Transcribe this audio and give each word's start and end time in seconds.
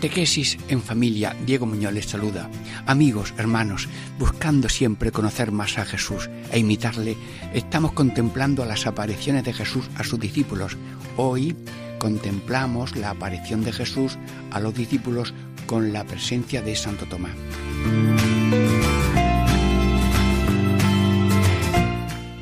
Catequesis 0.00 0.56
en 0.68 0.80
familia, 0.80 1.36
Diego 1.44 1.66
Muñoz 1.66 1.92
les 1.92 2.06
saluda. 2.06 2.48
Amigos, 2.86 3.34
hermanos, 3.36 3.86
buscando 4.18 4.70
siempre 4.70 5.12
conocer 5.12 5.52
más 5.52 5.76
a 5.76 5.84
Jesús 5.84 6.30
e 6.50 6.58
imitarle, 6.58 7.18
estamos 7.52 7.92
contemplando 7.92 8.64
las 8.64 8.86
apariciones 8.86 9.44
de 9.44 9.52
Jesús 9.52 9.90
a 9.96 10.02
sus 10.02 10.18
discípulos. 10.18 10.78
Hoy 11.18 11.54
contemplamos 11.98 12.96
la 12.96 13.10
aparición 13.10 13.62
de 13.62 13.72
Jesús 13.72 14.16
a 14.50 14.58
los 14.58 14.72
discípulos 14.72 15.34
con 15.66 15.92
la 15.92 16.04
presencia 16.04 16.62
de 16.62 16.76
Santo 16.76 17.04
Tomás. 17.04 17.34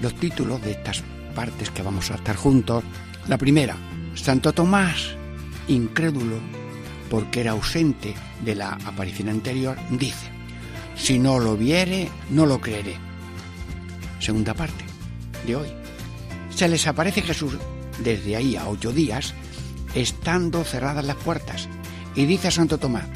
Los 0.00 0.14
títulos 0.14 0.62
de 0.62 0.70
estas 0.70 1.02
partes 1.34 1.72
que 1.72 1.82
vamos 1.82 2.12
a 2.12 2.14
estar 2.14 2.36
juntos. 2.36 2.84
La 3.26 3.36
primera, 3.36 3.74
Santo 4.14 4.52
Tomás, 4.52 5.16
incrédulo 5.66 6.36
porque 7.10 7.40
era 7.40 7.52
ausente 7.52 8.14
de 8.44 8.54
la 8.54 8.72
aparición 8.84 9.28
anterior, 9.28 9.76
dice, 9.90 10.28
si 10.96 11.18
no 11.18 11.38
lo 11.38 11.56
viere, 11.56 12.08
no 12.30 12.46
lo 12.46 12.60
creeré. 12.60 12.96
Segunda 14.20 14.54
parte 14.54 14.84
de 15.46 15.56
hoy. 15.56 15.68
Se 16.50 16.68
les 16.68 16.86
aparece 16.86 17.22
Jesús 17.22 17.56
desde 18.02 18.36
ahí 18.36 18.56
a 18.56 18.68
ocho 18.68 18.92
días, 18.92 19.34
estando 19.94 20.64
cerradas 20.64 21.04
las 21.04 21.16
puertas, 21.16 21.68
y 22.14 22.26
dice 22.26 22.48
a 22.48 22.50
Santo 22.50 22.78
Tomás, 22.78 23.06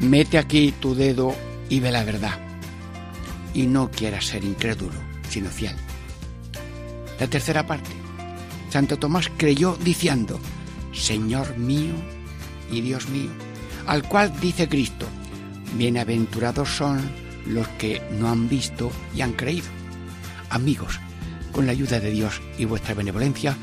mete 0.00 0.38
aquí 0.38 0.72
tu 0.80 0.94
dedo 0.94 1.34
y 1.68 1.80
ve 1.80 1.90
la 1.90 2.04
verdad, 2.04 2.38
y 3.52 3.66
no 3.66 3.90
quieras 3.90 4.26
ser 4.26 4.44
incrédulo, 4.44 4.98
sino 5.28 5.50
fiel. 5.50 5.74
La 7.18 7.26
tercera 7.26 7.66
parte. 7.66 7.90
Santo 8.70 8.96
Tomás 8.96 9.30
creyó 9.36 9.76
diciendo, 9.76 10.40
Señor 10.92 11.56
mío 11.56 11.94
y 12.74 12.80
Dios 12.80 13.08
mío, 13.08 13.30
al 13.86 14.02
cual 14.02 14.32
dice 14.40 14.68
Cristo, 14.68 15.06
bienaventurados 15.76 16.68
son 16.68 17.00
los 17.46 17.68
que 17.68 18.02
no 18.18 18.28
han 18.28 18.48
visto 18.48 18.90
y 19.14 19.20
han 19.22 19.32
creído. 19.32 19.66
Amigos, 20.50 21.00
con 21.52 21.66
la 21.66 21.72
ayuda 21.72 22.00
de 22.00 22.10
Dios 22.10 22.40
y 22.58 22.64
vuestra 22.64 22.94
benevolencia, 22.94 23.56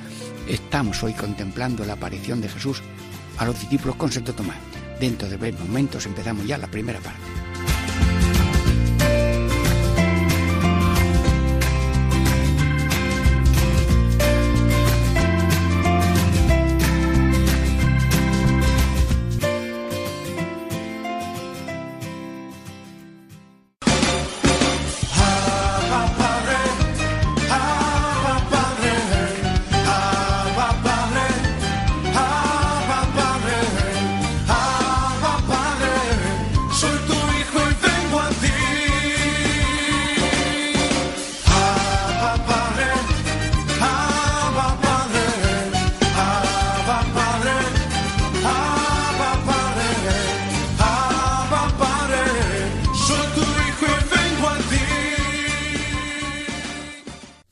estamos 0.48 1.04
hoy 1.04 1.14
contemplando 1.14 1.86
la 1.86 1.94
aparición 1.94 2.42
de 2.42 2.50
Jesús 2.50 2.82
a 3.38 3.45
los 3.45 3.60
discípulos 3.60 3.95
con 3.95 4.11
Santo 4.11 4.33
Tomás. 4.33 4.58
Dentro 5.00 5.27
de 5.27 5.38
breves 5.38 5.60
momentos 5.60 6.05
empezamos 6.05 6.45
ya 6.45 6.58
la 6.58 6.67
primera 6.67 7.00
parte. 7.00 7.40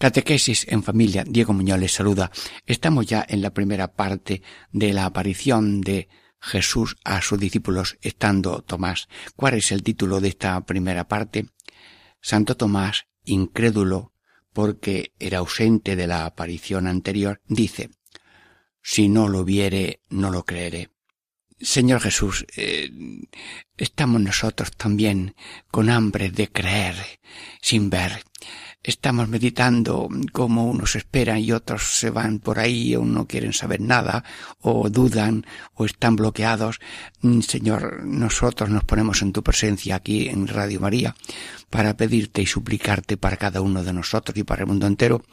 Catequesis 0.10 0.66
en 0.70 0.82
familia, 0.82 1.24
Diego 1.24 1.54
Muñoz 1.54 1.78
les 1.78 1.92
saluda. 1.92 2.32
Estamos 2.66 3.06
ya 3.06 3.24
en 3.30 3.44
la 3.44 3.54
primera 3.54 3.94
parte 3.94 4.42
de 4.72 4.92
la 4.92 5.06
aparición 5.06 5.82
de 5.82 6.10
Jesús 6.42 6.98
a 7.04 7.22
sus 7.22 7.40
discípulos 7.40 7.96
estando 8.02 8.64
Tomás. 8.64 9.08
¿Cuál 9.36 9.54
es 9.54 9.72
el 9.72 9.84
título 9.84 10.20
de 10.20 10.30
esta 10.30 10.66
primera 10.66 11.08
parte? 11.08 11.50
Santo 12.22 12.58
Tomás, 12.58 13.06
incrédulo, 13.24 14.14
porque 14.52 15.14
era 15.20 15.38
ausente 15.38 15.96
de 15.96 16.08
la 16.08 16.26
aparición 16.26 16.88
anterior, 16.88 17.44
dice, 17.46 17.92
si 18.82 19.10
no 19.10 19.28
lo 19.28 19.46
viere, 19.46 20.02
no 20.10 20.32
lo 20.32 20.44
creeré. 20.44 20.90
Señor 21.62 22.02
Jesús, 22.02 22.46
eh, 22.56 22.90
estamos 23.78 24.22
nosotros 24.22 24.72
también 24.72 25.36
con 25.72 25.90
hambre 25.90 26.32
de 26.32 26.48
creer 26.50 26.96
sin 27.62 27.90
ver 27.90 28.24
estamos 28.84 29.28
meditando 29.28 30.10
cómo 30.32 30.70
unos 30.70 30.96
esperan 30.96 31.40
y 31.40 31.52
otros 31.52 31.98
se 31.98 32.10
van 32.10 32.40
por 32.40 32.60
ahí 32.60 32.96
o 32.96 33.04
no 33.04 33.28
quieren 33.28 33.54
saber 33.54 33.82
nada 33.82 34.24
o 34.62 34.90
dudan 34.90 35.46
o 35.74 35.86
están 35.86 36.16
bloqueados. 36.16 36.80
Mm, 37.22 37.42
Señor, 37.42 38.04
nosotros 38.06 38.70
nos 38.70 38.86
ponemos 38.86 39.22
en 39.22 39.34
tu 39.34 39.44
presencia 39.44 39.96
aquí 39.96 40.30
en 40.30 40.48
Radio 40.48 40.80
María 40.80 41.16
para 41.70 41.98
pedirte 41.98 42.42
y 42.42 42.46
suplicarte 42.46 43.18
para 43.18 43.38
cada 43.38 43.62
uno 43.62 43.84
de 43.84 43.94
nosotros 43.94 44.38
y 44.38 44.44
para 44.44 44.62
el 44.62 44.68
mundo 44.68 44.88
entero 44.88 45.24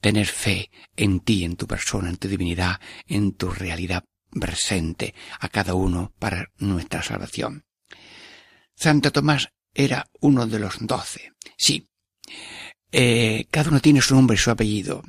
tener 0.00 0.26
fe 0.26 0.70
en 0.96 1.20
ti, 1.20 1.44
en 1.44 1.56
tu 1.56 1.66
persona, 1.66 2.08
en 2.08 2.16
tu 2.16 2.26
divinidad, 2.26 2.80
en 3.06 3.32
tu 3.32 3.50
realidad 3.50 4.04
presente 4.30 5.14
a 5.38 5.48
cada 5.48 5.74
uno 5.74 6.12
para 6.18 6.50
nuestra 6.58 7.02
salvación. 7.02 7.64
Santo 8.74 9.12
Tomás 9.12 9.52
era 9.74 10.08
uno 10.20 10.46
de 10.46 10.58
los 10.58 10.76
doce. 10.80 11.32
Sí, 11.56 11.90
eh, 12.92 13.46
cada 13.50 13.70
uno 13.70 13.80
tiene 13.80 14.00
su 14.00 14.14
nombre 14.14 14.34
y 14.34 14.38
su 14.38 14.50
apellido. 14.50 15.02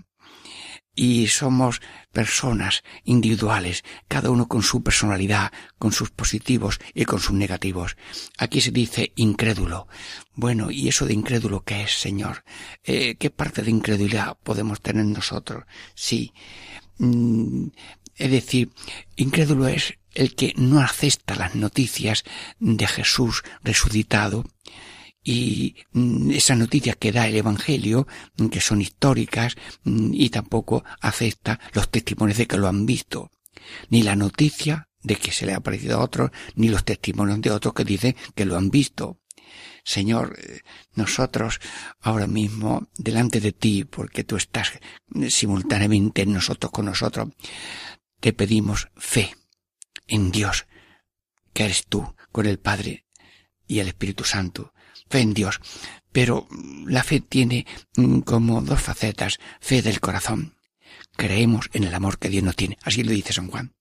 Y 0.94 1.28
somos 1.28 1.82
personas 2.12 2.84
individuales, 3.06 3.84
cada 4.10 4.30
uno 4.30 4.50
con 4.50 4.62
su 4.62 4.84
personalidad, 4.84 5.54
con 5.80 5.94
sus 5.94 6.12
positivos 6.12 6.82
y 6.94 7.06
con 7.06 7.22
sus 7.22 7.32
negativos. 7.32 7.96
Aquí 8.38 8.60
se 8.60 8.72
dice 8.72 9.14
incrédulo. 9.16 9.88
Bueno, 10.34 10.70
¿y 10.70 10.90
eso 10.90 11.06
de 11.06 11.14
incrédulo 11.14 11.64
qué 11.64 11.84
es, 11.84 11.94
Señor? 11.94 12.44
Eh, 12.84 13.16
¿Qué 13.16 13.30
parte 13.30 13.62
de 13.62 13.72
incredulidad 13.72 14.38
podemos 14.44 14.82
tener 14.82 15.06
nosotros? 15.06 15.64
Sí. 15.96 16.34
Mm, 16.98 17.68
es 18.16 18.32
decir, 18.32 18.72
incrédulo 19.16 19.68
es 19.68 19.96
el 20.14 20.36
que 20.36 20.54
no 20.58 20.82
acepta 20.82 21.36
las 21.36 21.56
noticias 21.56 22.24
de 22.60 22.88
Jesús 22.88 23.44
resucitado, 23.64 24.46
y 25.24 25.76
mm, 25.94 26.32
esas 26.32 26.58
noticias 26.58 26.96
que 26.96 27.12
da 27.12 27.28
el 27.28 27.36
Evangelio, 27.36 28.08
mm, 28.38 28.48
que 28.48 28.62
son 28.62 28.82
históricas, 28.82 29.56
mm, 29.84 30.14
y 30.14 30.30
tampoco 30.30 30.84
acepta 31.00 31.60
los 31.74 31.90
testimonios 31.90 32.38
de 32.38 32.48
que 32.48 32.58
lo 32.58 32.68
han 32.68 32.86
visto, 32.86 33.32
ni 33.90 34.04
la 34.04 34.16
noticia 34.16 34.88
de 35.04 35.16
que 35.16 35.32
se 35.32 35.46
le 35.46 35.54
ha 35.54 35.58
aparecido 35.58 35.98
a 35.98 36.04
otros, 36.04 36.32
ni 36.56 36.70
los 36.70 36.84
testimonios 36.84 37.42
de 37.42 37.52
otros 37.52 37.74
que 37.74 37.84
dicen 37.84 38.16
que 38.36 38.46
lo 38.46 38.58
han 38.58 38.70
visto. 38.70 39.20
Señor, 39.84 40.38
eh, 40.40 40.62
nosotros 40.94 41.60
ahora 42.02 42.28
mismo 42.28 42.88
delante 42.98 43.40
de 43.40 43.52
ti, 43.52 43.84
porque 43.84 44.24
tú 44.24 44.36
estás 44.36 44.72
simultáneamente 45.30 46.22
en 46.22 46.34
nosotros 46.34 46.72
con 46.72 46.86
nosotros, 46.86 47.30
te 48.22 48.32
pedimos 48.32 48.90
fe 48.96 49.36
en 50.08 50.32
Dios, 50.32 50.68
que 51.54 51.66
eres 51.66 51.86
tú, 51.88 52.16
con 52.32 52.46
el 52.46 52.60
Padre 52.60 53.06
y 53.68 53.80
el 53.80 53.88
Espíritu 53.90 54.24
Santo, 54.24 54.74
fe 55.10 55.20
en 55.20 55.34
Dios. 55.34 55.60
Pero 56.12 56.48
la 56.86 57.04
fe 57.04 57.20
tiene 57.20 57.66
mm, 57.96 58.20
como 58.20 58.62
dos 58.62 58.82
facetas. 58.82 59.40
Fe 59.60 59.82
del 59.82 60.00
corazón. 60.00 60.56
Creemos 61.16 61.70
en 61.74 61.86
el 61.86 61.94
amor 61.94 62.20
que 62.20 62.30
Dios 62.30 62.44
nos 62.44 62.56
tiene. 62.56 62.78
Así 62.84 63.04
lo 63.04 63.12
dice 63.12 63.34
San 63.34 63.50
Juan. 63.50 63.74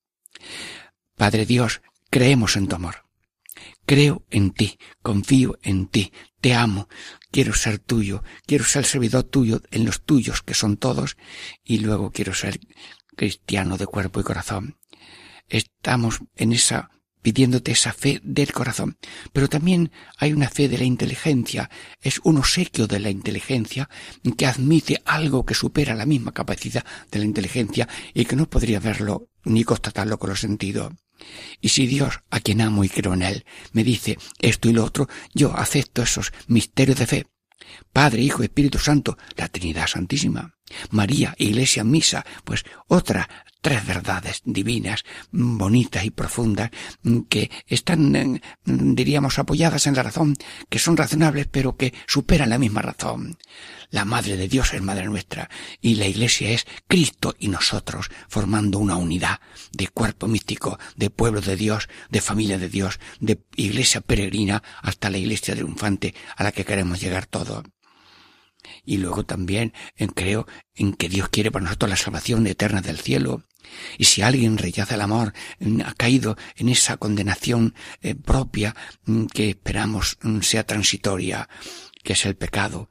Padre 1.16 1.44
Dios, 1.44 1.82
creemos 2.08 2.56
en 2.56 2.68
tu 2.68 2.76
amor. 2.76 3.04
creo 3.84 4.24
en 4.30 4.52
ti, 4.52 4.78
confío 5.02 5.58
en 5.62 5.88
ti, 5.88 6.12
te 6.40 6.54
amo, 6.54 6.88
quiero 7.32 7.52
ser 7.52 7.78
tuyo, 7.80 8.22
quiero 8.46 8.64
ser 8.64 8.84
servidor 8.84 9.24
tuyo 9.24 9.60
en 9.70 9.84
los 9.84 10.02
tuyos, 10.02 10.42
que 10.42 10.54
son 10.54 10.76
todos, 10.76 11.16
y 11.64 11.78
luego 11.78 12.12
quiero 12.12 12.32
ser 12.32 12.60
cristiano 13.20 13.76
de 13.76 13.86
cuerpo 13.86 14.18
y 14.18 14.22
corazón. 14.22 14.78
Estamos 15.46 16.20
en 16.36 16.54
esa 16.54 16.90
pidiéndote 17.20 17.72
esa 17.72 17.92
fe 17.92 18.18
del 18.24 18.50
corazón. 18.50 18.96
Pero 19.34 19.46
también 19.46 19.92
hay 20.16 20.32
una 20.32 20.48
fe 20.48 20.70
de 20.70 20.78
la 20.78 20.84
inteligencia, 20.84 21.68
es 22.00 22.18
un 22.24 22.38
obsequio 22.38 22.86
de 22.86 22.98
la 22.98 23.10
inteligencia 23.10 23.90
que 24.38 24.46
admite 24.46 25.02
algo 25.04 25.44
que 25.44 25.52
supera 25.52 25.94
la 25.94 26.06
misma 26.06 26.32
capacidad 26.32 26.86
de 27.10 27.18
la 27.18 27.26
inteligencia 27.26 27.86
y 28.14 28.24
que 28.24 28.36
no 28.36 28.48
podría 28.48 28.80
verlo 28.80 29.28
ni 29.44 29.64
constatarlo 29.64 30.18
con 30.18 30.30
los 30.30 30.40
sentidos. 30.40 30.94
Y 31.60 31.68
si 31.68 31.86
Dios, 31.86 32.20
a 32.30 32.40
quien 32.40 32.62
amo 32.62 32.84
y 32.84 32.88
creo 32.88 33.12
en 33.12 33.20
Él, 33.20 33.44
me 33.72 33.84
dice 33.84 34.16
esto 34.38 34.70
y 34.70 34.72
lo 34.72 34.82
otro, 34.82 35.10
yo 35.34 35.54
acepto 35.54 36.00
esos 36.00 36.32
misterios 36.46 36.98
de 36.98 37.06
fe. 37.06 37.26
Padre, 37.92 38.22
Hijo, 38.22 38.42
Espíritu 38.42 38.78
Santo, 38.78 39.18
la 39.36 39.48
Trinidad 39.48 39.88
Santísima. 39.88 40.54
María, 40.90 41.34
Iglesia, 41.38 41.84
Misa, 41.84 42.24
pues 42.44 42.64
otra 42.88 43.28
tres 43.60 43.86
verdades 43.86 44.42
divinas, 44.44 45.04
bonitas 45.30 46.04
y 46.04 46.10
profundas, 46.10 46.70
que 47.28 47.50
están, 47.66 48.16
eh, 48.16 48.40
diríamos, 48.64 49.38
apoyadas 49.38 49.86
en 49.86 49.94
la 49.94 50.02
razón, 50.02 50.36
que 50.68 50.78
son 50.78 50.96
razonables, 50.96 51.46
pero 51.50 51.76
que 51.76 51.92
superan 52.06 52.50
la 52.50 52.58
misma 52.58 52.82
razón. 52.82 53.36
La 53.90 54.04
Madre 54.04 54.36
de 54.36 54.48
Dios 54.48 54.72
es 54.72 54.82
Madre 54.82 55.06
nuestra, 55.06 55.50
y 55.80 55.96
la 55.96 56.06
Iglesia 56.06 56.50
es 56.50 56.66
Cristo 56.86 57.34
y 57.38 57.48
nosotros, 57.48 58.10
formando 58.28 58.78
una 58.78 58.96
unidad 58.96 59.40
de 59.72 59.88
cuerpo 59.88 60.26
místico, 60.26 60.78
de 60.96 61.10
pueblo 61.10 61.40
de 61.40 61.56
Dios, 61.56 61.88
de 62.08 62.20
familia 62.20 62.58
de 62.58 62.68
Dios, 62.68 62.98
de 63.18 63.40
Iglesia 63.56 64.00
peregrina 64.00 64.62
hasta 64.82 65.10
la 65.10 65.18
Iglesia 65.18 65.54
triunfante 65.54 66.14
a 66.36 66.44
la 66.44 66.52
que 66.52 66.64
queremos 66.64 67.00
llegar 67.00 67.26
todos. 67.26 67.64
Y 68.84 68.98
luego 68.98 69.24
también 69.24 69.72
creo 70.14 70.46
en 70.74 70.92
que 70.94 71.08
Dios 71.08 71.28
quiere 71.28 71.50
para 71.50 71.64
nosotros 71.64 71.90
la 71.90 71.96
salvación 71.96 72.46
eterna 72.46 72.80
del 72.80 72.98
cielo. 72.98 73.44
Y 73.98 74.04
si 74.04 74.22
alguien 74.22 74.58
rechaza 74.58 74.94
el 74.94 75.00
amor, 75.00 75.32
mm, 75.60 75.82
ha 75.82 75.94
caído 75.94 76.36
en 76.56 76.68
esa 76.68 76.96
condenación 76.96 77.74
eh, 78.00 78.14
propia 78.14 78.74
mm, 79.04 79.26
que 79.26 79.50
esperamos 79.50 80.18
mm, 80.22 80.40
sea 80.40 80.66
transitoria, 80.66 81.48
que 82.02 82.14
es 82.14 82.24
el 82.26 82.36
pecado, 82.36 82.88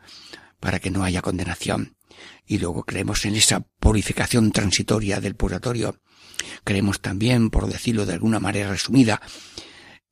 para 0.60 0.80
que 0.80 0.92
no 0.92 1.04
haya 1.04 1.21
condenación. 1.21 1.98
Y 2.45 2.57
luego 2.57 2.83
creemos 2.83 3.25
en 3.25 3.36
esa 3.36 3.62
purificación 3.80 4.51
transitoria 4.51 5.19
del 5.22 5.36
purgatorio. 5.36 6.01
Creemos 6.63 7.01
también, 7.01 7.50
por 7.50 7.68
decirlo 7.68 8.06
de 8.06 8.13
alguna 8.13 8.39
manera 8.39 8.69
resumida, 8.69 9.22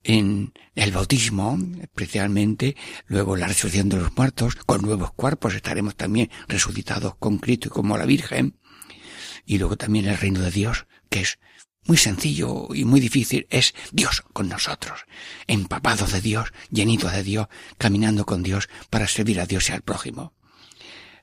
en 0.08 0.54
el 0.74 0.94
bautismo, 0.94 1.60
especialmente, 1.82 2.78
luego 3.08 3.36
la 3.36 3.48
resurrección 3.48 3.90
de 3.90 3.98
los 3.98 4.16
muertos, 4.16 4.56
con 4.56 4.82
nuevos 4.82 5.12
cuerpos 5.12 5.54
estaremos 5.54 5.98
también 5.98 6.32
resucitados 6.48 7.16
con 7.18 7.40
Cristo 7.40 7.68
y 7.68 7.72
como 7.72 7.98
la 7.98 8.06
Virgen, 8.06 8.58
y 9.46 9.58
luego 9.58 9.76
también 9.76 10.06
el 10.06 10.18
reino 10.18 10.40
de 10.40 10.52
Dios, 10.52 10.88
que 11.10 11.20
es 11.20 11.40
muy 11.84 11.98
sencillo 11.98 12.70
y 12.74 12.86
muy 12.86 13.02
difícil, 13.02 13.48
es 13.50 13.76
Dios 13.92 14.24
con 14.32 14.48
nosotros, 14.48 15.02
empapados 15.46 16.14
de 16.14 16.22
Dios, 16.22 16.54
llenitos 16.72 17.12
de 17.12 17.24
Dios, 17.24 17.48
caminando 17.78 18.26
con 18.26 18.44
Dios 18.44 18.70
para 18.90 19.10
servir 19.10 19.42
a 19.42 19.46
Dios 19.46 19.70
y 19.70 19.74
al 19.74 19.82
prójimo. 19.82 20.34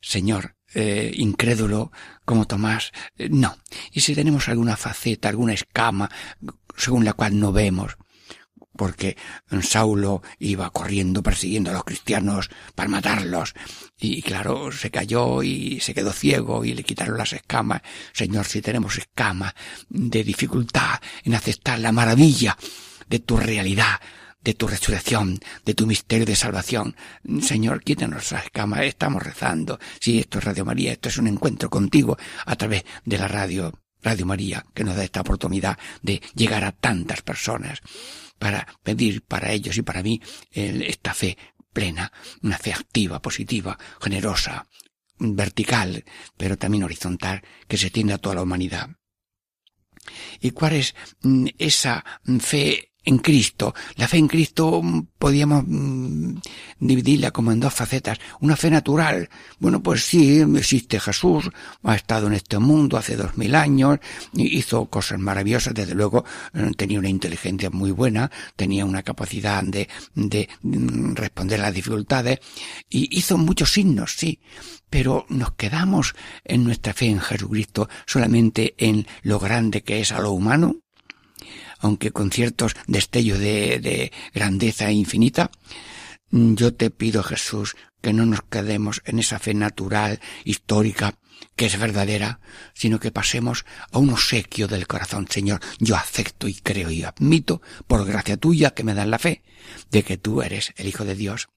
Señor, 0.02 0.56
eh, 0.74 1.10
incrédulo 1.14 1.90
como 2.26 2.46
Tomás, 2.46 2.92
eh, 3.16 3.30
no. 3.30 3.56
Y 3.92 4.00
si 4.00 4.14
tenemos 4.14 4.48
alguna 4.48 4.76
faceta, 4.76 5.30
alguna 5.30 5.54
escama, 5.54 6.10
según 6.76 7.06
la 7.06 7.14
cual 7.14 7.40
no 7.40 7.50
vemos, 7.50 7.96
porque 8.76 9.16
Saulo 9.62 10.22
iba 10.38 10.70
corriendo 10.70 11.22
persiguiendo 11.22 11.70
a 11.70 11.74
los 11.74 11.84
cristianos 11.84 12.50
para 12.74 12.88
matarlos 12.88 13.54
y 13.98 14.22
claro 14.22 14.72
se 14.72 14.90
cayó 14.90 15.42
y 15.42 15.80
se 15.80 15.94
quedó 15.94 16.12
ciego 16.12 16.64
y 16.64 16.74
le 16.74 16.82
quitaron 16.82 17.18
las 17.18 17.32
escamas 17.32 17.82
Señor 18.12 18.46
si 18.46 18.60
tenemos 18.60 18.98
escamas 18.98 19.54
de 19.88 20.24
dificultad 20.24 21.00
en 21.22 21.34
aceptar 21.34 21.78
la 21.78 21.92
maravilla 21.92 22.56
de 23.08 23.20
tu 23.20 23.36
realidad 23.36 24.00
de 24.44 24.54
tu 24.54 24.68
resurrección, 24.68 25.40
de 25.64 25.74
tu 25.74 25.86
misterio 25.86 26.26
de 26.26 26.36
salvación. 26.36 26.94
Señor, 27.40 27.82
quítanos 27.82 28.30
las 28.30 28.44
escamas, 28.44 28.82
estamos 28.82 29.22
rezando. 29.22 29.78
Sí, 29.98 30.18
esto 30.18 30.38
es 30.38 30.44
Radio 30.44 30.66
María, 30.66 30.92
esto 30.92 31.08
es 31.08 31.16
un 31.16 31.26
encuentro 31.26 31.70
contigo 31.70 32.18
a 32.44 32.54
través 32.54 32.84
de 33.06 33.16
la 33.18 33.26
radio, 33.26 33.72
Radio 34.02 34.26
María, 34.26 34.64
que 34.74 34.84
nos 34.84 34.96
da 34.96 35.04
esta 35.04 35.22
oportunidad 35.22 35.78
de 36.02 36.20
llegar 36.34 36.62
a 36.64 36.72
tantas 36.72 37.22
personas 37.22 37.80
para 38.38 38.66
pedir 38.82 39.22
para 39.22 39.52
ellos 39.52 39.76
y 39.76 39.82
para 39.82 40.02
mí 40.02 40.20
esta 40.50 41.14
fe 41.14 41.36
plena, 41.72 42.12
una 42.42 42.58
fe 42.58 42.72
activa, 42.72 43.20
positiva, 43.20 43.78
generosa, 44.00 44.66
vertical, 45.18 46.04
pero 46.36 46.56
también 46.56 46.84
horizontal, 46.84 47.42
que 47.68 47.76
se 47.76 47.90
tiende 47.90 48.14
a 48.14 48.18
toda 48.18 48.36
la 48.36 48.42
humanidad. 48.42 48.90
¿Y 50.40 50.52
cuál 50.52 50.74
es 50.74 50.94
mm, 51.22 51.46
esa 51.58 52.04
fe 52.40 52.93
en 53.04 53.18
Cristo. 53.18 53.74
La 53.96 54.08
fe 54.08 54.18
en 54.18 54.28
Cristo 54.28 54.80
mm, 54.82 55.06
podíamos 55.18 55.64
mm, 55.66 56.36
dividirla 56.80 57.30
como 57.30 57.52
en 57.52 57.60
dos 57.60 57.74
facetas. 57.74 58.18
Una 58.40 58.56
fe 58.56 58.70
natural. 58.70 59.28
Bueno, 59.58 59.82
pues 59.82 60.04
sí, 60.04 60.40
existe 60.56 60.98
Jesús, 61.00 61.50
ha 61.82 61.94
estado 61.94 62.26
en 62.26 62.34
este 62.34 62.58
mundo 62.58 62.96
hace 62.96 63.16
dos 63.16 63.36
mil 63.36 63.54
años, 63.54 63.98
hizo 64.34 64.86
cosas 64.86 65.18
maravillosas, 65.18 65.74
desde 65.74 65.94
luego 65.94 66.24
eh, 66.54 66.70
tenía 66.76 66.98
una 66.98 67.08
inteligencia 67.08 67.70
muy 67.70 67.90
buena, 67.90 68.30
tenía 68.56 68.84
una 68.84 69.02
capacidad 69.02 69.62
de, 69.62 69.88
de 70.14 70.48
mm, 70.62 71.14
responder 71.14 71.60
a 71.60 71.64
las 71.64 71.74
dificultades 71.74 72.40
y 72.88 73.16
hizo 73.16 73.38
muchos 73.38 73.72
signos, 73.72 74.14
sí. 74.16 74.40
Pero 74.90 75.26
nos 75.28 75.52
quedamos 75.52 76.14
en 76.44 76.64
nuestra 76.64 76.94
fe 76.94 77.06
en 77.06 77.20
Jesucristo 77.20 77.88
solamente 78.06 78.74
en 78.78 79.06
lo 79.22 79.40
grande 79.40 79.82
que 79.82 80.00
es 80.00 80.12
a 80.12 80.20
lo 80.20 80.30
humano, 80.30 80.83
aunque 81.78 82.10
con 82.10 82.30
ciertos 82.30 82.74
destellos 82.86 83.38
de, 83.38 83.78
de 83.80 84.12
grandeza 84.32 84.90
infinita, 84.90 85.50
yo 86.30 86.74
te 86.74 86.90
pido, 86.90 87.22
Jesús, 87.22 87.76
que 88.00 88.12
no 88.12 88.26
nos 88.26 88.42
quedemos 88.42 89.02
en 89.04 89.18
esa 89.18 89.38
fe 89.38 89.54
natural, 89.54 90.20
histórica, 90.44 91.18
que 91.56 91.66
es 91.66 91.78
verdadera, 91.78 92.40
sino 92.74 92.98
que 92.98 93.12
pasemos 93.12 93.64
a 93.92 93.98
un 93.98 94.10
obsequio 94.10 94.66
del 94.66 94.86
corazón. 94.86 95.26
Señor, 95.28 95.60
yo 95.78 95.96
acepto 95.96 96.48
y 96.48 96.54
creo 96.54 96.90
y 96.90 97.04
admito, 97.04 97.62
por 97.86 98.04
gracia 98.04 98.36
tuya 98.36 98.72
que 98.72 98.84
me 98.84 98.94
dan 98.94 99.10
la 99.10 99.18
fe, 99.18 99.42
de 99.90 100.02
que 100.02 100.16
tú 100.16 100.42
eres 100.42 100.72
el 100.76 100.88
Hijo 100.88 101.04
de 101.04 101.14
Dios, 101.14 101.48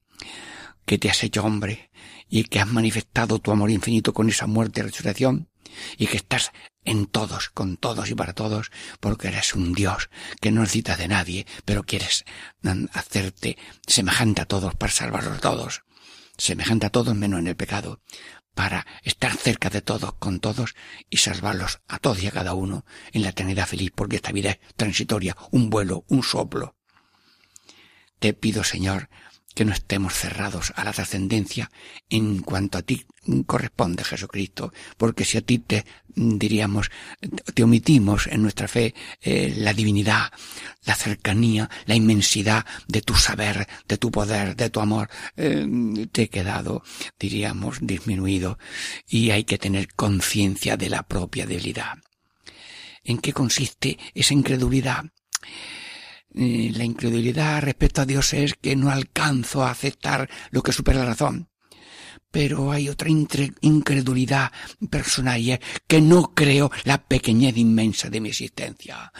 que 0.84 0.98
te 0.98 1.10
has 1.10 1.22
hecho 1.24 1.44
hombre 1.44 1.90
y 2.28 2.44
que 2.44 2.60
has 2.60 2.68
manifestado 2.68 3.38
tu 3.38 3.50
amor 3.50 3.70
infinito 3.70 4.12
con 4.12 4.28
esa 4.28 4.46
muerte 4.46 4.80
y 4.80 4.84
resurrección, 4.84 5.48
y 5.96 6.06
que 6.06 6.16
estás 6.16 6.52
en 6.88 7.06
todos, 7.06 7.50
con 7.50 7.76
todos 7.76 8.08
y 8.10 8.14
para 8.14 8.32
todos, 8.32 8.70
porque 8.98 9.28
eres 9.28 9.54
un 9.54 9.74
Dios 9.74 10.08
que 10.40 10.50
no 10.50 10.62
necesita 10.62 10.96
de 10.96 11.08
nadie, 11.08 11.46
pero 11.66 11.84
quieres 11.84 12.24
hacerte 12.92 13.58
semejante 13.86 14.40
a 14.40 14.46
todos 14.46 14.74
para 14.74 14.92
salvarlos 14.92 15.36
a 15.36 15.40
todos, 15.40 15.82
semejante 16.38 16.86
a 16.86 16.90
todos 16.90 17.14
menos 17.14 17.40
en 17.40 17.48
el 17.48 17.56
pecado, 17.56 18.00
para 18.54 18.86
estar 19.02 19.36
cerca 19.36 19.68
de 19.68 19.82
todos, 19.82 20.14
con 20.14 20.40
todos, 20.40 20.74
y 21.10 21.18
salvarlos 21.18 21.80
a 21.88 21.98
todos 21.98 22.22
y 22.22 22.26
a 22.26 22.32
cada 22.32 22.54
uno 22.54 22.86
en 23.12 23.22
la 23.22 23.28
eternidad 23.28 23.66
feliz, 23.66 23.92
porque 23.94 24.16
esta 24.16 24.32
vida 24.32 24.52
es 24.52 24.58
transitoria, 24.74 25.36
un 25.50 25.68
vuelo, 25.68 26.04
un 26.08 26.22
soplo. 26.22 26.74
Te 28.18 28.32
pido, 28.32 28.64
Señor, 28.64 29.10
que 29.58 29.64
no 29.64 29.72
estemos 29.72 30.14
cerrados 30.14 30.72
a 30.76 30.84
la 30.84 30.92
trascendencia 30.92 31.68
en 32.08 32.42
cuanto 32.42 32.78
a 32.78 32.82
ti 32.82 33.04
corresponde 33.44 34.04
Jesucristo, 34.04 34.72
porque 34.96 35.24
si 35.24 35.36
a 35.36 35.40
ti 35.40 35.58
te 35.58 35.84
diríamos, 36.14 36.92
te 37.54 37.64
omitimos 37.64 38.28
en 38.28 38.42
nuestra 38.42 38.68
fe 38.68 38.94
eh, 39.20 39.52
la 39.56 39.72
divinidad, 39.72 40.30
la 40.84 40.94
cercanía, 40.94 41.68
la 41.86 41.96
inmensidad 41.96 42.64
de 42.86 43.02
tu 43.02 43.16
saber, 43.16 43.66
de 43.88 43.98
tu 43.98 44.12
poder, 44.12 44.54
de 44.54 44.70
tu 44.70 44.78
amor, 44.78 45.10
eh, 45.36 45.66
te 46.12 46.22
he 46.22 46.28
quedado, 46.28 46.84
diríamos, 47.18 47.78
disminuido 47.80 48.60
y 49.08 49.32
hay 49.32 49.42
que 49.42 49.58
tener 49.58 49.92
conciencia 49.94 50.76
de 50.76 50.88
la 50.88 51.02
propia 51.02 51.46
debilidad. 51.46 51.98
¿En 53.02 53.18
qué 53.18 53.32
consiste 53.32 53.98
esa 54.14 54.34
incredulidad? 54.34 55.06
La 56.30 56.84
incredulidad 56.84 57.62
respecto 57.62 58.02
a 58.02 58.06
Dios 58.06 58.32
es 58.34 58.54
que 58.54 58.76
no 58.76 58.90
alcanzo 58.90 59.62
a 59.62 59.70
aceptar 59.70 60.28
lo 60.50 60.62
que 60.62 60.72
supera 60.72 61.00
la 61.00 61.06
razón. 61.06 61.48
Pero 62.30 62.72
hay 62.72 62.90
otra 62.90 63.08
incredulidad 63.08 64.52
personal 64.90 65.58
que 65.86 66.00
no 66.02 66.34
creo 66.34 66.70
la 66.84 67.02
pequeñez 67.02 67.56
inmensa 67.56 68.10
de 68.10 68.20
mi 68.20 68.28
existencia. 68.28 69.10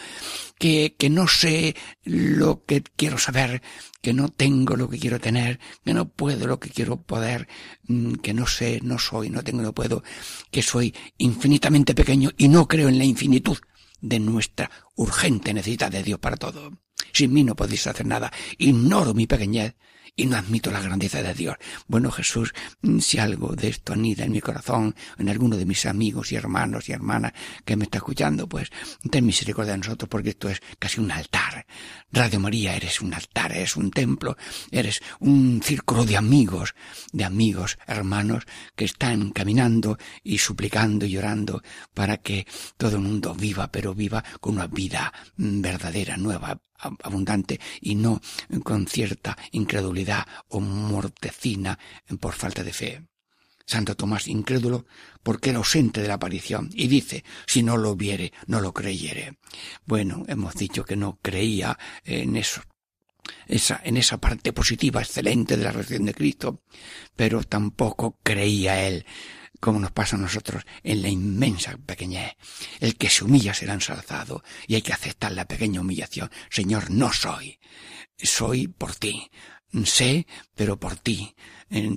Que, 0.59 0.95
que 0.97 1.09
no 1.09 1.27
sé 1.27 1.75
lo 2.03 2.65
que 2.65 2.83
quiero 2.83 3.17
saber, 3.17 3.63
que 4.01 4.13
no 4.13 4.29
tengo 4.29 4.75
lo 4.75 4.89
que 4.89 4.99
quiero 4.99 5.19
tener, 5.19 5.59
que 5.83 5.93
no 5.93 6.09
puedo 6.09 6.45
lo 6.45 6.59
que 6.59 6.69
quiero 6.69 7.01
poder, 7.01 7.47
mm, 7.87 8.15
que 8.15 8.33
no 8.33 8.45
sé, 8.45 8.79
no 8.83 8.99
soy, 8.99 9.29
no 9.29 9.43
tengo, 9.43 9.63
no 9.63 9.73
puedo, 9.73 10.03
que 10.51 10.61
soy 10.61 10.93
infinitamente 11.17 11.95
pequeño 11.95 12.29
y 12.37 12.47
no 12.47 12.67
creo 12.67 12.89
en 12.89 12.99
la 12.99 13.05
infinitud 13.05 13.57
de 14.01 14.19
nuestra 14.19 14.69
urgente 14.95 15.53
necesidad 15.53 15.91
de 15.91 16.03
Dios 16.03 16.19
para 16.19 16.37
todo. 16.37 16.71
Sin 17.13 17.33
mí 17.33 17.43
no 17.43 17.55
podéis 17.55 17.87
hacer 17.87 18.05
nada. 18.05 18.31
Ignoro 18.57 19.13
mi 19.13 19.27
pequeñez 19.27 19.75
y 20.15 20.25
no 20.25 20.37
admito 20.37 20.71
la 20.71 20.81
grandeza 20.81 21.21
de 21.21 21.33
Dios. 21.33 21.57
Bueno, 21.87 22.11
Jesús, 22.11 22.53
si 22.99 23.19
algo 23.19 23.55
de 23.55 23.69
esto 23.69 23.93
anida 23.93 24.25
en 24.25 24.31
mi 24.31 24.41
corazón, 24.41 24.95
en 25.17 25.29
alguno 25.29 25.57
de 25.57 25.65
mis 25.65 25.85
amigos 25.85 26.31
y 26.31 26.35
hermanos 26.35 26.89
y 26.89 26.93
hermanas 26.93 27.33
que 27.65 27.75
me 27.75 27.85
está 27.85 27.97
escuchando, 27.97 28.47
pues 28.47 28.69
ten 29.09 29.25
misericordia 29.25 29.73
de 29.73 29.79
nosotros 29.79 30.09
porque 30.09 30.29
esto 30.29 30.49
es 30.49 30.61
casi 30.77 30.99
un 30.99 31.11
altar. 31.11 31.65
Radio 32.11 32.39
María, 32.39 32.75
eres 32.75 33.01
un 33.01 33.13
altar, 33.13 33.51
eres 33.51 33.75
un 33.75 33.91
templo, 33.91 34.37
eres 34.71 35.01
un 35.19 35.61
círculo 35.63 36.05
de 36.05 36.17
amigos, 36.17 36.75
de 37.11 37.25
amigos, 37.25 37.77
hermanos, 37.87 38.45
que 38.75 38.85
están 38.85 39.31
caminando 39.31 39.97
y 40.23 40.37
suplicando 40.37 41.05
y 41.05 41.11
llorando 41.11 41.61
para 41.93 42.17
que 42.17 42.47
todo 42.77 42.97
el 42.97 43.03
mundo 43.03 43.35
viva, 43.35 43.71
pero 43.71 43.93
viva 43.93 44.23
con 44.39 44.55
una 44.55 44.67
vida 44.67 45.13
verdadera, 45.37 46.17
nueva, 46.17 46.59
abundante 46.79 47.59
y 47.81 47.95
no 47.95 48.21
con 48.63 48.87
cierta 48.87 49.37
incredulidad 49.51 50.25
o 50.47 50.59
mortecina 50.59 51.77
por 52.19 52.33
falta 52.33 52.63
de 52.63 52.73
fe. 52.73 53.03
Santo 53.65 53.95
Tomás 53.95 54.27
incrédulo 54.27 54.87
porque 55.21 55.51
era 55.51 55.59
ausente 55.59 56.01
de 56.01 56.07
la 56.07 56.15
aparición 56.15 56.71
y 56.73 56.87
dice, 56.87 57.23
si 57.45 57.61
no 57.61 57.77
lo 57.77 57.95
viere, 57.95 58.33
no 58.47 58.61
lo 58.61 58.73
creyere. 58.73 59.37
Bueno, 59.85 60.23
hemos 60.27 60.55
dicho 60.55 60.83
que 60.83 60.95
no 60.95 61.19
creía 61.21 61.77
en 62.03 62.35
eso, 62.35 62.63
esa, 63.47 63.79
en 63.83 63.97
esa 63.97 64.17
parte 64.17 64.53
positiva, 64.53 65.01
excelente 65.01 65.55
de 65.55 65.63
la 65.63 65.71
resurrección 65.71 66.05
de 66.05 66.15
Cristo, 66.15 66.63
pero 67.15 67.43
tampoco 67.43 68.17
creía 68.23 68.87
él 68.87 69.05
como 69.59 69.79
nos 69.79 69.91
pasa 69.91 70.15
a 70.15 70.19
nosotros 70.19 70.63
en 70.83 71.01
la 71.01 71.09
inmensa 71.09 71.77
pequeñez. 71.85 72.35
El 72.79 72.95
que 72.95 73.09
se 73.09 73.23
humilla 73.23 73.53
será 73.53 73.73
ensalzado 73.73 74.43
y 74.67 74.75
hay 74.75 74.81
que 74.81 74.93
aceptar 74.93 75.31
la 75.31 75.45
pequeña 75.45 75.81
humillación. 75.81 76.31
Señor, 76.49 76.91
no 76.91 77.11
soy. 77.11 77.59
Soy 78.17 78.67
por 78.67 78.95
ti. 78.95 79.29
Sé, 79.85 80.25
pero 80.55 80.79
por 80.79 80.95
ti. 80.95 81.35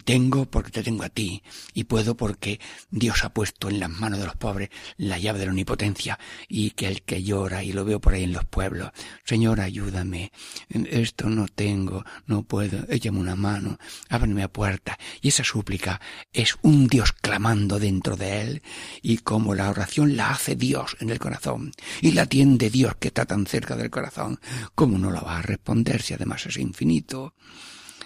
Tengo 0.04 0.44
porque 0.50 0.70
te 0.70 0.82
tengo 0.82 1.02
a 1.02 1.08
ti 1.08 1.42
y 1.72 1.84
puedo 1.84 2.14
porque 2.14 2.60
Dios 2.90 3.24
ha 3.24 3.32
puesto 3.32 3.70
en 3.70 3.80
las 3.80 3.88
manos 3.88 4.18
de 4.18 4.26
los 4.26 4.36
pobres 4.36 4.68
la 4.98 5.18
llave 5.18 5.38
de 5.38 5.46
la 5.46 5.52
omnipotencia 5.52 6.18
y 6.48 6.70
que 6.70 6.88
el 6.88 7.02
que 7.02 7.22
llora 7.22 7.64
y 7.64 7.72
lo 7.72 7.84
veo 7.84 8.00
por 8.00 8.12
ahí 8.12 8.24
en 8.24 8.32
los 8.32 8.44
pueblos, 8.44 8.90
Señor, 9.24 9.60
ayúdame, 9.60 10.30
esto 10.68 11.30
no 11.30 11.48
tengo, 11.48 12.04
no 12.26 12.42
puedo, 12.42 12.84
échame 12.90 13.18
una 13.18 13.34
mano, 13.34 13.78
ábreme 14.10 14.42
a 14.42 14.52
puerta 14.52 14.98
y 15.22 15.28
esa 15.28 15.42
súplica 15.42 16.00
es 16.32 16.56
un 16.62 16.86
Dios 16.86 17.12
clamando 17.12 17.78
dentro 17.78 18.16
de 18.16 18.42
él 18.42 18.62
y 19.00 19.18
como 19.18 19.54
la 19.54 19.70
oración 19.70 20.16
la 20.16 20.30
hace 20.30 20.54
Dios 20.54 20.96
en 21.00 21.08
el 21.08 21.18
corazón 21.18 21.72
y 22.02 22.12
la 22.12 22.22
atiende 22.22 22.68
Dios 22.68 22.96
que 22.96 23.08
está 23.08 23.24
tan 23.24 23.46
cerca 23.46 23.74
del 23.76 23.90
corazón, 23.90 24.38
¿cómo 24.74 24.98
no 24.98 25.10
la 25.10 25.20
va 25.20 25.38
a 25.38 25.42
responder 25.42 26.02
si 26.02 26.12
además 26.12 26.44
es 26.46 26.58
infinito? 26.58 27.34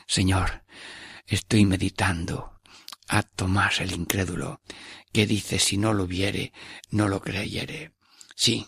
Señor, 0.06 0.62
estoy 1.26 1.64
meditando 1.64 2.60
a 3.08 3.22
Tomás 3.22 3.80
el 3.80 3.92
incrédulo, 3.92 4.60
que 5.12 5.26
dice 5.26 5.58
si 5.58 5.76
no 5.76 5.92
lo 5.92 6.06
viere, 6.06 6.52
no 6.90 7.08
lo 7.08 7.20
creyere. 7.20 7.92
Sí, 8.34 8.66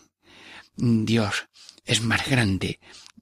Dios 0.75 1.49
es 1.85 2.01
más 2.01 2.27
grande 2.27 2.79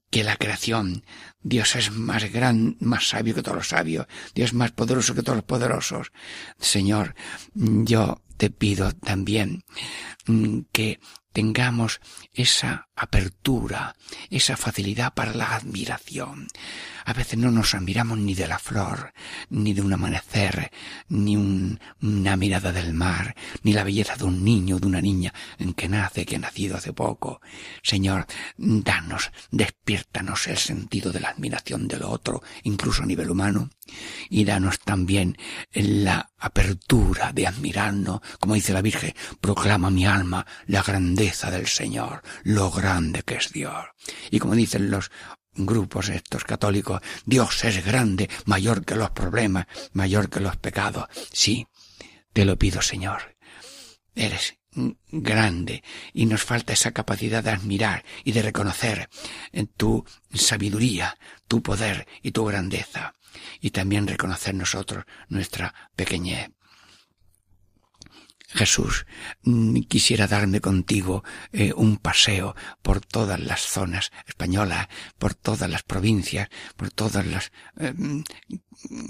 que 0.09 0.23
la 0.23 0.37
creación. 0.37 1.03
Dios 1.41 1.75
es 1.75 1.91
más 1.91 2.31
gran, 2.31 2.77
más 2.79 3.09
sabio 3.09 3.35
que 3.35 3.43
todos 3.43 3.57
los 3.57 3.69
sabios. 3.69 4.07
Dios 4.33 4.49
es 4.49 4.53
más 4.53 4.71
poderoso 4.71 5.15
que 5.15 5.23
todos 5.23 5.37
los 5.37 5.45
poderosos. 5.45 6.11
Señor, 6.59 7.15
yo 7.53 8.21
te 8.37 8.49
pido 8.49 8.91
también 8.91 9.63
mm, 10.27 10.59
que 10.71 10.99
tengamos 11.37 12.01
esa 12.33 12.89
apertura, 12.95 13.95
esa 14.31 14.57
facilidad 14.57 15.13
para 15.13 15.35
la 15.35 15.55
admiración. 15.55 16.47
A 17.05 17.13
veces 17.13 17.37
no 17.37 17.51
nos 17.51 17.75
admiramos 17.75 18.17
ni 18.17 18.33
de 18.33 18.47
la 18.47 18.57
flor, 18.57 19.13
ni 19.51 19.73
de 19.73 19.83
un 19.83 19.93
amanecer, 19.93 20.71
ni 21.09 21.37
una 21.37 22.37
mirada 22.37 22.71
del 22.71 22.91
mar, 22.93 23.35
ni 23.61 23.73
la 23.73 23.83
belleza 23.83 24.15
de 24.15 24.23
un 24.23 24.43
niño 24.43 24.77
o 24.77 24.79
de 24.79 24.87
una 24.87 24.99
niña 24.99 25.31
que 25.75 25.87
nace, 25.87 26.25
que 26.25 26.37
ha 26.37 26.39
nacido 26.39 26.75
hace 26.75 26.91
poco. 26.91 27.39
Señor, 27.83 28.25
danos, 28.57 29.31
despiértanos 29.51 30.47
el 30.47 30.57
sentido 30.57 31.11
de 31.11 31.19
la 31.19 31.29
admiración 31.29 31.87
del 31.87 32.01
otro, 32.01 32.41
incluso 32.63 33.03
a 33.03 33.05
nivel 33.05 33.29
humano, 33.29 33.69
y 34.27 34.43
danos 34.43 34.79
también 34.79 35.37
la 35.71 36.31
apertura 36.37 37.31
de 37.33 37.47
admirarnos, 37.47 38.21
como 38.39 38.55
dice 38.55 38.73
la 38.73 38.81
Virgen, 38.81 39.13
proclama 39.41 39.89
mi 39.89 40.05
alma 40.05 40.45
la 40.67 40.83
grandeza 40.83 41.49
del 41.51 41.67
Señor, 41.67 42.21
lo 42.43 42.71
grande 42.71 43.23
que 43.23 43.35
es 43.35 43.51
Dios. 43.51 43.85
Y 44.31 44.39
como 44.39 44.55
dicen 44.55 44.91
los 44.91 45.11
grupos 45.53 46.09
estos 46.09 46.43
católicos, 46.43 47.01
Dios 47.25 47.63
es 47.63 47.83
grande, 47.83 48.29
mayor 48.45 48.85
que 48.85 48.95
los 48.95 49.11
problemas, 49.11 49.65
mayor 49.93 50.29
que 50.29 50.39
los 50.39 50.57
pecados. 50.57 51.07
Sí, 51.31 51.67
te 52.33 52.45
lo 52.45 52.57
pido, 52.57 52.81
Señor. 52.81 53.35
Eres 54.13 54.55
grande 55.09 55.83
y 56.13 56.27
nos 56.27 56.43
falta 56.43 56.73
esa 56.73 56.91
capacidad 56.91 57.43
de 57.43 57.49
admirar 57.49 58.05
y 58.23 58.31
de 58.31 58.43
reconocer 58.43 59.09
tu 59.75 60.05
sabiduría, 60.33 61.17
tu 61.47 61.63
poder 61.63 62.07
y 62.21 62.31
tu 62.31 62.45
grandeza 62.45 63.15
y 63.61 63.71
también 63.71 64.07
reconocer 64.07 64.55
nosotros 64.55 65.05
nuestra 65.29 65.73
pequeñez. 65.95 66.49
Jesús, 68.49 69.05
mm, 69.43 69.81
quisiera 69.81 70.25
darme 70.25 70.61
contigo 70.61 71.23
eh, 71.51 71.73
un 71.75 71.97
paseo 71.97 72.55
por 72.81 73.01
todas 73.01 73.39
las 73.41 73.61
zonas 73.61 74.11
españolas, 74.25 74.87
por 75.17 75.33
todas 75.35 75.69
las 75.69 75.83
provincias, 75.83 76.47
por 76.77 76.89
todas 76.91 77.25
las 77.25 77.51
eh, 77.77 77.93
mm, 77.93 78.23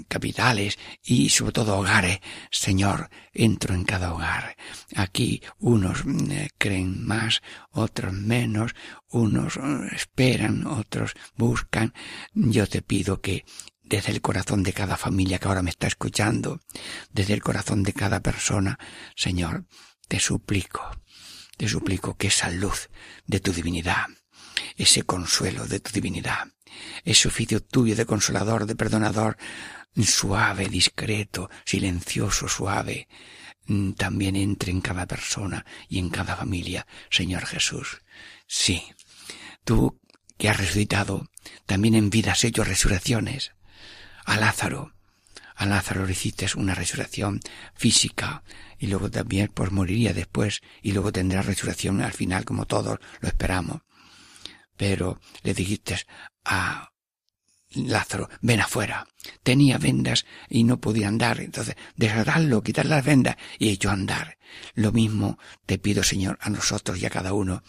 capitales 0.08 0.76
y 1.04 1.28
sobre 1.28 1.52
todo 1.52 1.78
hogares. 1.78 2.18
Señor, 2.50 3.10
entro 3.32 3.74
en 3.74 3.84
cada 3.84 4.12
hogar. 4.12 4.56
Aquí 4.96 5.40
unos 5.58 6.04
mm, 6.04 6.30
eh, 6.32 6.50
creen 6.58 7.06
más, 7.06 7.40
otros 7.70 8.12
menos, 8.12 8.74
unos 9.08 9.56
esperan, 9.92 10.66
otros 10.66 11.12
buscan. 11.36 11.94
Yo 12.34 12.66
te 12.66 12.82
pido 12.82 13.20
que 13.20 13.44
desde 13.88 14.12
el 14.12 14.20
corazón 14.20 14.62
de 14.62 14.72
cada 14.72 14.96
familia 14.96 15.38
que 15.38 15.48
ahora 15.48 15.62
me 15.62 15.70
está 15.70 15.86
escuchando, 15.86 16.60
desde 17.10 17.34
el 17.34 17.42
corazón 17.42 17.82
de 17.82 17.94
cada 17.94 18.20
persona, 18.20 18.78
Señor, 19.16 19.64
te 20.08 20.20
suplico, 20.20 20.82
te 21.56 21.68
suplico 21.68 22.16
que 22.16 22.28
esa 22.28 22.50
luz 22.50 22.90
de 23.26 23.40
tu 23.40 23.52
divinidad, 23.52 24.06
ese 24.76 25.02
consuelo 25.02 25.66
de 25.66 25.80
tu 25.80 25.90
divinidad, 25.92 26.48
ese 27.04 27.28
oficio 27.28 27.62
tuyo 27.62 27.96
de 27.96 28.06
consolador, 28.06 28.66
de 28.66 28.76
perdonador, 28.76 29.36
suave, 30.04 30.68
discreto, 30.68 31.50
silencioso, 31.64 32.46
suave, 32.48 33.08
mm, 33.66 33.92
también 33.92 34.36
entre 34.36 34.70
en 34.70 34.80
cada 34.80 35.06
persona 35.06 35.64
y 35.88 35.98
en 35.98 36.10
cada 36.10 36.36
familia, 36.36 36.86
Señor 37.10 37.46
Jesús. 37.46 38.02
Sí, 38.46 38.82
tú 39.64 39.98
que 40.36 40.48
has 40.48 40.58
resucitado, 40.58 41.28
también 41.66 41.94
en 41.94 42.10
vida 42.10 42.32
has 42.32 42.44
hecho 42.44 42.62
resurrecciones 42.62 43.52
a 44.28 44.36
Lázaro. 44.36 44.92
A 45.56 45.64
Lázaro 45.64 46.08
hiciste 46.08 46.46
una 46.56 46.74
resurrección 46.74 47.40
física 47.74 48.44
y 48.78 48.86
luego 48.86 49.10
también 49.10 49.50
pues 49.52 49.72
moriría 49.72 50.12
después 50.12 50.60
y 50.82 50.92
luego 50.92 51.10
tendrá 51.10 51.42
resurrección 51.42 52.02
al 52.02 52.12
final 52.12 52.44
como 52.44 52.66
todos 52.66 52.98
lo 53.20 53.28
esperamos. 53.28 53.80
Pero 54.76 55.18
le 55.42 55.54
dijiste 55.54 55.96
a 56.44 56.92
Lázaro, 57.70 58.28
ven 58.40 58.60
afuera. 58.60 59.06
Tenía 59.42 59.78
vendas 59.78 60.26
y 60.48 60.62
no 60.64 60.78
podía 60.78 61.08
andar. 61.08 61.40
Entonces, 61.40 61.76
desatarlo, 61.96 62.62
quitar 62.62 62.86
las 62.86 63.04
vendas 63.04 63.36
y 63.58 63.84
a 63.86 63.90
andar. 63.90 64.38
Lo 64.74 64.92
mismo 64.92 65.38
te 65.66 65.78
pido, 65.78 66.02
Señor, 66.02 66.38
a 66.40 66.50
nosotros 66.50 66.98
y 66.98 67.06
a 67.06 67.10
cada 67.10 67.32
uno 67.32 67.62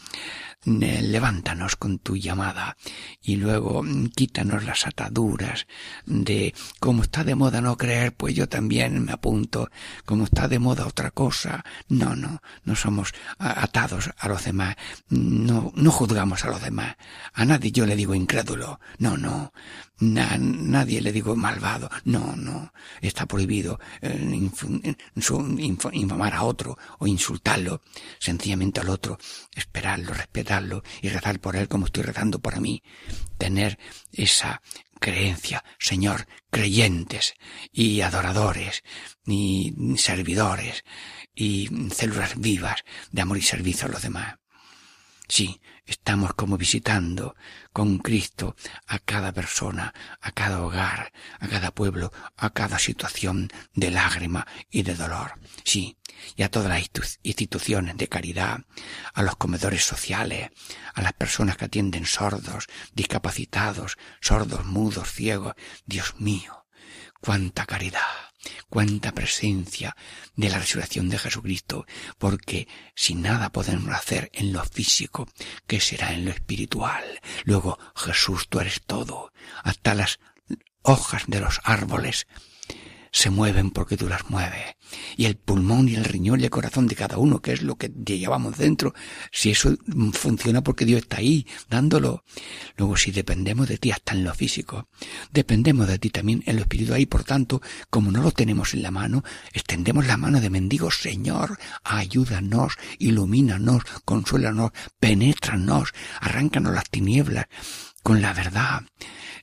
levántanos 0.65 1.75
con 1.75 1.99
tu 1.99 2.17
llamada 2.17 2.75
y 3.21 3.37
luego 3.37 3.83
mm, 3.83 4.07
quítanos 4.09 4.63
las 4.65 4.85
ataduras 4.85 5.67
de 6.05 6.53
como 6.79 7.03
está 7.03 7.23
de 7.23 7.35
moda 7.35 7.61
no 7.61 7.77
creer, 7.77 8.13
pues 8.13 8.35
yo 8.35 8.49
también 8.49 9.03
me 9.05 9.13
apunto, 9.13 9.69
como 10.05 10.25
está 10.25 10.47
de 10.47 10.59
moda 10.59 10.85
otra 10.85 11.11
cosa. 11.11 11.63
No, 11.87 12.15
no, 12.15 12.41
no 12.63 12.75
somos 12.75 13.13
atados 13.37 14.09
a 14.17 14.27
los 14.27 14.43
demás, 14.43 14.75
no, 15.09 15.71
no 15.75 15.91
juzgamos 15.91 16.43
a 16.45 16.49
los 16.49 16.61
demás. 16.61 16.95
A 17.33 17.45
nadie 17.45 17.71
yo 17.71 17.85
le 17.85 17.95
digo 17.95 18.13
incrédulo, 18.13 18.79
no, 18.97 19.17
no, 19.17 19.53
nadie 19.99 21.01
le 21.01 21.11
digo 21.11 21.35
malvado, 21.35 21.89
no, 22.05 22.35
no, 22.35 22.73
está 23.01 23.25
prohibido 23.25 23.79
eh, 24.01 24.49
infamar 25.93 26.33
a 26.33 26.43
otro 26.43 26.77
o 26.99 27.07
insultarlo, 27.07 27.81
sencillamente 28.19 28.79
al 28.79 28.89
otro, 28.89 29.17
esperarlo, 29.55 30.13
y 31.01 31.09
rezar 31.09 31.39
por 31.39 31.55
él 31.55 31.67
como 31.67 31.85
estoy 31.85 32.03
rezando 32.03 32.39
por 32.39 32.59
mí. 32.59 32.81
Tener 33.37 33.77
esa 34.11 34.61
creencia, 34.99 35.63
Señor, 35.77 36.27
creyentes 36.49 37.35
y 37.71 38.01
adoradores 38.01 38.83
y 39.25 39.73
servidores 39.97 40.83
y 41.35 41.69
células 41.91 42.39
vivas 42.39 42.83
de 43.11 43.21
amor 43.21 43.37
y 43.37 43.41
servicio 43.41 43.87
a 43.87 43.91
los 43.91 44.01
demás. 44.01 44.35
Sí, 45.31 45.61
estamos 45.85 46.33
como 46.33 46.57
visitando 46.57 47.35
con 47.71 47.99
Cristo 47.99 48.55
a 48.87 48.97
cada 48.97 49.31
persona, 49.31 49.93
a 50.19 50.31
cada 50.31 50.63
hogar, 50.63 51.13
a 51.39 51.47
cada 51.47 51.69
pueblo, 51.69 52.11
a 52.35 52.49
cada 52.49 52.79
situación 52.79 53.47
de 53.75 53.91
lágrima 53.91 54.47
y 54.71 54.81
de 54.81 54.95
dolor. 54.95 55.39
Sí, 55.63 55.99
y 56.35 56.41
a 56.41 56.49
todas 56.49 56.69
las 56.69 57.19
instituciones 57.21 57.95
de 57.95 58.09
caridad, 58.09 58.61
a 59.13 59.21
los 59.21 59.35
comedores 59.35 59.85
sociales, 59.85 60.49
a 60.95 61.03
las 61.03 61.13
personas 61.13 61.57
que 61.57 61.65
atienden 61.65 62.07
sordos, 62.07 62.65
discapacitados, 62.93 63.97
sordos, 64.21 64.65
mudos, 64.65 65.11
ciegos. 65.11 65.53
Dios 65.85 66.15
mío, 66.19 66.65
cuánta 67.21 67.67
caridad 67.67 68.28
cuánta 68.69 69.11
presencia 69.13 69.95
de 70.35 70.49
la 70.49 70.59
resurrección 70.59 71.09
de 71.09 71.19
Jesucristo, 71.19 71.85
porque 72.17 72.67
si 72.95 73.15
nada 73.15 73.51
podemos 73.51 73.93
hacer 73.93 74.29
en 74.33 74.53
lo 74.53 74.63
físico, 74.63 75.27
¿qué 75.67 75.79
será 75.79 76.13
en 76.13 76.25
lo 76.25 76.31
espiritual? 76.31 77.03
Luego, 77.43 77.79
Jesús, 77.95 78.47
tú 78.49 78.59
eres 78.59 78.81
todo, 78.85 79.31
hasta 79.63 79.95
las 79.95 80.19
hojas 80.81 81.23
de 81.27 81.39
los 81.39 81.59
árboles 81.63 82.27
se 83.11 83.29
mueven 83.29 83.71
porque 83.71 83.97
tú 83.97 84.07
las 84.07 84.29
mueves. 84.29 84.75
Y 85.17 85.25
el 85.25 85.35
pulmón 85.35 85.87
y 85.87 85.95
el 85.95 86.03
riñón 86.03 86.39
y 86.39 86.45
el 86.45 86.49
corazón 86.49 86.87
de 86.87 86.95
cada 86.95 87.17
uno, 87.17 87.41
que 87.41 87.53
es 87.53 87.61
lo 87.61 87.75
que 87.75 87.91
llevamos 88.05 88.57
dentro, 88.57 88.93
si 89.31 89.51
eso 89.51 89.75
funciona 90.13 90.61
porque 90.61 90.85
Dios 90.85 91.01
está 91.01 91.17
ahí, 91.17 91.45
dándolo. 91.69 92.23
Luego, 92.77 92.97
si 92.97 93.11
dependemos 93.11 93.67
de 93.67 93.77
ti 93.77 93.91
hasta 93.91 94.13
en 94.13 94.23
lo 94.23 94.33
físico, 94.33 94.87
dependemos 95.31 95.87
de 95.87 95.99
ti 95.99 96.09
también 96.09 96.43
en 96.45 96.55
lo 96.55 96.63
espiritual 96.63 96.99
y 96.99 97.05
por 97.05 97.23
tanto, 97.23 97.61
como 97.89 98.11
no 98.11 98.21
lo 98.23 98.31
tenemos 98.31 98.73
en 98.73 98.81
la 98.81 98.91
mano, 98.91 99.23
extendemos 99.53 100.07
la 100.07 100.17
mano 100.17 100.41
de 100.41 100.49
mendigos, 100.49 100.99
Señor, 100.99 101.57
ayúdanos, 101.83 102.73
ilumínanos, 102.97 103.83
consuélanos, 104.05 104.71
penétranos, 104.99 105.93
arráncanos 106.19 106.73
las 106.73 106.89
tinieblas 106.89 107.47
con 108.03 108.21
la 108.21 108.33
verdad. 108.33 108.81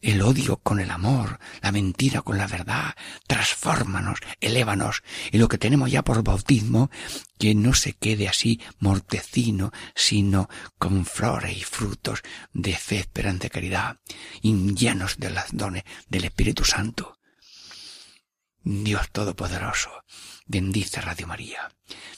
El 0.02 0.22
odio 0.22 0.58
con 0.58 0.78
el 0.80 0.90
amor, 0.90 1.38
la 1.62 1.72
mentira 1.72 2.22
con 2.22 2.38
la 2.38 2.46
verdad, 2.46 2.94
transfórmanos, 3.26 4.20
elévanos, 4.40 5.02
y 5.32 5.38
lo 5.38 5.48
que 5.48 5.58
tenemos 5.58 5.90
ya 5.90 6.02
por 6.02 6.22
bautismo, 6.22 6.90
que 7.38 7.54
no 7.54 7.74
se 7.74 7.94
quede 7.94 8.28
así 8.28 8.60
mortecino, 8.78 9.72
sino 9.94 10.48
con 10.78 11.06
flores 11.06 11.56
y 11.56 11.62
frutos 11.62 12.22
de 12.52 12.74
fe, 12.76 12.98
esperanza 12.98 13.46
y 13.46 13.50
caridad, 13.50 14.00
y 14.42 14.52
llenos 14.74 15.18
de 15.18 15.30
las 15.30 15.56
dones 15.56 15.84
del 16.08 16.24
Espíritu 16.24 16.64
Santo. 16.64 17.18
Dios 18.62 19.10
Todopoderoso, 19.12 19.90
bendice 20.46 21.00
Radio 21.00 21.26
María. 21.26 21.68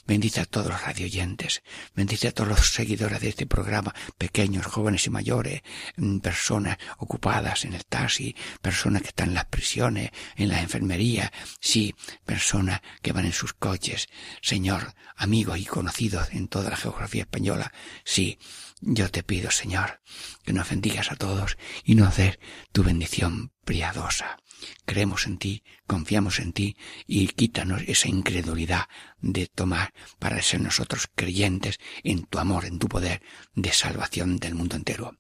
Bendice 0.07 0.41
a 0.41 0.47
todos 0.47 0.69
los 0.69 0.83
radioyentes, 0.83 1.63
bendice 1.95 2.29
a 2.29 2.33
todos 2.33 2.49
los 2.49 2.73
seguidores 2.73 3.21
de 3.21 3.29
este 3.29 3.47
programa, 3.47 3.95
pequeños, 4.17 4.67
jóvenes 4.67 5.07
y 5.07 5.11
mayores, 5.11 5.63
mm, 5.97 6.19
personas 6.19 6.79
ocupadas 6.99 7.65
en 7.65 7.75
el 7.75 7.85
taxi, 7.85 8.35
personas 8.63 9.03
que 9.03 9.09
están 9.09 9.29
en 9.29 9.35
las 9.35 9.47
prisiones, 9.47 10.11
en 10.37 10.49
la 10.49 10.63
enfermería, 10.63 11.33
sí, 11.61 11.95
personas 12.25 12.81
que 13.03 13.13
van 13.13 13.27
en 13.27 13.33
sus 13.33 13.53
coches. 13.53 14.09
Señor, 14.41 14.95
amigos 15.17 15.59
y 15.59 15.67
conocidos 15.67 16.29
en 16.33 16.49
toda 16.49 16.71
la 16.71 16.77
geografía 16.77 17.23
española, 17.23 17.73
sí, 18.05 18.39
yo 18.81 19.11
te 19.11 19.23
pido, 19.23 19.51
Señor, 19.51 20.01
que 20.45 20.53
nos 20.53 20.71
bendigas 20.71 21.13
a 21.13 21.17
todos 21.17 21.59
y 21.85 21.95
nos 21.95 22.17
des 22.17 22.39
tu 22.73 22.83
bendición 22.83 23.53
priadosa. 23.65 24.39
Creemos 24.85 25.27
en 25.27 25.39
ti, 25.39 25.63
confiamos 25.87 26.39
en 26.41 26.53
ti 26.53 26.77
y 27.07 27.29
quítanos 27.29 27.83
esa 27.87 28.09
incredulidad 28.09 28.89
de 29.21 29.47
tomar 29.47 29.93
para 30.19 30.43
ser 30.43 30.61
nosotros 30.61 31.09
creyentes 31.15 31.79
en 32.03 32.25
tu 32.25 32.39
amor, 32.39 32.65
en 32.65 32.79
tu 32.79 32.89
poder 32.89 33.23
de 33.55 33.73
salvación 33.73 34.39
del 34.39 34.55
mundo 34.55 34.77
entero. 34.77 35.17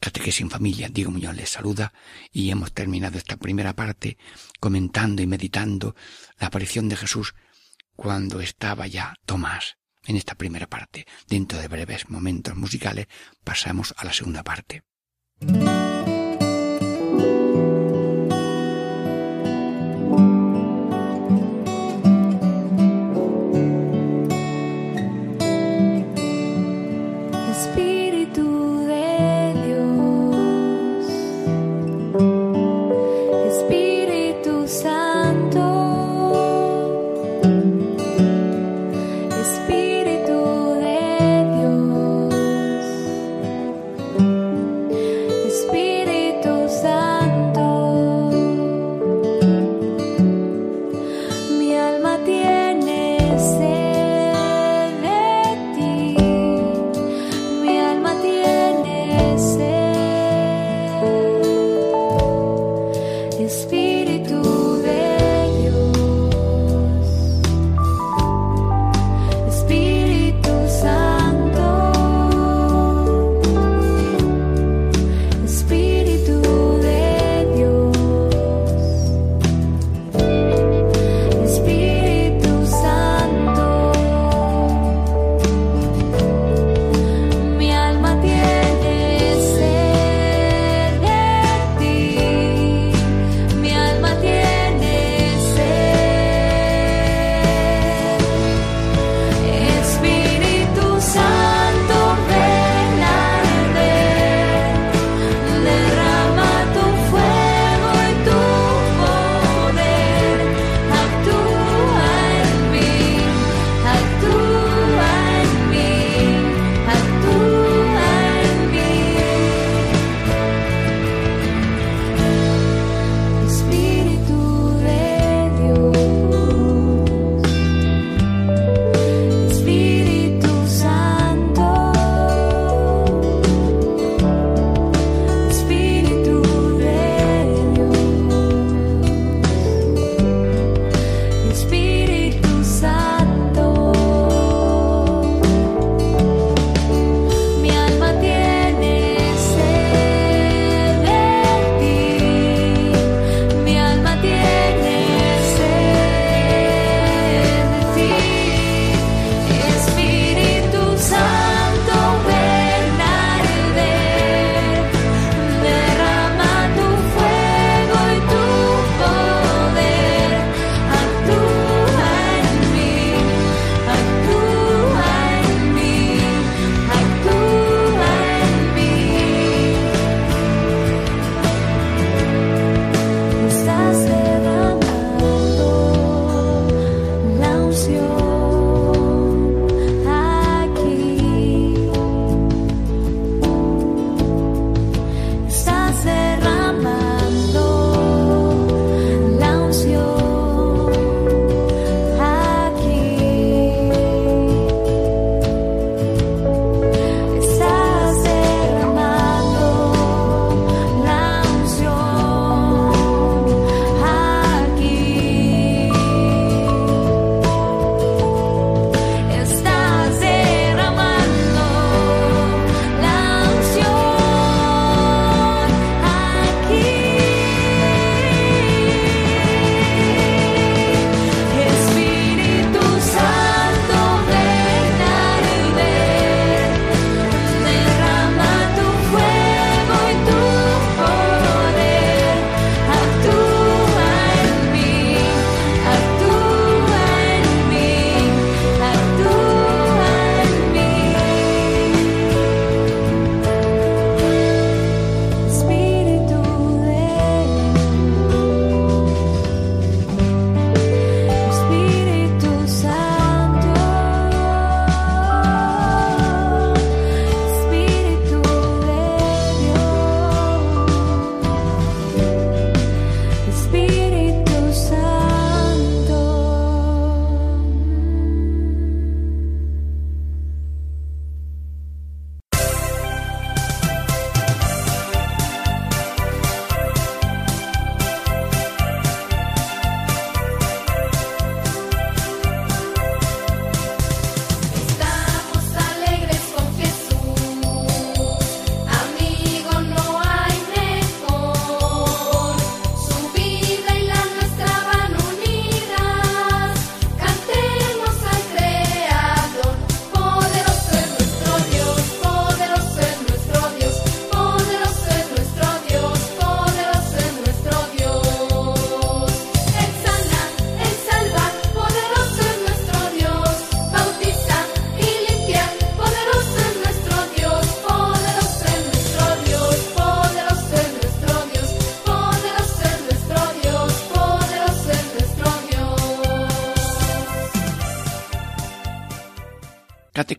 Catequesis 0.00 0.42
en 0.42 0.50
familia, 0.50 0.88
Diego 0.88 1.10
Muñoz 1.10 1.34
les 1.34 1.50
saluda 1.50 1.92
y 2.32 2.50
hemos 2.50 2.72
terminado 2.72 3.18
esta 3.18 3.36
primera 3.36 3.74
parte 3.74 4.16
comentando 4.60 5.22
y 5.22 5.26
meditando 5.26 5.96
la 6.38 6.46
aparición 6.48 6.88
de 6.88 6.96
Jesús 6.96 7.34
cuando 7.96 8.40
estaba 8.40 8.86
ya 8.86 9.14
Tomás. 9.26 9.76
En 10.06 10.16
esta 10.16 10.36
primera 10.36 10.68
parte, 10.68 11.06
dentro 11.26 11.58
de 11.58 11.68
breves 11.68 12.08
momentos 12.08 12.56
musicales, 12.56 13.08
pasamos 13.44 13.92
a 13.98 14.04
la 14.04 14.12
segunda 14.12 14.42
parte. 14.42 14.84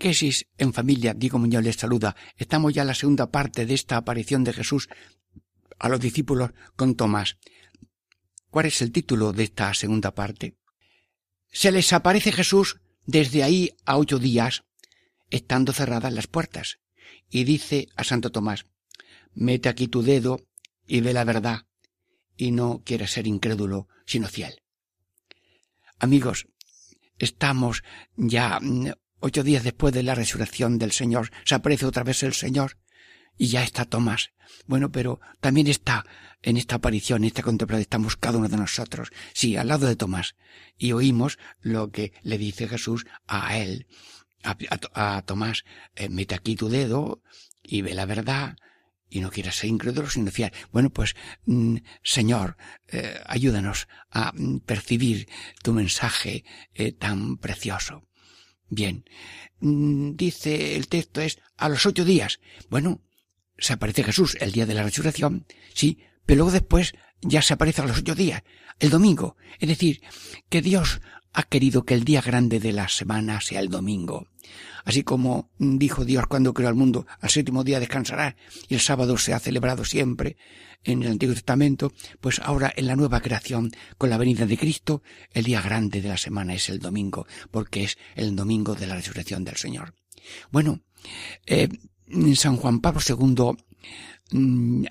Catequesis 0.09 0.47
en 0.57 0.73
familia, 0.73 1.13
Diego 1.13 1.37
Muñoz 1.37 1.63
les 1.63 1.75
saluda. 1.75 2.15
Estamos 2.35 2.73
ya 2.73 2.81
en 2.81 2.87
la 2.87 2.95
segunda 2.95 3.29
parte 3.29 3.67
de 3.67 3.75
esta 3.75 3.95
aparición 3.95 4.43
de 4.43 4.53
Jesús 4.53 4.89
a 5.77 5.87
los 5.87 5.99
discípulos 5.99 6.49
con 6.75 6.95
Tomás. 6.95 7.37
¿Cuál 8.49 8.65
es 8.65 8.81
el 8.81 8.91
título 8.91 9.33
de 9.33 9.43
esta 9.43 9.71
segunda 9.75 10.15
parte? 10.15 10.57
Se 11.51 11.71
les 11.71 11.93
aparece 11.93 12.31
Jesús 12.31 12.79
desde 13.05 13.43
ahí 13.43 13.75
a 13.85 13.97
ocho 13.97 14.17
días, 14.17 14.63
estando 15.29 15.73
cerradas 15.73 16.11
las 16.11 16.25
puertas, 16.25 16.79
y 17.29 17.43
dice 17.43 17.87
a 17.95 18.03
Santo 18.03 18.31
Tomás, 18.31 18.65
mete 19.35 19.69
aquí 19.69 19.87
tu 19.87 20.01
dedo 20.01 20.41
y 20.87 21.01
ve 21.01 21.13
la 21.13 21.23
verdad, 21.23 21.67
y 22.35 22.49
no 22.49 22.81
quieras 22.83 23.11
ser 23.11 23.27
incrédulo, 23.27 23.87
sino 24.07 24.27
fiel. 24.27 24.63
Amigos, 25.99 26.47
estamos 27.19 27.83
ya 28.15 28.59
mm, 28.59 28.93
ocho 29.19 29.43
días 29.43 29.63
después 29.63 29.93
de 29.93 30.03
la 30.03 30.15
resurrección 30.15 30.77
del 30.77 30.91
Señor, 30.91 31.31
se 31.45 31.55
aparece 31.55 31.85
otra 31.85 32.03
vez 32.03 32.23
el 32.23 32.33
Señor, 32.33 32.77
y 33.37 33.47
ya 33.47 33.63
está 33.63 33.85
Tomás. 33.85 34.31
Bueno, 34.67 34.91
pero 34.91 35.19
también 35.39 35.67
está 35.67 36.05
en 36.41 36.57
esta 36.57 36.75
aparición, 36.75 37.23
en 37.23 37.27
esta 37.27 37.43
contemplación, 37.43 37.81
estamos 37.81 38.15
cada 38.15 38.37
uno 38.37 38.49
de 38.49 38.57
nosotros, 38.57 39.09
sí, 39.33 39.55
al 39.57 39.67
lado 39.67 39.87
de 39.87 39.95
Tomás, 39.95 40.35
y 40.77 40.91
oímos 40.91 41.39
lo 41.61 41.91
que 41.91 42.13
le 42.21 42.37
dice 42.37 42.67
Jesús 42.67 43.05
a 43.27 43.57
él, 43.57 43.87
a, 44.43 45.21
Tomás, 45.25 45.63
eh, 45.95 46.09
mete 46.09 46.35
aquí 46.35 46.55
tu 46.55 46.69
dedo 46.69 47.21
y 47.63 47.81
ve 47.81 47.93
la 47.93 48.05
verdad, 48.05 48.57
y 49.09 49.21
no 49.21 49.31
quieras 49.31 49.55
ser 49.55 49.69
incrédulo 49.69 50.09
sino 50.09 50.31
fiel. 50.31 50.51
Bueno, 50.71 50.91
pues, 50.91 51.15
mm, 51.45 51.77
Señor, 52.03 52.57
eh, 52.87 53.19
ayúdanos 53.25 53.87
a 54.09 54.31
mm, 54.33 54.59
percibir 54.59 55.27
tu 55.63 55.73
mensaje 55.73 56.45
eh, 56.73 56.91
tan 56.91 57.37
precioso. 57.37 58.08
Bien, 58.69 59.05
mm, 59.59 60.15
dice 60.15 60.75
el 60.75 60.87
texto 60.87 61.21
es 61.21 61.39
a 61.57 61.69
los 61.69 61.85
ocho 61.85 62.05
días. 62.05 62.39
Bueno, 62.69 63.01
se 63.57 63.73
aparece 63.73 64.03
Jesús 64.03 64.37
el 64.39 64.51
día 64.51 64.65
de 64.65 64.73
la 64.73 64.83
resurrección, 64.83 65.45
sí, 65.73 65.99
pero 66.25 66.37
luego 66.39 66.51
después 66.51 66.93
ya 67.21 67.41
se 67.41 67.53
aparece 67.53 67.81
a 67.81 67.85
los 67.85 67.97
ocho 67.97 68.15
días, 68.15 68.43
el 68.79 68.89
domingo. 68.89 69.35
Es 69.59 69.67
decir, 69.67 70.01
que 70.49 70.61
Dios 70.61 71.01
ha 71.33 71.43
querido 71.43 71.83
que 71.83 71.93
el 71.93 72.03
día 72.03 72.21
grande 72.21 72.59
de 72.59 72.73
la 72.73 72.87
semana 72.87 73.41
sea 73.41 73.59
el 73.59 73.69
domingo. 73.69 74.27
Así 74.83 75.03
como 75.03 75.49
dijo 75.57 76.05
Dios 76.05 76.27
cuando 76.27 76.53
creó 76.53 76.69
el 76.69 76.75
mundo, 76.75 77.05
al 77.21 77.29
séptimo 77.29 77.63
día 77.63 77.79
descansará 77.79 78.35
y 78.67 78.73
el 78.73 78.79
sábado 78.79 79.17
se 79.17 79.33
ha 79.33 79.39
celebrado 79.39 79.85
siempre 79.85 80.37
en 80.83 81.03
el 81.03 81.11
Antiguo 81.11 81.35
Testamento, 81.35 81.91
pues 82.21 82.39
ahora 82.39 82.73
en 82.75 82.87
la 82.87 82.95
nueva 82.95 83.21
creación, 83.21 83.71
con 83.97 84.09
la 84.09 84.17
venida 84.17 84.45
de 84.45 84.57
Cristo, 84.57 85.03
el 85.33 85.43
día 85.43 85.61
grande 85.61 86.01
de 86.01 86.09
la 86.09 86.17
semana 86.17 86.53
es 86.53 86.69
el 86.69 86.79
domingo, 86.79 87.27
porque 87.51 87.83
es 87.83 87.97
el 88.15 88.35
domingo 88.35 88.75
de 88.75 88.87
la 88.87 88.95
resurrección 88.95 89.43
del 89.43 89.57
Señor. 89.57 89.93
Bueno, 90.51 90.81
eh, 91.45 91.69
San 92.35 92.57
Juan 92.57 92.79
Pablo 92.79 93.01
II 93.07 93.57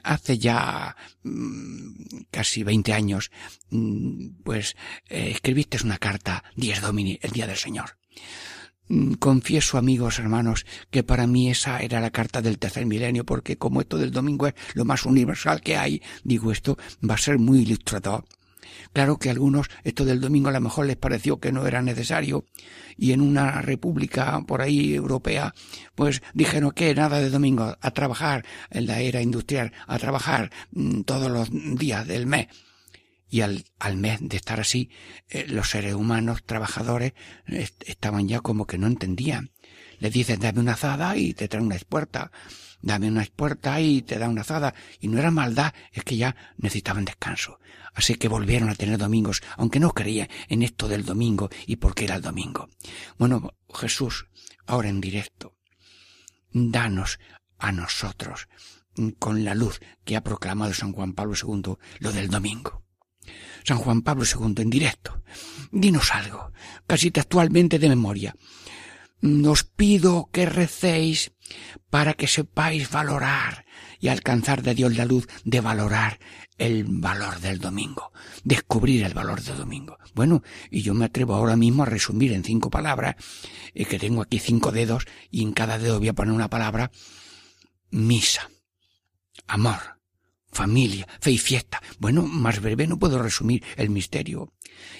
hace 0.02 0.38
ya 0.38 0.96
mm, 1.22 2.26
casi 2.30 2.62
20 2.62 2.92
años, 2.92 3.30
mm, 3.70 4.42
pues 4.44 4.76
eh, 5.08 5.30
escribiste 5.30 5.78
una 5.84 5.98
carta, 5.98 6.44
Dies 6.56 6.80
Domini, 6.80 7.18
el 7.22 7.30
Día 7.30 7.46
del 7.46 7.56
Señor. 7.56 7.98
Confieso, 9.18 9.76
amigos, 9.76 10.18
hermanos, 10.18 10.64
que 10.90 11.02
para 11.02 11.26
mí 11.26 11.50
esa 11.50 11.80
era 11.80 12.00
la 12.00 12.10
carta 12.10 12.40
del 12.40 12.58
tercer 12.58 12.86
milenio, 12.86 13.24
porque 13.24 13.58
como 13.58 13.82
esto 13.82 13.98
del 13.98 14.12
domingo 14.12 14.46
es 14.46 14.54
lo 14.72 14.86
más 14.86 15.04
universal 15.04 15.60
que 15.60 15.76
hay, 15.76 16.02
digo 16.24 16.52
esto 16.52 16.78
va 17.08 17.16
a 17.16 17.18
ser 17.18 17.38
muy 17.38 17.60
ilustrador 17.60 18.24
Claro 18.98 19.16
que 19.16 19.28
a 19.28 19.32
algunos 19.32 19.68
esto 19.84 20.04
del 20.04 20.20
domingo 20.20 20.48
a 20.48 20.52
lo 20.52 20.60
mejor 20.60 20.86
les 20.86 20.96
pareció 20.96 21.38
que 21.38 21.52
no 21.52 21.64
era 21.68 21.82
necesario 21.82 22.46
y 22.96 23.12
en 23.12 23.20
una 23.20 23.62
república 23.62 24.42
por 24.44 24.60
ahí 24.60 24.92
europea 24.92 25.54
pues 25.94 26.20
dijeron 26.34 26.72
que 26.72 26.92
nada 26.96 27.20
de 27.20 27.30
domingo, 27.30 27.76
a 27.80 27.90
trabajar 27.92 28.44
en 28.70 28.88
la 28.88 28.98
era 28.98 29.22
industrial, 29.22 29.72
a 29.86 30.00
trabajar 30.00 30.50
mm, 30.72 31.02
todos 31.02 31.30
los 31.30 31.48
días 31.78 32.08
del 32.08 32.26
mes. 32.26 32.48
Y 33.30 33.42
al, 33.42 33.66
al 33.78 33.96
mes 33.98 34.18
de 34.20 34.36
estar 34.36 34.58
así, 34.58 34.90
eh, 35.28 35.46
los 35.46 35.70
seres 35.70 35.94
humanos 35.94 36.42
trabajadores 36.44 37.12
estaban 37.46 38.26
ya 38.26 38.40
como 38.40 38.66
que 38.66 38.78
no 38.78 38.88
entendían. 38.88 39.52
Le 40.00 40.10
dicen 40.10 40.40
dame 40.40 40.58
una 40.58 40.72
azada 40.72 41.16
y 41.16 41.34
te 41.34 41.46
traen 41.46 41.66
una 41.66 41.76
espuerta 41.76 42.32
dame 42.80 43.08
una 43.08 43.26
puerta 43.34 43.80
y 43.80 44.02
te 44.02 44.18
da 44.18 44.28
una 44.28 44.42
azada. 44.42 44.74
Y 45.00 45.08
no 45.08 45.18
era 45.18 45.30
maldad, 45.30 45.72
es 45.92 46.04
que 46.04 46.16
ya 46.16 46.36
necesitaban 46.56 47.04
descanso. 47.04 47.58
Así 47.94 48.14
que 48.14 48.28
volvieron 48.28 48.68
a 48.68 48.74
tener 48.74 48.98
domingos, 48.98 49.42
aunque 49.56 49.80
no 49.80 49.92
creían 49.92 50.28
en 50.48 50.62
esto 50.62 50.88
del 50.88 51.04
domingo 51.04 51.50
y 51.66 51.76
por 51.76 51.94
qué 51.94 52.04
era 52.04 52.16
el 52.16 52.22
domingo. 52.22 52.68
Bueno, 53.18 53.54
Jesús, 53.74 54.28
ahora 54.66 54.88
en 54.88 55.00
directo, 55.00 55.56
danos 56.52 57.18
a 57.58 57.72
nosotros, 57.72 58.48
con 59.18 59.44
la 59.44 59.54
luz 59.54 59.80
que 60.04 60.16
ha 60.16 60.22
proclamado 60.22 60.72
San 60.74 60.92
Juan 60.92 61.12
Pablo 61.12 61.34
II, 61.34 61.74
lo 61.98 62.12
del 62.12 62.28
domingo. 62.28 62.84
San 63.64 63.78
Juan 63.78 64.02
Pablo 64.02 64.24
II 64.24 64.62
en 64.62 64.70
directo. 64.70 65.22
Dinos 65.70 66.14
algo, 66.14 66.52
casi 66.86 67.10
textualmente 67.10 67.78
de 67.78 67.88
memoria. 67.88 68.34
Os 69.22 69.64
pido 69.64 70.30
que 70.32 70.46
recéis 70.46 71.32
para 71.90 72.14
que 72.14 72.28
sepáis 72.28 72.90
valorar 72.90 73.64
y 73.98 74.08
alcanzar 74.08 74.62
de 74.62 74.74
Dios 74.74 74.96
la 74.96 75.04
luz 75.04 75.26
de 75.44 75.60
valorar 75.60 76.20
el 76.56 76.84
valor 76.84 77.40
del 77.40 77.58
domingo, 77.58 78.12
descubrir 78.44 79.04
el 79.04 79.14
valor 79.14 79.42
del 79.42 79.56
domingo. 79.56 79.98
Bueno, 80.14 80.42
y 80.70 80.82
yo 80.82 80.94
me 80.94 81.06
atrevo 81.06 81.34
ahora 81.34 81.56
mismo 81.56 81.82
a 81.82 81.86
resumir 81.86 82.32
en 82.32 82.44
cinco 82.44 82.70
palabras, 82.70 83.16
eh, 83.74 83.84
que 83.84 83.98
tengo 83.98 84.22
aquí 84.22 84.38
cinco 84.38 84.72
dedos 84.72 85.06
y 85.30 85.42
en 85.42 85.52
cada 85.52 85.78
dedo 85.78 85.98
voy 85.98 86.08
a 86.08 86.14
poner 86.14 86.34
una 86.34 86.50
palabra, 86.50 86.90
misa, 87.90 88.50
amor, 89.46 89.97
familia, 90.50 91.06
fe 91.20 91.32
y 91.32 91.38
fiesta. 91.38 91.82
Bueno, 91.98 92.22
más 92.22 92.60
breve 92.60 92.86
no 92.86 92.98
puedo 92.98 93.22
resumir 93.22 93.64
el 93.76 93.90
misterio. 93.90 94.52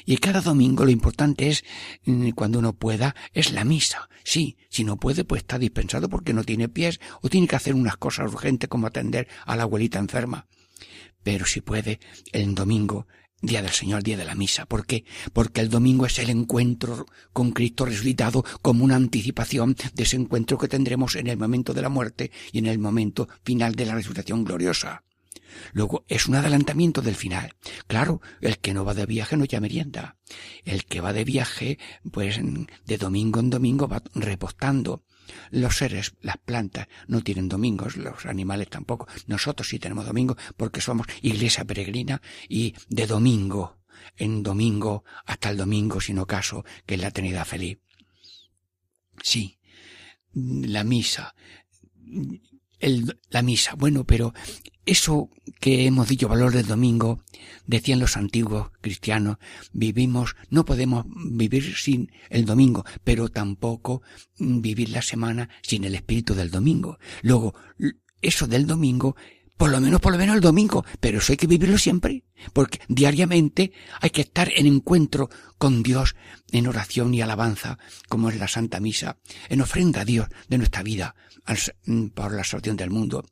Y 0.04 0.18
cada 0.18 0.40
domingo 0.40 0.84
lo 0.84 0.90
importante 0.90 1.48
es, 1.48 1.64
mm, 2.04 2.30
cuando 2.30 2.58
uno 2.58 2.72
pueda, 2.72 3.14
es 3.32 3.52
la 3.52 3.64
misa. 3.64 4.08
Sí, 4.24 4.56
si 4.68 4.84
no 4.84 4.96
puede, 4.98 5.24
pues 5.24 5.42
está 5.42 5.58
dispensado 5.58 6.08
porque 6.08 6.32
no 6.32 6.44
tiene 6.44 6.68
pies 6.68 7.00
o 7.22 7.28
tiene 7.28 7.46
que 7.46 7.56
hacer 7.56 7.74
unas 7.74 7.96
cosas 7.96 8.32
urgentes 8.32 8.68
como 8.68 8.86
atender 8.86 9.28
a 9.46 9.56
la 9.56 9.64
abuelita 9.64 9.98
enferma. 9.98 10.46
Pero 11.22 11.46
si 11.46 11.60
puede, 11.60 12.00
el 12.32 12.54
domingo, 12.54 13.06
día 13.40 13.62
del 13.62 13.70
Señor, 13.70 14.02
día 14.02 14.16
de 14.16 14.24
la 14.24 14.34
misa. 14.34 14.66
¿Por 14.66 14.86
qué? 14.86 15.04
Porque 15.32 15.60
el 15.60 15.68
domingo 15.68 16.06
es 16.06 16.18
el 16.18 16.30
encuentro 16.30 17.06
con 17.32 17.52
Cristo 17.52 17.84
resucitado 17.84 18.44
como 18.62 18.84
una 18.84 18.96
anticipación 18.96 19.76
de 19.94 20.02
ese 20.02 20.16
encuentro 20.16 20.58
que 20.58 20.68
tendremos 20.68 21.14
en 21.16 21.28
el 21.28 21.36
momento 21.36 21.74
de 21.74 21.82
la 21.82 21.88
muerte 21.88 22.30
y 22.52 22.58
en 22.58 22.66
el 22.66 22.78
momento 22.78 23.28
final 23.44 23.74
de 23.74 23.86
la 23.86 23.94
resurrección 23.94 24.44
gloriosa. 24.44 25.04
Luego 25.72 26.04
es 26.08 26.26
un 26.26 26.34
adelantamiento 26.34 27.02
del 27.02 27.14
final. 27.14 27.54
Claro, 27.86 28.20
el 28.40 28.58
que 28.58 28.74
no 28.74 28.84
va 28.84 28.94
de 28.94 29.06
viaje 29.06 29.36
no 29.36 29.44
ya 29.44 29.60
merienda. 29.60 30.16
El 30.64 30.84
que 30.84 31.00
va 31.00 31.12
de 31.12 31.24
viaje, 31.24 31.78
pues 32.10 32.40
de 32.84 32.98
domingo 32.98 33.40
en 33.40 33.50
domingo 33.50 33.88
va 33.88 34.02
repostando. 34.14 35.04
Los 35.50 35.76
seres, 35.76 36.14
las 36.22 36.38
plantas, 36.38 36.88
no 37.06 37.22
tienen 37.22 37.48
domingos, 37.48 37.96
los 37.96 38.24
animales 38.26 38.68
tampoco. 38.68 39.06
Nosotros 39.26 39.68
sí 39.68 39.78
tenemos 39.78 40.06
domingo 40.06 40.36
porque 40.56 40.80
somos 40.80 41.06
iglesia 41.22 41.64
peregrina 41.64 42.22
y 42.48 42.74
de 42.88 43.06
domingo 43.06 43.78
en 44.16 44.42
domingo 44.42 45.04
hasta 45.26 45.50
el 45.50 45.56
domingo, 45.56 46.00
sin 46.00 46.18
ocaso, 46.18 46.64
que 46.86 46.94
es 46.94 47.00
la 47.00 47.10
Trinidad 47.10 47.44
feliz. 47.44 47.78
Sí, 49.22 49.58
la 50.34 50.84
misa, 50.84 51.34
el, 52.78 53.20
la 53.30 53.42
misa. 53.42 53.74
Bueno, 53.74 54.04
pero 54.04 54.32
eso 54.88 55.28
que 55.60 55.86
hemos 55.86 56.08
dicho 56.08 56.28
valor 56.28 56.52
del 56.52 56.66
domingo, 56.66 57.22
decían 57.66 57.98
los 57.98 58.16
antiguos 58.16 58.70
cristianos, 58.80 59.36
vivimos, 59.72 60.34
no 60.48 60.64
podemos 60.64 61.04
vivir 61.06 61.74
sin 61.76 62.10
el 62.30 62.46
domingo, 62.46 62.84
pero 63.04 63.28
tampoco 63.28 64.00
vivir 64.38 64.88
la 64.88 65.02
semana 65.02 65.50
sin 65.62 65.84
el 65.84 65.94
espíritu 65.94 66.34
del 66.34 66.50
domingo. 66.50 66.98
Luego, 67.20 67.54
eso 68.22 68.46
del 68.46 68.66
domingo 68.66 69.14
por 69.58 69.70
lo 69.70 69.80
menos, 69.80 70.00
por 70.00 70.12
lo 70.12 70.18
menos 70.18 70.36
el 70.36 70.40
domingo, 70.40 70.86
pero 71.00 71.18
eso 71.18 71.32
hay 71.32 71.36
que 71.36 71.48
vivirlo 71.48 71.76
siempre, 71.76 72.22
porque 72.52 72.80
diariamente 72.88 73.72
hay 74.00 74.10
que 74.10 74.22
estar 74.22 74.50
en 74.54 74.66
encuentro 74.66 75.28
con 75.58 75.82
Dios, 75.82 76.14
en 76.52 76.68
oración 76.68 77.12
y 77.12 77.20
alabanza, 77.20 77.76
como 78.08 78.30
es 78.30 78.38
la 78.38 78.46
Santa 78.46 78.78
Misa, 78.78 79.18
en 79.48 79.60
ofrenda 79.60 80.02
a 80.02 80.04
Dios 80.04 80.28
de 80.48 80.58
nuestra 80.58 80.84
vida 80.84 81.16
mm, 81.86 82.06
por 82.08 82.32
la 82.32 82.44
salvación 82.44 82.76
del 82.76 82.90
mundo. 82.90 83.26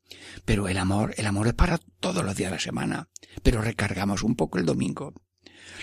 Pero 0.45 0.69
el 0.69 0.79
amor, 0.79 1.15
el 1.17 1.27
amor 1.27 1.47
es 1.47 1.55
para 1.55 1.79
todos 1.79 2.25
los 2.25 2.35
días 2.35 2.51
de 2.51 2.57
la 2.57 2.63
semana, 2.63 3.09
pero 3.45 3.63
recargamos 3.63 4.25
un 4.25 4.35
poco 4.35 4.59
el 4.59 4.67
domingo. 4.67 5.15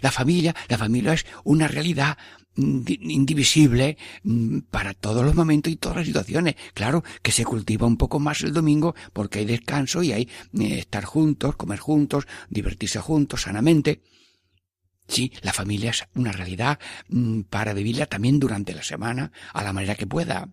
La 0.01 0.11
familia, 0.11 0.53
la 0.67 0.77
familia 0.77 1.13
es 1.13 1.25
una 1.45 1.69
realidad 1.69 2.17
indivisible 2.55 3.97
mm, 4.23 4.59
para 4.69 4.93
todos 4.93 5.23
los 5.25 5.35
momentos 5.35 5.71
y 5.71 5.75
todas 5.75 5.97
las 5.97 6.07
situaciones. 6.07 6.55
Claro 6.73 7.03
que 7.21 7.31
se 7.31 7.45
cultiva 7.45 7.87
un 7.87 7.97
poco 7.97 8.19
más 8.19 8.41
el 8.41 8.53
domingo 8.53 8.95
porque 9.13 9.39
hay 9.39 9.45
descanso 9.45 10.03
y 10.03 10.11
hay 10.11 10.29
eh, 10.59 10.79
estar 10.79 11.05
juntos, 11.05 11.55
comer 11.55 11.79
juntos, 11.79 12.27
divertirse 12.49 12.99
juntos 12.99 13.41
sanamente. 13.43 14.01
Sí, 15.07 15.31
la 15.41 15.53
familia 15.53 15.91
es 15.91 16.05
una 16.15 16.31
realidad 16.31 16.79
mm, 17.09 17.41
para 17.41 17.73
vivirla 17.73 18.05
también 18.05 18.39
durante 18.39 18.73
la 18.73 18.83
semana 18.83 19.31
a 19.53 19.63
la 19.63 19.73
manera 19.73 19.95
que 19.95 20.07
pueda. 20.07 20.49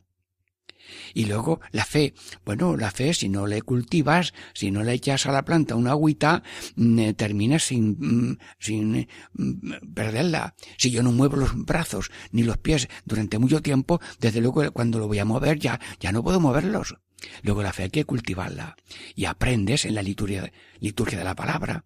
Y 1.15 1.27
luego 1.27 1.61
la 1.73 1.85
fe. 1.85 2.15
Bueno, 2.45 2.77
la 2.77 2.91
fe, 2.91 3.15
si 3.15 3.29
no 3.29 3.47
le 3.47 3.63
cultivas, 3.63 4.33
si 4.55 4.71
no 4.71 4.83
le 4.83 4.93
echas 4.93 5.27
a 5.27 5.33
la 5.33 5.45
planta 5.45 5.75
una 5.75 5.91
agüita, 5.91 6.43
mm, 6.77 6.99
eh, 6.99 7.15
terminas 7.15 7.65
sin, 7.65 7.97
mm, 7.99 8.39
sin 8.59 9.09
mm, 9.35 9.93
perderla. 9.95 10.55
Si 10.77 10.91
yo 10.91 11.03
no 11.03 11.13
muevo 11.13 11.37
los 11.37 11.57
brazos 11.65 12.11
ni 12.33 12.43
los 12.43 12.59
pies 12.59 12.89
durante 13.05 13.39
mucho 13.39 13.63
tiempo, 13.63 14.01
desde 14.19 14.41
luego 14.41 14.71
cuando 14.73 14.99
lo 14.99 15.09
voy 15.09 15.19
a 15.19 15.25
mover 15.25 15.59
ya, 15.59 15.81
ya 16.01 16.13
no 16.13 16.23
puedo 16.23 16.41
moverlos. 16.41 16.97
Luego 17.43 17.63
la 17.63 17.73
fe 17.73 17.85
hay 17.85 17.91
que 17.91 18.05
cultivarla. 18.05 18.77
Y 19.15 19.27
aprendes 19.27 19.85
en 19.85 19.95
la 19.95 20.03
liturgia, 20.03 20.53
liturgia 20.81 21.19
de 21.19 21.25
la 21.25 21.35
palabra. 21.35 21.85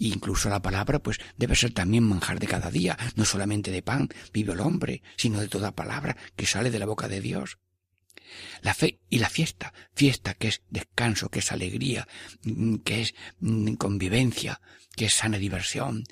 incluso 0.00 0.48
la 0.48 0.62
palabra, 0.62 1.00
pues, 1.00 1.18
debe 1.38 1.56
ser 1.56 1.72
también 1.72 2.04
manjar 2.04 2.38
de 2.38 2.46
cada 2.46 2.70
día, 2.70 2.96
no 3.16 3.24
solamente 3.24 3.72
de 3.72 3.82
pan 3.82 4.08
vive 4.32 4.52
el 4.52 4.60
hombre, 4.60 5.02
sino 5.16 5.40
de 5.40 5.48
toda 5.48 5.74
palabra 5.74 6.16
que 6.36 6.46
sale 6.46 6.70
de 6.70 6.78
la 6.78 6.86
boca 6.86 7.08
de 7.08 7.20
Dios. 7.20 7.58
La 8.62 8.74
fe 8.74 8.98
y 9.10 9.18
la 9.18 9.30
fiesta, 9.30 9.72
fiesta 9.94 10.34
que 10.34 10.48
es 10.48 10.62
descanso, 10.70 11.30
que 11.30 11.38
es 11.40 11.52
alegría, 11.52 12.06
mm, 12.42 12.76
que 12.78 13.02
es 13.02 13.14
mm, 13.40 13.74
convivencia, 13.74 14.60
que 14.96 15.06
es 15.06 15.14
sana 15.14 15.38
diversión, 15.38 16.04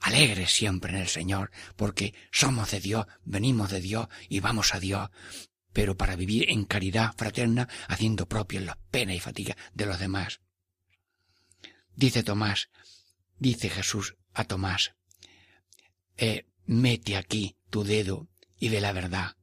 alegres 0.00 0.50
siempre 0.50 0.92
en 0.92 0.98
el 0.98 1.08
Señor, 1.08 1.50
porque 1.76 2.14
somos 2.30 2.70
de 2.70 2.80
Dios, 2.80 3.06
venimos 3.24 3.70
de 3.70 3.80
Dios 3.80 4.08
y 4.28 4.40
vamos 4.40 4.74
a 4.74 4.80
Dios, 4.80 5.10
pero 5.72 5.96
para 5.96 6.16
vivir 6.16 6.50
en 6.50 6.64
caridad 6.64 7.14
fraterna, 7.16 7.68
haciendo 7.88 8.26
propios 8.26 8.64
las 8.64 8.76
penas 8.90 9.16
y 9.16 9.20
fatigas 9.20 9.56
de 9.74 9.86
los 9.86 9.98
demás. 9.98 10.40
Dice 11.94 12.22
Tomás, 12.22 12.70
dice 13.38 13.68
Jesús 13.68 14.16
a 14.32 14.44
Tomás, 14.44 14.94
eh, 16.16 16.46
mete 16.64 17.16
aquí 17.16 17.56
tu 17.68 17.84
dedo 17.84 18.28
y 18.58 18.68
ve 18.68 18.80
la 18.80 18.92
verdad 18.92 19.36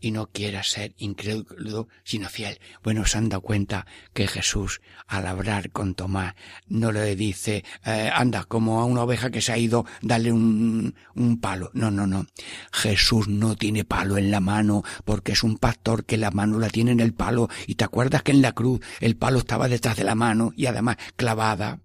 y 0.00 0.10
no 0.10 0.26
quieras 0.28 0.68
ser 0.68 0.94
incrédulo 0.98 1.88
sino 2.04 2.28
fiel. 2.28 2.58
Bueno, 2.82 3.04
se 3.04 3.18
han 3.18 3.28
dado 3.28 3.42
cuenta 3.42 3.86
que 4.12 4.26
Jesús 4.26 4.80
al 5.06 5.26
hablar 5.26 5.70
con 5.70 5.94
Tomás 5.94 6.34
no 6.66 6.92
le 6.92 7.16
dice 7.16 7.64
eh, 7.84 8.10
anda 8.12 8.44
como 8.44 8.80
a 8.80 8.84
una 8.84 9.02
oveja 9.02 9.30
que 9.30 9.42
se 9.42 9.52
ha 9.52 9.58
ido 9.58 9.84
dale 10.02 10.32
un, 10.32 10.94
un 11.14 11.40
palo. 11.40 11.70
No, 11.74 11.90
no, 11.90 12.06
no. 12.06 12.26
Jesús 12.72 13.28
no 13.28 13.56
tiene 13.56 13.84
palo 13.84 14.18
en 14.18 14.30
la 14.30 14.40
mano 14.40 14.82
porque 15.04 15.32
es 15.32 15.42
un 15.42 15.58
pastor 15.58 16.04
que 16.04 16.16
la 16.16 16.30
mano 16.30 16.58
la 16.58 16.70
tiene 16.70 16.92
en 16.92 17.00
el 17.00 17.14
palo 17.14 17.48
y 17.66 17.74
te 17.74 17.84
acuerdas 17.84 18.22
que 18.22 18.32
en 18.32 18.42
la 18.42 18.52
cruz 18.52 18.80
el 19.00 19.16
palo 19.16 19.38
estaba 19.38 19.68
detrás 19.68 19.96
de 19.96 20.04
la 20.04 20.14
mano 20.14 20.52
y 20.56 20.66
además 20.66 20.96
clavada 21.16 21.80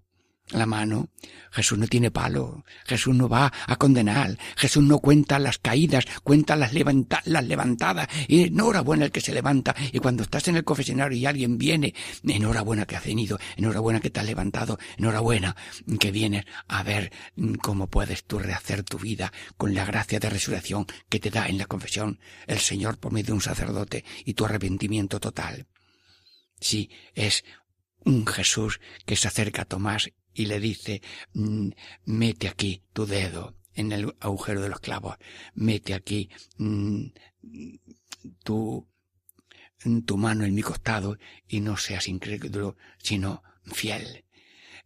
la 0.50 0.66
mano. 0.66 1.08
Jesús 1.50 1.78
no 1.78 1.86
tiene 1.86 2.10
palo. 2.10 2.64
Jesús 2.84 3.14
no 3.14 3.28
va 3.28 3.52
a 3.66 3.76
condenar. 3.76 4.38
Jesús 4.56 4.82
no 4.84 4.98
cuenta 4.98 5.38
las 5.38 5.58
caídas, 5.58 6.04
cuenta 6.22 6.54
las, 6.54 6.72
las 6.72 7.44
levantadas. 7.44 8.08
Y 8.28 8.44
enhorabuena 8.44 9.06
el 9.06 9.10
que 9.10 9.20
se 9.20 9.32
levanta. 9.32 9.74
Y 9.92 9.98
cuando 9.98 10.22
estás 10.22 10.48
en 10.48 10.56
el 10.56 10.64
confesionario 10.64 11.18
y 11.18 11.26
alguien 11.26 11.58
viene, 11.58 11.94
enhorabuena 12.24 12.86
que 12.86 12.96
has 12.96 13.04
venido, 13.04 13.38
enhorabuena 13.56 14.00
que 14.00 14.10
te 14.10 14.20
has 14.20 14.26
levantado, 14.26 14.78
enhorabuena 14.96 15.56
que 15.98 16.10
vienes 16.10 16.44
a 16.68 16.82
ver 16.82 17.12
cómo 17.62 17.88
puedes 17.88 18.24
tú 18.24 18.38
rehacer 18.38 18.82
tu 18.82 18.98
vida 18.98 19.32
con 19.56 19.74
la 19.74 19.84
gracia 19.84 20.20
de 20.20 20.30
resurrección 20.30 20.86
que 21.08 21.20
te 21.20 21.30
da 21.30 21.48
en 21.48 21.58
la 21.58 21.66
confesión 21.66 22.20
el 22.46 22.58
Señor 22.58 22.98
por 22.98 23.12
medio 23.12 23.26
de 23.26 23.32
un 23.32 23.40
sacerdote 23.40 24.04
y 24.24 24.34
tu 24.34 24.44
arrepentimiento 24.44 25.18
total. 25.18 25.66
Sí, 26.60 26.90
es 27.14 27.44
un 28.04 28.26
Jesús 28.26 28.80
que 29.04 29.16
se 29.16 29.28
acerca 29.28 29.62
a 29.62 29.64
Tomás 29.66 30.10
y 30.36 30.46
le 30.46 30.60
dice, 30.60 31.00
mm, 31.32 31.70
mete 32.04 32.48
aquí 32.48 32.82
tu 32.92 33.06
dedo 33.06 33.56
en 33.74 33.90
el 33.92 34.14
agujero 34.20 34.60
de 34.60 34.68
los 34.68 34.80
clavos, 34.80 35.16
mete 35.54 35.94
aquí 35.94 36.28
mm, 36.58 37.06
tu, 38.44 38.86
tu 40.04 40.16
mano 40.16 40.44
en 40.44 40.54
mi 40.54 40.62
costado 40.62 41.16
y 41.48 41.60
no 41.60 41.76
seas 41.78 42.06
incrédulo, 42.08 42.76
sino 42.98 43.42
fiel. 43.64 44.24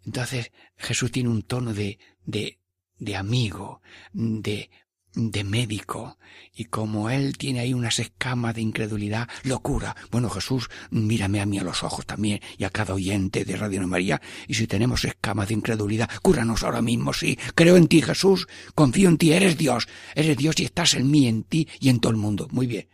Entonces 0.04 0.52
Jesús 0.76 1.10
tiene 1.10 1.28
un 1.28 1.42
tono 1.42 1.74
de, 1.74 1.98
de, 2.24 2.60
de 2.98 3.16
amigo, 3.16 3.82
de 4.12 4.70
de 5.14 5.44
médico 5.44 6.18
y 6.54 6.66
como 6.66 7.10
él 7.10 7.36
tiene 7.36 7.60
ahí 7.60 7.74
unas 7.74 7.98
escamas 7.98 8.54
de 8.54 8.60
incredulidad, 8.60 9.28
locura. 9.44 9.96
Bueno, 10.10 10.30
Jesús, 10.30 10.68
mírame 10.90 11.40
a 11.40 11.46
mí 11.46 11.58
a 11.58 11.64
los 11.64 11.82
ojos 11.82 12.06
también 12.06 12.40
y 12.58 12.64
a 12.64 12.70
cada 12.70 12.94
oyente 12.94 13.44
de 13.44 13.56
Radio 13.56 13.86
María 13.86 14.20
y 14.46 14.54
si 14.54 14.66
tenemos 14.66 15.04
escamas 15.04 15.48
de 15.48 15.54
incredulidad, 15.54 16.10
cúranos 16.22 16.62
ahora 16.62 16.82
mismo, 16.82 17.12
sí. 17.12 17.38
Creo 17.54 17.76
en 17.76 17.88
ti, 17.88 18.02
Jesús, 18.02 18.46
confío 18.74 19.08
en 19.08 19.18
ti, 19.18 19.32
eres 19.32 19.56
Dios, 19.56 19.88
eres 20.14 20.36
Dios 20.36 20.58
y 20.58 20.64
estás 20.64 20.94
en 20.94 21.10
mí, 21.10 21.26
en 21.26 21.44
ti 21.44 21.68
y 21.80 21.88
en 21.88 22.00
todo 22.00 22.12
el 22.12 22.18
mundo. 22.18 22.48
Muy 22.50 22.66
bien. 22.66 22.88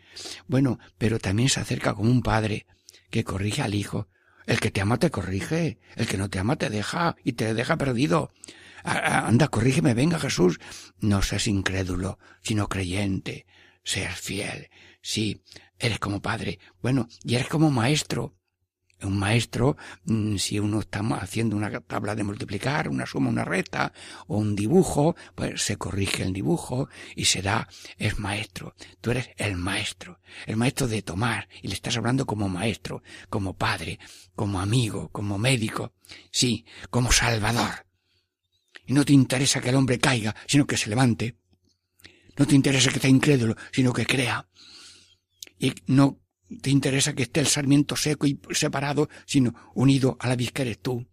Bueno, 0.47 0.79
pero 0.99 1.19
también 1.19 1.49
se 1.49 1.61
acerca 1.61 1.95
como 1.95 2.11
un 2.11 2.23
padre 2.23 2.67
que 3.11 3.25
corrige 3.25 3.63
al 3.63 3.75
hijo. 3.75 4.09
El 4.47 4.61
que 4.61 4.71
te 4.71 4.81
ama 4.81 4.99
te 4.99 5.11
corrige, 5.11 5.79
el 5.97 6.07
que 6.07 6.17
no 6.17 6.31
te 6.31 6.39
ama 6.39 6.57
te 6.57 6.71
deja 6.71 7.17
y 7.25 7.33
te 7.33 7.53
deja 7.53 7.77
perdido. 7.77 8.31
Anda, 9.31 9.49
corrígeme, 9.49 9.95
venga 9.95 10.19
Jesús. 10.19 10.61
No 11.01 11.21
seas 11.23 11.49
incrédulo, 11.49 12.19
sino 12.43 12.69
creyente. 12.69 13.47
Seas 13.83 14.21
fiel. 14.21 14.71
Sí, 15.03 15.43
eres 15.79 15.99
como 15.99 16.23
padre. 16.23 16.61
Bueno, 16.81 17.09
y 17.25 17.35
eres 17.35 17.49
como 17.49 17.71
maestro. 17.71 18.37
Un 19.03 19.19
maestro, 19.19 19.77
mm, 20.05 20.37
si 20.37 20.59
uno 20.59 20.81
está 20.81 21.01
haciendo 21.21 21.55
una 21.55 21.81
tabla 21.81 22.15
de 22.15 22.25
multiplicar, 22.25 22.89
una 22.89 23.05
suma, 23.05 23.29
una 23.29 23.45
recta, 23.45 23.93
o 24.27 24.39
un 24.39 24.57
dibujo, 24.57 25.17
pues 25.35 25.61
se 25.63 25.77
corrige 25.77 26.23
el 26.23 26.33
dibujo 26.33 26.89
y 27.15 27.27
se 27.27 27.43
da, 27.43 27.69
es 27.99 28.19
maestro. 28.19 28.75
Tú 29.03 29.11
eres 29.11 29.29
el 29.37 29.57
maestro, 29.57 30.21
el 30.47 30.57
maestro 30.57 30.89
de 30.89 31.03
tomar, 31.03 31.47
y 31.61 31.69
le 31.69 31.75
estás 31.75 31.99
hablando 31.99 32.25
como 32.25 32.49
maestro, 32.49 33.03
como 33.29 33.55
padre, 33.55 33.99
como 34.35 34.61
amigo, 34.61 35.11
como 35.11 35.37
médico, 35.37 35.93
sí, 36.31 36.65
como 36.89 37.13
salvador. 37.13 37.86
Y 38.87 38.93
no 38.93 39.05
te 39.05 39.13
interesa 39.13 39.61
que 39.61 39.71
el 39.71 39.77
hombre 39.77 39.99
caiga, 39.99 40.35
sino 40.47 40.67
que 40.67 40.77
se 40.77 40.91
levante. 40.91 41.37
No 42.37 42.47
te 42.47 42.55
interesa 42.55 42.91
que 42.91 42.97
esté 42.97 43.09
incrédulo, 43.09 43.57
sino 43.73 43.93
que 43.93 44.07
crea. 44.07 44.49
Y 45.59 45.73
no 45.87 46.21
te 46.63 46.71
interesa 46.71 47.15
que 47.15 47.25
esté 47.25 47.41
el 47.41 47.47
sarmiento 47.47 47.97
seco 47.97 48.27
y 48.27 48.39
separado, 48.51 49.09
sino 49.27 49.55
unido 49.75 50.17
a 50.21 50.29
la 50.29 50.37
vid 50.37 50.51
que 50.51 50.63
eres 50.63 50.81
tú. 50.81 51.07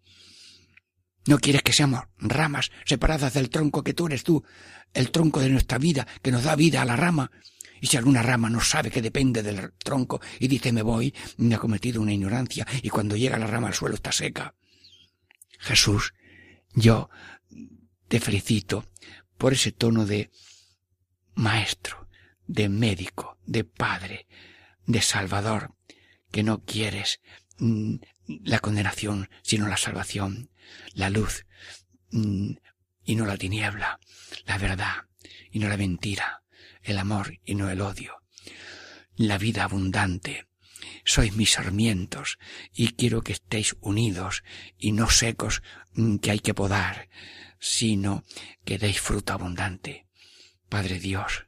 No 1.25 1.39
quieres 1.39 1.61
que 1.61 1.71
seamos 1.71 2.01
ramas 2.17 2.71
separadas 2.85 3.33
del 3.33 3.49
tronco 3.49 3.83
que 3.83 3.93
tú 3.93 4.07
eres 4.07 4.23
tú, 4.23 4.43
el 4.93 5.09
tronco 5.09 5.39
de 5.39 5.49
nuestra 5.49 5.77
vida, 5.77 6.05
que 6.21 6.31
nos 6.31 6.43
da 6.43 6.55
vida 6.55 6.81
a 6.81 6.85
la 6.85 6.97
rama. 6.97 7.31
Y 7.79 7.87
si 7.87 7.97
alguna 7.97 8.21
rama 8.21 8.49
no 8.49 8.61
sabe 8.61 8.91
que 8.91 9.01
depende 9.01 9.41
del 9.41 9.73
tronco 9.73 10.21
y 10.39 10.47
dice 10.47 10.71
me 10.71 10.81
voy, 10.81 11.13
me 11.37 11.55
ha 11.55 11.59
cometido 11.59 12.01
una 12.01 12.13
ignorancia 12.13 12.67
y 12.81 12.89
cuando 12.89 13.15
llega 13.15 13.39
la 13.39 13.47
rama 13.47 13.67
al 13.67 13.73
suelo 13.73 13.95
está 13.95 14.11
seca. 14.11 14.53
Jesús, 15.59 16.13
yo 16.73 17.09
te 18.07 18.19
felicito 18.19 18.85
por 19.37 19.53
ese 19.53 19.71
tono 19.71 20.05
de 20.05 20.31
maestro, 21.35 22.07
de 22.47 22.69
médico, 22.69 23.37
de 23.45 23.63
padre, 23.63 24.27
de 24.85 25.01
salvador, 25.01 25.75
que 26.31 26.43
no 26.43 26.63
quieres 26.63 27.21
mm, 27.57 27.95
la 28.27 28.59
condenación, 28.59 29.29
sino 29.41 29.67
la 29.67 29.77
salvación, 29.77 30.49
la 30.93 31.09
luz 31.09 31.45
mm, 32.11 32.51
y 33.05 33.15
no 33.15 33.25
la 33.25 33.37
tiniebla, 33.37 33.99
la 34.45 34.57
verdad 34.57 35.07
y 35.51 35.59
no 35.59 35.69
la 35.69 35.77
mentira, 35.77 36.43
el 36.81 36.97
amor 36.97 37.39
y 37.45 37.55
no 37.55 37.69
el 37.69 37.81
odio, 37.81 38.23
la 39.15 39.37
vida 39.37 39.63
abundante. 39.63 40.47
Sois 41.05 41.35
mis 41.35 41.53
sarmientos 41.53 42.39
y 42.73 42.89
quiero 42.89 43.21
que 43.21 43.33
estéis 43.33 43.75
unidos 43.81 44.43
y 44.77 44.91
no 44.91 45.09
secos 45.09 45.61
mm, 45.93 46.17
que 46.17 46.31
hay 46.31 46.39
que 46.39 46.53
podar, 46.53 47.09
sino 47.59 48.23
que 48.65 48.77
deis 48.77 48.99
fruto 48.99 49.33
abundante. 49.33 50.05
Padre 50.69 50.99
Dios, 50.99 51.45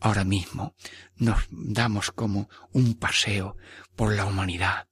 ahora 0.00 0.24
mismo 0.24 0.74
nos 1.16 1.40
damos 1.50 2.12
como 2.12 2.48
un 2.72 2.94
paseo 2.94 3.56
por 3.96 4.14
la 4.14 4.24
humanidad, 4.24 4.86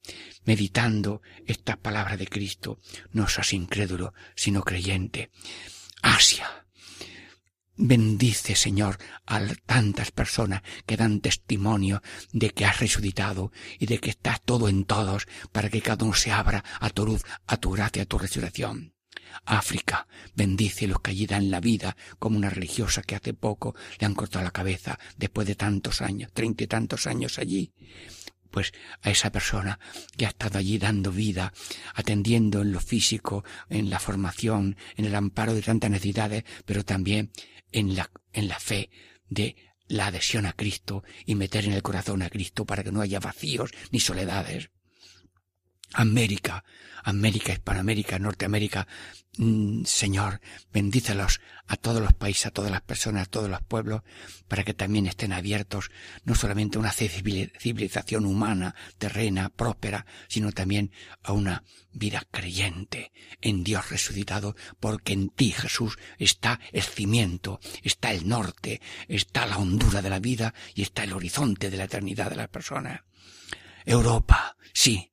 meditando 0.44 1.22
estas 1.46 1.76
palabras 1.76 2.18
de 2.18 2.26
Cristo. 2.26 2.80
No 3.12 3.28
seas 3.28 3.52
incrédulo, 3.52 4.14
sino 4.34 4.62
creyente. 4.62 5.30
Asia. 6.02 6.65
Bendice, 7.78 8.56
Señor, 8.56 8.96
a 9.26 9.38
tantas 9.66 10.10
personas 10.10 10.62
que 10.86 10.96
dan 10.96 11.20
testimonio 11.20 12.02
de 12.32 12.50
que 12.50 12.64
has 12.64 12.80
resucitado 12.80 13.52
y 13.78 13.84
de 13.84 13.98
que 13.98 14.10
estás 14.10 14.40
todo 14.42 14.70
en 14.70 14.86
todos 14.86 15.26
para 15.52 15.68
que 15.68 15.82
cada 15.82 16.04
uno 16.06 16.14
se 16.14 16.32
abra 16.32 16.64
a 16.80 16.88
tu 16.88 17.04
luz, 17.04 17.22
a 17.46 17.58
tu 17.58 17.72
gracia, 17.72 18.04
a 18.04 18.06
tu 18.06 18.18
resurrección. 18.18 18.94
África, 19.44 20.06
bendice 20.34 20.86
los 20.86 21.00
que 21.00 21.10
allí 21.10 21.26
dan 21.26 21.50
la 21.50 21.60
vida, 21.60 21.96
como 22.18 22.38
una 22.38 22.48
religiosa 22.48 23.02
que 23.02 23.14
hace 23.14 23.34
poco 23.34 23.74
le 23.98 24.06
han 24.06 24.14
cortado 24.14 24.44
la 24.44 24.50
cabeza 24.52 24.98
después 25.18 25.46
de 25.46 25.54
tantos 25.54 26.00
años, 26.00 26.32
treinta 26.32 26.64
y 26.64 26.66
tantos 26.68 27.06
años 27.06 27.38
allí. 27.38 27.74
Pues 28.50 28.72
a 29.02 29.10
esa 29.10 29.30
persona 29.30 29.78
que 30.16 30.24
ha 30.24 30.30
estado 30.30 30.58
allí 30.58 30.78
dando 30.78 31.12
vida, 31.12 31.52
atendiendo 31.94 32.62
en 32.62 32.72
lo 32.72 32.80
físico, 32.80 33.44
en 33.68 33.90
la 33.90 33.98
formación, 33.98 34.76
en 34.96 35.04
el 35.04 35.14
amparo 35.14 35.52
de 35.52 35.60
tantas 35.60 35.90
necesidades, 35.90 36.44
pero 36.64 36.82
también 36.82 37.30
en 37.72 37.96
la, 37.96 38.10
en 38.32 38.48
la 38.48 38.58
fe 38.58 38.90
de 39.28 39.56
la 39.88 40.06
adhesión 40.06 40.46
a 40.46 40.52
Cristo 40.52 41.04
y 41.24 41.34
meter 41.34 41.64
en 41.64 41.72
el 41.72 41.82
corazón 41.82 42.22
a 42.22 42.30
Cristo 42.30 42.64
para 42.64 42.82
que 42.82 42.92
no 42.92 43.00
haya 43.00 43.20
vacíos 43.20 43.70
ni 43.90 44.00
soledades. 44.00 44.70
América, 45.92 46.64
América, 47.06 47.52
Hispanoamérica, 47.52 48.18
Norteamérica, 48.18 48.88
mm, 49.38 49.84
Señor, 49.84 50.40
bendícelos 50.72 51.40
a 51.68 51.76
todos 51.76 52.02
los 52.02 52.12
países, 52.12 52.46
a 52.46 52.50
todas 52.50 52.70
las 52.70 52.80
personas, 52.80 53.22
a 53.22 53.30
todos 53.30 53.48
los 53.48 53.62
pueblos, 53.62 54.02
para 54.48 54.64
que 54.64 54.74
también 54.74 55.06
estén 55.06 55.32
abiertos 55.32 55.90
no 56.24 56.34
solamente 56.34 56.76
a 56.76 56.80
una 56.80 56.92
civilización 56.92 58.26
humana, 58.26 58.74
terrena, 58.98 59.50
próspera, 59.50 60.04
sino 60.28 60.50
también 60.50 60.90
a 61.22 61.32
una 61.32 61.62
vida 61.92 62.26
creyente 62.30 63.12
en 63.40 63.62
Dios 63.62 63.88
resucitado, 63.88 64.56
porque 64.80 65.12
en 65.12 65.28
ti, 65.28 65.52
Jesús, 65.52 65.98
está 66.18 66.58
el 66.72 66.82
cimiento, 66.82 67.60
está 67.84 68.10
el 68.10 68.28
norte, 68.28 68.80
está 69.06 69.46
la 69.46 69.58
hondura 69.58 70.02
de 70.02 70.10
la 70.10 70.18
vida 70.18 70.54
y 70.74 70.82
está 70.82 71.04
el 71.04 71.12
horizonte 71.12 71.70
de 71.70 71.76
la 71.76 71.84
eternidad 71.84 72.30
de 72.30 72.36
las 72.36 72.48
personas. 72.48 73.02
Europa, 73.84 74.56
sí, 74.74 75.12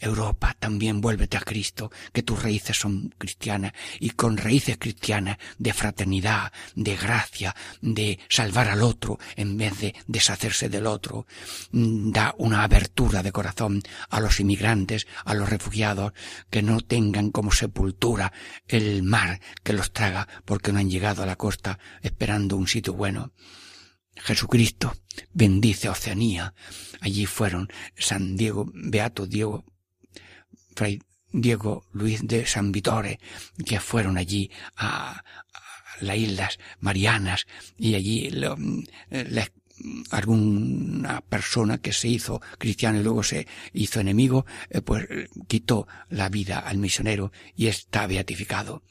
Europa, 0.00 0.56
también 0.58 1.00
vuélvete 1.00 1.36
a 1.36 1.40
Cristo, 1.40 1.90
que 2.12 2.22
tus 2.22 2.42
raíces 2.42 2.78
son 2.78 3.14
cristianas, 3.18 3.72
y 4.00 4.10
con 4.10 4.36
raíces 4.36 4.78
cristianas 4.78 5.38
de 5.58 5.72
fraternidad, 5.72 6.52
de 6.74 6.96
gracia, 6.96 7.54
de 7.80 8.18
salvar 8.28 8.68
al 8.68 8.82
otro 8.82 9.18
en 9.36 9.56
vez 9.56 9.78
de 9.80 9.94
deshacerse 10.06 10.68
del 10.68 10.86
otro. 10.86 11.26
Mm, 11.72 12.10
da 12.10 12.34
una 12.38 12.62
abertura 12.62 13.22
de 13.22 13.32
corazón 13.32 13.82
a 14.10 14.20
los 14.20 14.40
inmigrantes, 14.40 15.06
a 15.24 15.34
los 15.34 15.48
refugiados, 15.48 16.12
que 16.50 16.62
no 16.62 16.80
tengan 16.80 17.30
como 17.30 17.52
sepultura 17.52 18.32
el 18.68 19.02
mar 19.02 19.40
que 19.62 19.72
los 19.72 19.92
traga 19.92 20.28
porque 20.44 20.72
no 20.72 20.78
han 20.78 20.90
llegado 20.90 21.22
a 21.22 21.26
la 21.26 21.36
costa 21.36 21.78
esperando 22.02 22.56
un 22.56 22.68
sitio 22.68 22.94
bueno. 22.94 23.32
Jesucristo 24.16 24.94
bendice 25.32 25.88
Oceanía. 25.88 26.54
Allí 27.00 27.26
fueron 27.26 27.68
San 27.96 28.36
Diego, 28.36 28.70
Beato 28.72 29.26
Diego 29.26 29.64
Fray 30.76 31.02
Diego 31.32 31.86
Luis 31.92 32.20
de 32.26 32.46
San 32.46 32.70
Vitore, 32.70 33.18
que 33.64 33.80
fueron 33.80 34.16
allí 34.16 34.50
a, 34.76 35.24
las 36.00 36.16
Islas 36.16 36.58
Marianas 36.80 37.46
y 37.78 37.94
allí 37.94 38.30
alguna 40.10 41.20
persona 41.22 41.78
que 41.78 41.92
se 41.92 42.08
hizo 42.08 42.40
cristiano 42.58 43.00
y 43.00 43.02
luego 43.02 43.22
se 43.22 43.46
hizo 43.72 44.00
enemigo, 44.00 44.46
eh, 44.70 44.82
pues 44.82 45.06
quitó 45.48 45.86
la 46.08 46.28
vida 46.28 46.58
al 46.58 46.78
misionero 46.78 47.32
y 47.54 47.66
está 47.66 48.06
beatificado. 48.06 48.82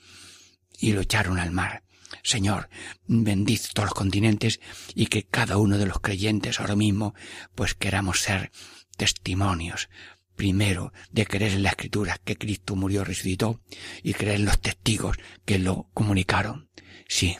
Y 0.79 0.93
lo 0.93 1.01
echaron 1.01 1.39
al 1.39 1.51
mar. 1.51 1.83
Señor, 2.23 2.69
bendice 3.07 3.69
todos 3.73 3.87
los 3.89 3.93
continentes 3.93 4.59
y 4.93 5.07
que 5.07 5.23
cada 5.23 5.57
uno 5.57 5.77
de 5.77 5.85
los 5.85 5.99
creyentes 5.99 6.59
ahora 6.59 6.75
mismo 6.75 7.13
pues 7.55 7.73
queramos 7.75 8.21
ser 8.21 8.51
testimonios 8.97 9.89
primero 10.35 10.93
de 11.11 11.25
creer 11.25 11.53
en 11.53 11.63
la 11.63 11.69
escritura 11.69 12.19
que 12.23 12.37
Cristo 12.37 12.75
murió 12.75 13.01
y 13.01 13.05
resucitó 13.05 13.61
y 14.03 14.13
creer 14.13 14.35
en 14.35 14.45
los 14.45 14.59
testigos 14.59 15.17
que 15.45 15.59
lo 15.59 15.89
comunicaron. 15.93 16.69
Sí, 17.07 17.37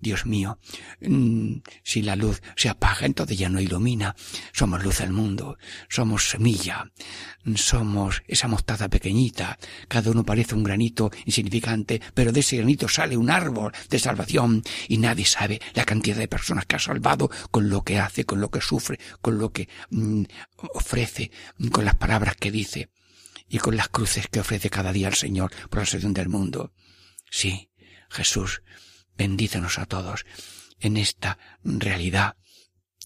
Dios 0.00 0.26
mío, 0.26 0.58
mm, 1.00 1.56
si 1.82 2.02
la 2.02 2.16
luz 2.16 2.42
se 2.54 2.68
apaga, 2.68 3.06
entonces 3.06 3.38
ya 3.38 3.48
no 3.48 3.60
ilumina. 3.60 4.14
Somos 4.52 4.82
luz 4.82 4.98
del 4.98 5.10
mundo, 5.10 5.56
somos 5.88 6.28
semilla, 6.28 6.90
somos 7.54 8.22
esa 8.26 8.48
mostaza 8.48 8.88
pequeñita. 8.88 9.58
Cada 9.88 10.10
uno 10.10 10.24
parece 10.24 10.54
un 10.54 10.64
granito 10.64 11.10
insignificante, 11.24 12.00
pero 12.14 12.32
de 12.32 12.40
ese 12.40 12.58
granito 12.58 12.88
sale 12.88 13.16
un 13.16 13.30
árbol 13.30 13.72
de 13.88 13.98
salvación 13.98 14.62
y 14.88 14.98
nadie 14.98 15.24
sabe 15.24 15.60
la 15.74 15.84
cantidad 15.84 16.16
de 16.16 16.28
personas 16.28 16.66
que 16.66 16.76
ha 16.76 16.80
salvado 16.80 17.30
con 17.50 17.70
lo 17.70 17.82
que 17.82 17.98
hace, 17.98 18.24
con 18.24 18.40
lo 18.40 18.50
que 18.50 18.60
sufre, 18.60 18.98
con 19.20 19.38
lo 19.38 19.50
que 19.50 19.68
mm, 19.90 20.24
ofrece, 20.74 21.30
con 21.72 21.84
las 21.84 21.94
palabras 21.94 22.36
que 22.36 22.50
dice 22.50 22.90
y 23.48 23.58
con 23.58 23.76
las 23.76 23.88
cruces 23.88 24.28
que 24.28 24.40
ofrece 24.40 24.70
cada 24.70 24.92
día 24.92 25.08
el 25.08 25.14
Señor 25.14 25.52
por 25.70 25.80
la 25.80 25.86
salvación 25.86 26.14
del 26.14 26.28
mundo. 26.28 26.72
Sí, 27.30 27.70
Jesús, 28.10 28.62
Bendícenos 29.16 29.78
a 29.78 29.86
todos 29.86 30.26
en 30.80 30.96
esta 30.96 31.38
realidad 31.64 32.36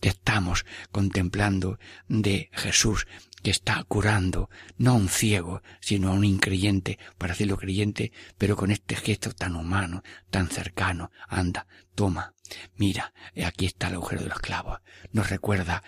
que 0.00 0.08
estamos 0.08 0.64
contemplando 0.90 1.78
de 2.08 2.50
Jesús 2.52 3.06
que 3.42 3.50
está 3.50 3.82
curando 3.84 4.50
no 4.76 4.92
a 4.92 4.94
un 4.94 5.08
ciego, 5.08 5.62
sino 5.80 6.10
a 6.10 6.12
un 6.12 6.24
increyente, 6.24 6.98
para 7.16 7.32
hacerlo 7.32 7.56
creyente, 7.56 8.12
pero 8.38 8.56
con 8.56 8.70
este 8.70 8.96
gesto 8.96 9.32
tan 9.32 9.56
humano, 9.56 10.02
tan 10.30 10.48
cercano. 10.48 11.10
Anda, 11.28 11.66
toma, 11.94 12.34
mira, 12.76 13.12
aquí 13.44 13.66
está 13.66 13.88
el 13.88 13.94
agujero 13.94 14.22
de 14.22 14.28
los 14.28 14.40
clavos. 14.40 14.80
Nos 15.12 15.30
recuerda 15.30 15.82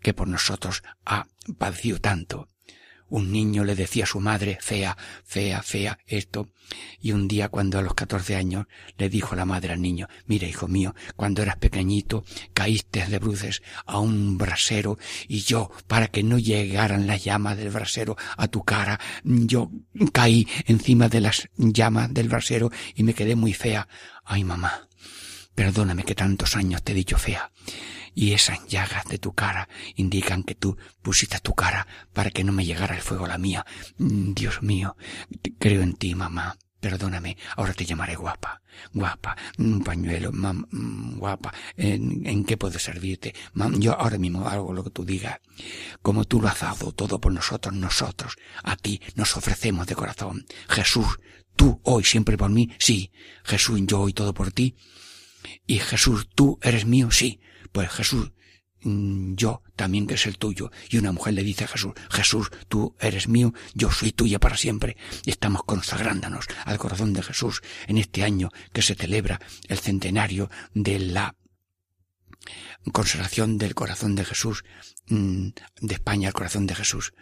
que 0.00 0.14
por 0.14 0.28
nosotros 0.28 0.82
ha 1.04 1.26
padecido 1.58 1.98
tanto 1.98 2.48
un 3.08 3.32
niño 3.32 3.64
le 3.64 3.74
decía 3.74 4.04
a 4.04 4.06
su 4.06 4.20
madre, 4.20 4.58
fea, 4.60 4.96
fea, 5.24 5.62
fea, 5.62 5.98
esto, 6.06 6.48
y 7.00 7.12
un 7.12 7.28
día 7.28 7.48
cuando 7.48 7.78
a 7.78 7.82
los 7.82 7.94
catorce 7.94 8.36
años 8.36 8.66
le 8.96 9.08
dijo 9.08 9.34
la 9.34 9.44
madre 9.44 9.72
al 9.72 9.80
niño, 9.80 10.08
mira 10.26 10.46
hijo 10.46 10.68
mío, 10.68 10.94
cuando 11.16 11.42
eras 11.42 11.56
pequeñito 11.56 12.24
caíste 12.52 13.06
de 13.06 13.18
bruces 13.18 13.62
a 13.86 13.98
un 13.98 14.38
brasero 14.38 14.98
y 15.26 15.40
yo, 15.40 15.70
para 15.86 16.08
que 16.08 16.22
no 16.22 16.38
llegaran 16.38 17.06
las 17.06 17.24
llamas 17.24 17.56
del 17.56 17.70
brasero 17.70 18.16
a 18.36 18.48
tu 18.48 18.62
cara, 18.64 19.00
yo 19.24 19.70
caí 20.12 20.46
encima 20.66 21.08
de 21.08 21.20
las 21.20 21.48
llamas 21.56 22.12
del 22.12 22.28
brasero 22.28 22.70
y 22.94 23.02
me 23.02 23.14
quedé 23.14 23.34
muy 23.36 23.54
fea. 23.54 23.88
Ay 24.24 24.44
mamá, 24.44 24.88
perdóname 25.54 26.04
que 26.04 26.14
tantos 26.14 26.56
años 26.56 26.82
te 26.82 26.92
he 26.92 26.94
dicho 26.94 27.18
fea 27.18 27.50
y 28.14 28.32
esas 28.32 28.66
llagas 28.66 29.04
de 29.06 29.18
tu 29.18 29.32
cara 29.32 29.68
indican 29.96 30.42
que 30.42 30.54
tú 30.54 30.76
pusiste 31.02 31.38
tu 31.40 31.54
cara 31.54 31.86
para 32.12 32.30
que 32.30 32.44
no 32.44 32.52
me 32.52 32.64
llegara 32.64 32.94
el 32.94 33.02
fuego 33.02 33.24
a 33.24 33.28
la 33.28 33.38
mía. 33.38 33.64
Mm, 33.98 34.34
Dios 34.34 34.62
mío, 34.62 34.96
creo 35.58 35.82
en 35.82 35.94
ti, 35.94 36.14
mamá. 36.14 36.56
Perdóname, 36.80 37.36
ahora 37.56 37.74
te 37.74 37.84
llamaré 37.84 38.14
guapa, 38.14 38.62
guapa, 38.92 39.36
un 39.58 39.82
pañuelo, 39.82 40.30
mam, 40.30 40.64
mm, 40.70 41.18
guapa, 41.18 41.52
¿en, 41.76 42.44
qué 42.44 42.56
puedo 42.56 42.78
servirte? 42.78 43.34
Mam, 43.54 43.80
yo 43.80 43.98
ahora 43.98 44.16
mismo 44.16 44.46
hago 44.46 44.72
lo 44.72 44.84
que 44.84 44.90
tú 44.90 45.04
digas. 45.04 45.40
Como 46.02 46.24
tú 46.24 46.40
lo 46.40 46.46
has 46.46 46.60
dado 46.60 46.92
todo 46.92 47.20
por 47.20 47.32
nosotros, 47.32 47.74
nosotros, 47.74 48.36
a 48.62 48.76
ti 48.76 49.00
nos 49.16 49.36
ofrecemos 49.36 49.88
de 49.88 49.96
corazón. 49.96 50.46
Jesús, 50.68 51.18
tú 51.56 51.80
hoy 51.82 52.04
siempre 52.04 52.38
por 52.38 52.50
mí, 52.50 52.70
sí. 52.78 53.10
Jesús, 53.42 53.80
yo 53.82 54.02
hoy 54.02 54.12
todo 54.12 54.32
por 54.32 54.52
ti. 54.52 54.76
Y 55.66 55.80
Jesús, 55.80 56.28
tú 56.32 56.60
eres 56.62 56.86
mío, 56.86 57.10
sí. 57.10 57.40
Pues 57.72 57.90
Jesús, 57.90 58.32
mm, 58.82 59.34
yo 59.34 59.62
también 59.76 60.06
que 60.06 60.14
es 60.14 60.26
el 60.26 60.38
tuyo. 60.38 60.70
Y 60.90 60.98
una 60.98 61.12
mujer 61.12 61.34
le 61.34 61.42
dice 61.42 61.64
a 61.64 61.68
Jesús, 61.68 61.92
Jesús, 62.10 62.50
tú 62.68 62.94
eres 63.00 63.28
mío, 63.28 63.52
yo 63.74 63.90
soy 63.90 64.12
tuya 64.12 64.38
para 64.38 64.56
siempre. 64.56 64.96
Y 65.24 65.30
estamos 65.30 65.62
consagrándonos 65.64 66.46
al 66.64 66.78
corazón 66.78 67.12
de 67.12 67.22
Jesús 67.22 67.62
en 67.86 67.98
este 67.98 68.22
año 68.24 68.50
que 68.72 68.82
se 68.82 68.94
celebra 68.94 69.40
el 69.68 69.78
centenario 69.78 70.50
de 70.74 70.98
la 70.98 71.36
consagración 72.92 73.58
del 73.58 73.74
corazón 73.74 74.14
de 74.14 74.24
Jesús, 74.24 74.64
mm, 75.08 75.48
de 75.80 75.94
España 75.94 76.28
al 76.28 76.34
corazón 76.34 76.66
de 76.66 76.74
Jesús. 76.74 77.12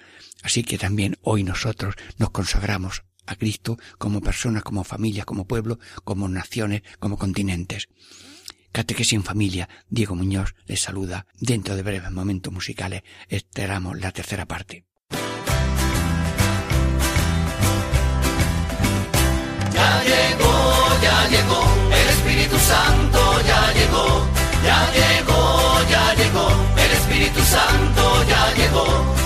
Así 0.42 0.62
que 0.62 0.78
también 0.78 1.16
hoy 1.22 1.42
nosotros 1.42 1.94
nos 2.18 2.30
consagramos 2.30 3.02
a 3.26 3.36
Cristo 3.36 3.78
como 3.98 4.20
personas, 4.20 4.62
como 4.62 4.84
familias, 4.84 5.26
como 5.26 5.46
pueblo, 5.46 5.78
como 6.04 6.28
naciones, 6.28 6.82
como 6.98 7.18
continentes. 7.18 7.88
Catequesis 8.76 9.14
en 9.14 9.24
familia, 9.24 9.70
Diego 9.88 10.14
Muñoz 10.14 10.54
les 10.66 10.82
saluda. 10.82 11.24
Dentro 11.40 11.76
de 11.76 11.82
breves 11.82 12.10
momentos 12.10 12.52
musicales 12.52 13.04
esperamos 13.26 13.98
la 13.98 14.12
tercera 14.12 14.44
parte. 14.44 14.84
Ya 19.72 20.02
llegó, 20.04 20.54
ya 21.02 21.28
llegó, 21.30 21.62
el 22.00 22.08
Espíritu 22.16 22.58
Santo 22.58 23.18
ya 23.46 23.72
llegó, 23.72 24.26
ya 24.62 24.92
llegó, 24.92 25.88
ya 25.88 26.14
llegó, 26.14 26.46
el 26.76 26.92
Espíritu 26.98 27.40
Santo 27.40 28.24
ya 28.28 28.54
llegó 28.56 29.25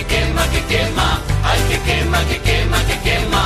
que 0.00 0.06
quema, 0.06 0.48
que 0.50 0.62
quema, 0.64 1.22
ay 1.44 1.60
que 1.68 1.78
quema, 1.86 2.18
que 2.28 2.38
quema, 2.40 2.78
que 2.88 2.96
quema. 3.06 3.44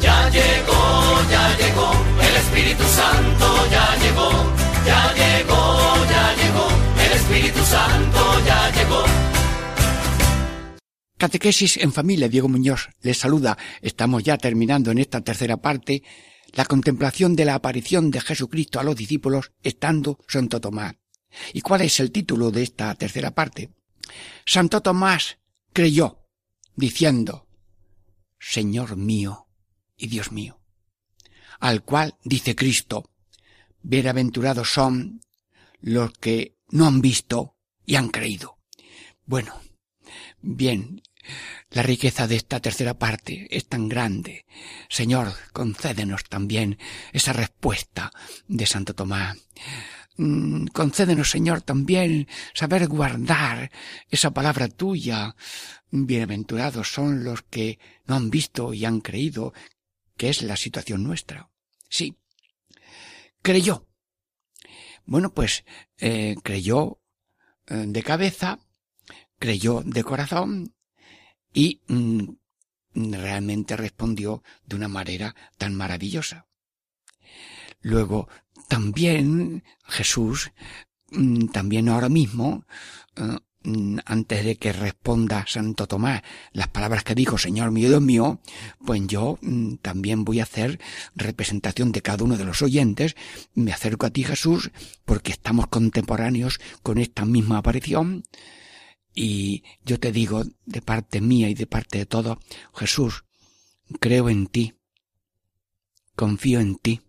Ya 0.00 0.28
llegó, 0.30 0.82
ya 1.30 1.44
llegó, 1.60 1.90
el 2.26 2.36
Espíritu 2.42 2.84
Santo 2.84 3.46
ya 3.70 3.86
llegó, 4.02 4.30
ya 4.84 5.02
llegó, 5.20 5.60
ya 6.12 6.24
llegó, 6.40 6.66
el 7.04 7.12
Espíritu 7.12 7.62
Santo 7.64 8.20
ya 8.46 8.60
llegó. 8.76 9.04
Catequesis 11.16 11.76
en 11.76 11.92
familia, 11.92 12.28
Diego 12.28 12.48
Muñoz 12.48 12.88
les 13.02 13.18
saluda. 13.18 13.56
Estamos 13.82 14.24
ya 14.24 14.36
terminando 14.36 14.90
en 14.90 14.98
esta 14.98 15.20
tercera 15.20 15.56
parte 15.58 16.02
la 16.52 16.64
contemplación 16.64 17.36
de 17.36 17.44
la 17.44 17.54
aparición 17.54 18.10
de 18.10 18.20
Jesucristo 18.20 18.80
a 18.80 18.84
los 18.84 18.96
discípulos 18.96 19.52
estando 19.62 20.18
Santo 20.26 20.60
Tomás. 20.60 20.94
¿Y 21.52 21.60
cuál 21.60 21.82
es 21.82 22.00
el 22.00 22.10
título 22.10 22.50
de 22.50 22.62
esta 22.62 22.94
tercera 22.94 23.30
parte? 23.30 23.70
Santo 24.44 24.80
Tomás 24.82 25.38
creyó, 25.72 26.26
diciendo, 26.74 27.48
Señor 28.38 28.96
mío 28.96 29.48
y 29.96 30.08
Dios 30.08 30.32
mío. 30.32 30.60
Al 31.58 31.82
cual 31.82 32.16
dice 32.22 32.54
Cristo, 32.54 33.10
bienaventurados 33.82 34.72
son 34.72 35.20
los 35.80 36.12
que 36.12 36.56
no 36.68 36.86
han 36.86 37.00
visto 37.00 37.56
y 37.84 37.96
han 37.96 38.08
creído. 38.08 38.58
Bueno, 39.24 39.60
bien, 40.40 41.02
la 41.70 41.82
riqueza 41.82 42.26
de 42.26 42.36
esta 42.36 42.60
tercera 42.60 42.98
parte 42.98 43.48
es 43.50 43.68
tan 43.68 43.88
grande. 43.88 44.46
Señor, 44.88 45.32
concédenos 45.52 46.24
también 46.24 46.78
esa 47.12 47.32
respuesta 47.32 48.12
de 48.46 48.66
Santo 48.66 48.94
Tomás. 48.94 49.36
Mm, 50.18 50.66
concédenos, 50.68 51.30
Señor, 51.30 51.60
también 51.62 52.26
saber 52.54 52.88
guardar 52.88 53.70
esa 54.08 54.30
palabra 54.30 54.68
tuya. 54.68 55.36
Bienaventurados 55.90 56.92
son 56.92 57.22
los 57.22 57.42
que 57.42 57.78
no 58.06 58.16
han 58.16 58.30
visto 58.30 58.72
y 58.72 58.84
han 58.84 59.00
creído, 59.00 59.52
que 60.16 60.30
es 60.30 60.42
la 60.42 60.56
situación 60.56 61.04
nuestra. 61.04 61.50
Sí. 61.88 62.16
Creyó. 63.42 63.86
Bueno, 65.04 65.32
pues 65.32 65.64
eh, 65.98 66.34
creyó 66.42 66.98
eh, 67.66 67.84
de 67.86 68.02
cabeza, 68.02 68.58
creyó 69.38 69.82
de 69.84 70.02
corazón 70.02 70.74
y 71.52 71.82
mm, 71.86 72.28
realmente 72.94 73.76
respondió 73.76 74.42
de 74.64 74.76
una 74.76 74.88
manera 74.88 75.34
tan 75.58 75.74
maravillosa. 75.74 76.46
Luego, 77.80 78.28
también 78.68 79.64
Jesús, 79.84 80.52
mm, 81.10 81.46
también 81.48 81.88
ahora 81.88 82.08
mismo, 82.08 82.64
eh, 83.16 83.38
mm, 83.64 83.98
antes 84.04 84.44
de 84.44 84.56
que 84.56 84.72
responda 84.72 85.44
Santo 85.46 85.86
Tomás 85.86 86.22
las 86.52 86.68
palabras 86.68 87.04
que 87.04 87.14
dijo 87.14 87.38
Señor 87.38 87.70
mío, 87.70 87.88
Dios 87.88 88.02
mío, 88.02 88.40
pues 88.84 89.06
yo 89.06 89.38
también 89.82 90.24
voy 90.24 90.40
a 90.40 90.44
hacer 90.44 90.80
representación 91.14 91.92
de 91.92 92.02
cada 92.02 92.24
uno 92.24 92.36
de 92.36 92.44
los 92.44 92.62
oyentes, 92.62 93.16
me 93.54 93.72
acerco 93.72 94.06
a 94.06 94.10
ti 94.10 94.24
Jesús, 94.24 94.70
porque 95.04 95.32
estamos 95.32 95.66
contemporáneos 95.68 96.60
con 96.82 96.98
esta 96.98 97.24
misma 97.24 97.58
aparición, 97.58 98.22
y 99.14 99.64
yo 99.82 99.98
te 99.98 100.12
digo, 100.12 100.44
de 100.66 100.82
parte 100.82 101.22
mía 101.22 101.48
y 101.48 101.54
de 101.54 101.66
parte 101.66 101.98
de 101.98 102.06
todo, 102.06 102.38
Jesús, 102.74 103.24
creo 103.98 104.28
en 104.28 104.46
ti, 104.46 104.74
confío 106.14 106.60
en 106.60 106.76
ti, 106.76 107.00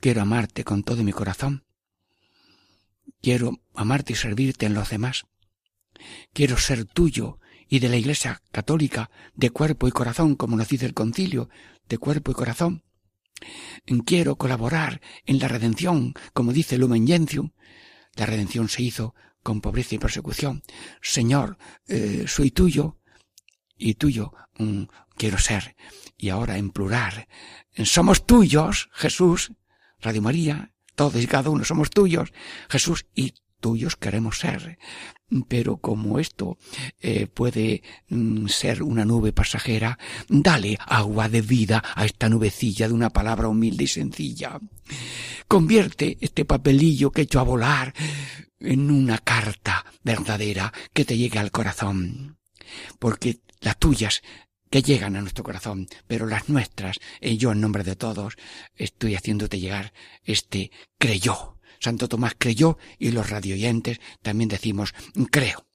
quiero 0.00 0.22
amarte 0.22 0.64
con 0.64 0.82
todo 0.82 1.02
mi 1.02 1.12
corazón, 1.12 1.64
quiero 3.20 3.60
amarte 3.74 4.12
y 4.12 4.16
servirte 4.16 4.66
en 4.66 4.74
los 4.74 4.90
demás, 4.90 5.26
quiero 6.32 6.56
ser 6.56 6.84
tuyo 6.84 7.38
y 7.68 7.80
de 7.80 7.88
la 7.88 7.96
Iglesia 7.96 8.42
católica 8.50 9.10
de 9.34 9.50
cuerpo 9.50 9.88
y 9.88 9.92
corazón, 9.92 10.36
como 10.36 10.56
nos 10.56 10.68
dice 10.68 10.86
el 10.86 10.94
concilio, 10.94 11.48
de 11.88 11.98
cuerpo 11.98 12.30
y 12.30 12.34
corazón. 12.34 12.82
Quiero 14.04 14.36
colaborar 14.36 15.00
en 15.24 15.38
la 15.38 15.48
redención, 15.48 16.14
como 16.32 16.52
dice 16.52 16.78
Lumen 16.78 17.06
Gentium. 17.06 17.52
La 18.14 18.26
redención 18.26 18.68
se 18.68 18.82
hizo 18.82 19.14
con 19.42 19.60
pobreza 19.60 19.94
y 19.94 19.98
persecución. 19.98 20.62
Señor, 21.00 21.56
eh, 21.86 22.24
soy 22.26 22.50
tuyo 22.50 22.98
y 23.76 23.94
tuyo 23.94 24.32
mm, 24.58 24.84
quiero 25.16 25.38
ser. 25.38 25.76
Y 26.16 26.30
ahora 26.30 26.58
en 26.58 26.70
plural, 26.70 27.28
somos 27.84 28.26
tuyos, 28.26 28.88
Jesús, 28.92 29.52
Radio 30.00 30.22
María, 30.22 30.72
todos 30.94 31.22
y 31.22 31.26
cada 31.26 31.50
uno 31.50 31.64
somos 31.64 31.90
tuyos, 31.90 32.32
Jesús, 32.68 33.06
y 33.14 33.34
tuyos 33.60 33.96
queremos 33.96 34.38
ser. 34.38 34.78
Pero 35.48 35.76
como 35.76 36.18
esto 36.18 36.56
eh, 37.00 37.26
puede 37.26 37.82
mm, 38.08 38.46
ser 38.46 38.82
una 38.82 39.04
nube 39.04 39.32
pasajera, 39.32 39.98
dale 40.28 40.78
agua 40.86 41.28
de 41.28 41.42
vida 41.42 41.82
a 41.94 42.04
esta 42.04 42.28
nubecilla 42.28 42.88
de 42.88 42.94
una 42.94 43.10
palabra 43.10 43.48
humilde 43.48 43.84
y 43.84 43.88
sencilla. 43.88 44.58
Convierte 45.46 46.16
este 46.20 46.44
papelillo 46.44 47.10
que 47.10 47.22
he 47.22 47.24
hecho 47.24 47.40
a 47.40 47.44
volar 47.44 47.94
en 48.60 48.90
una 48.90 49.18
carta 49.18 49.84
verdadera 50.02 50.72
que 50.92 51.04
te 51.04 51.16
llegue 51.16 51.38
al 51.38 51.50
corazón. 51.50 52.38
Porque 52.98 53.40
las 53.60 53.78
tuyas 53.78 54.22
que 54.70 54.82
llegan 54.82 55.16
a 55.16 55.20
nuestro 55.20 55.44
corazón, 55.44 55.86
pero 56.06 56.26
las 56.26 56.48
nuestras, 56.48 56.98
y 57.20 57.36
yo 57.36 57.52
en 57.52 57.60
nombre 57.60 57.84
de 57.84 57.96
todos, 57.96 58.36
estoy 58.76 59.14
haciéndote 59.14 59.60
llegar 59.60 59.92
este 60.24 60.70
creyó. 60.98 61.58
Santo 61.80 62.08
Tomás 62.08 62.34
creyó 62.36 62.76
y 62.98 63.12
los 63.12 63.30
radioyentes 63.30 64.00
también 64.22 64.48
decimos 64.48 64.94
creo. 65.30 65.66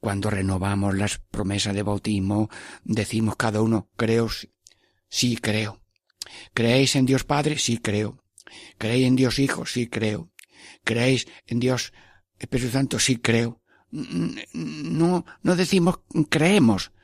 Cuando 0.00 0.30
renovamos 0.30 0.96
las 0.96 1.18
promesas 1.18 1.74
de 1.74 1.82
bautismo, 1.82 2.50
decimos 2.84 3.36
cada 3.36 3.62
uno 3.62 3.88
creo, 3.96 4.28
sí 5.08 5.36
creo. 5.36 5.80
¿Creéis 6.54 6.96
en 6.96 7.06
Dios 7.06 7.24
Padre? 7.24 7.58
Sí 7.58 7.78
creo. 7.78 8.22
¿Creéis 8.78 9.06
en 9.06 9.16
Dios 9.16 9.38
Hijo? 9.38 9.66
Sí 9.66 9.86
creo. 9.86 10.30
¿Creéis 10.84 11.26
en 11.46 11.60
Dios 11.60 11.92
Espíritu 12.38 12.70
Santo? 12.72 12.98
Sí 12.98 13.16
creo. 13.16 13.62
No, 13.90 15.24
no 15.42 15.56
decimos 15.56 16.00
creemos, 16.28 16.92
eh, 16.92 16.99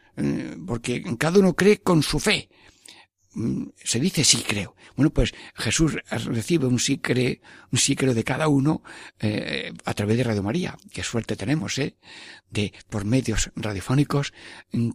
porque 0.67 1.03
cada 1.19 1.39
uno 1.39 1.55
cree 1.55 1.79
con 1.79 2.03
su 2.03 2.19
fe. 2.19 2.49
Mm, 3.35 3.69
se 3.77 4.01
dice 4.01 4.25
sí 4.25 4.43
creo. 4.47 4.75
Bueno, 4.97 5.11
pues 5.11 5.35
Jesús 5.55 5.97
recibe 6.11 6.67
un 6.67 6.79
sí 6.79 6.99
creo, 6.99 7.37
un 7.71 7.79
sí 7.79 7.95
creo 7.95 8.14
de 8.14 8.25
cada 8.25 8.49
uno 8.49 8.83
eh, 9.21 9.73
a 9.85 9.95
través 9.95 10.17
de 10.17 10.25
Radio 10.25 10.43
María. 10.43 10.77
Qué 10.91 11.03
suerte 11.03 11.37
tenemos, 11.37 11.79
¿eh? 11.79 11.97
De, 12.49 12.73
por 12.89 13.05
medios 13.05 13.51
radiofónicos, 13.55 14.33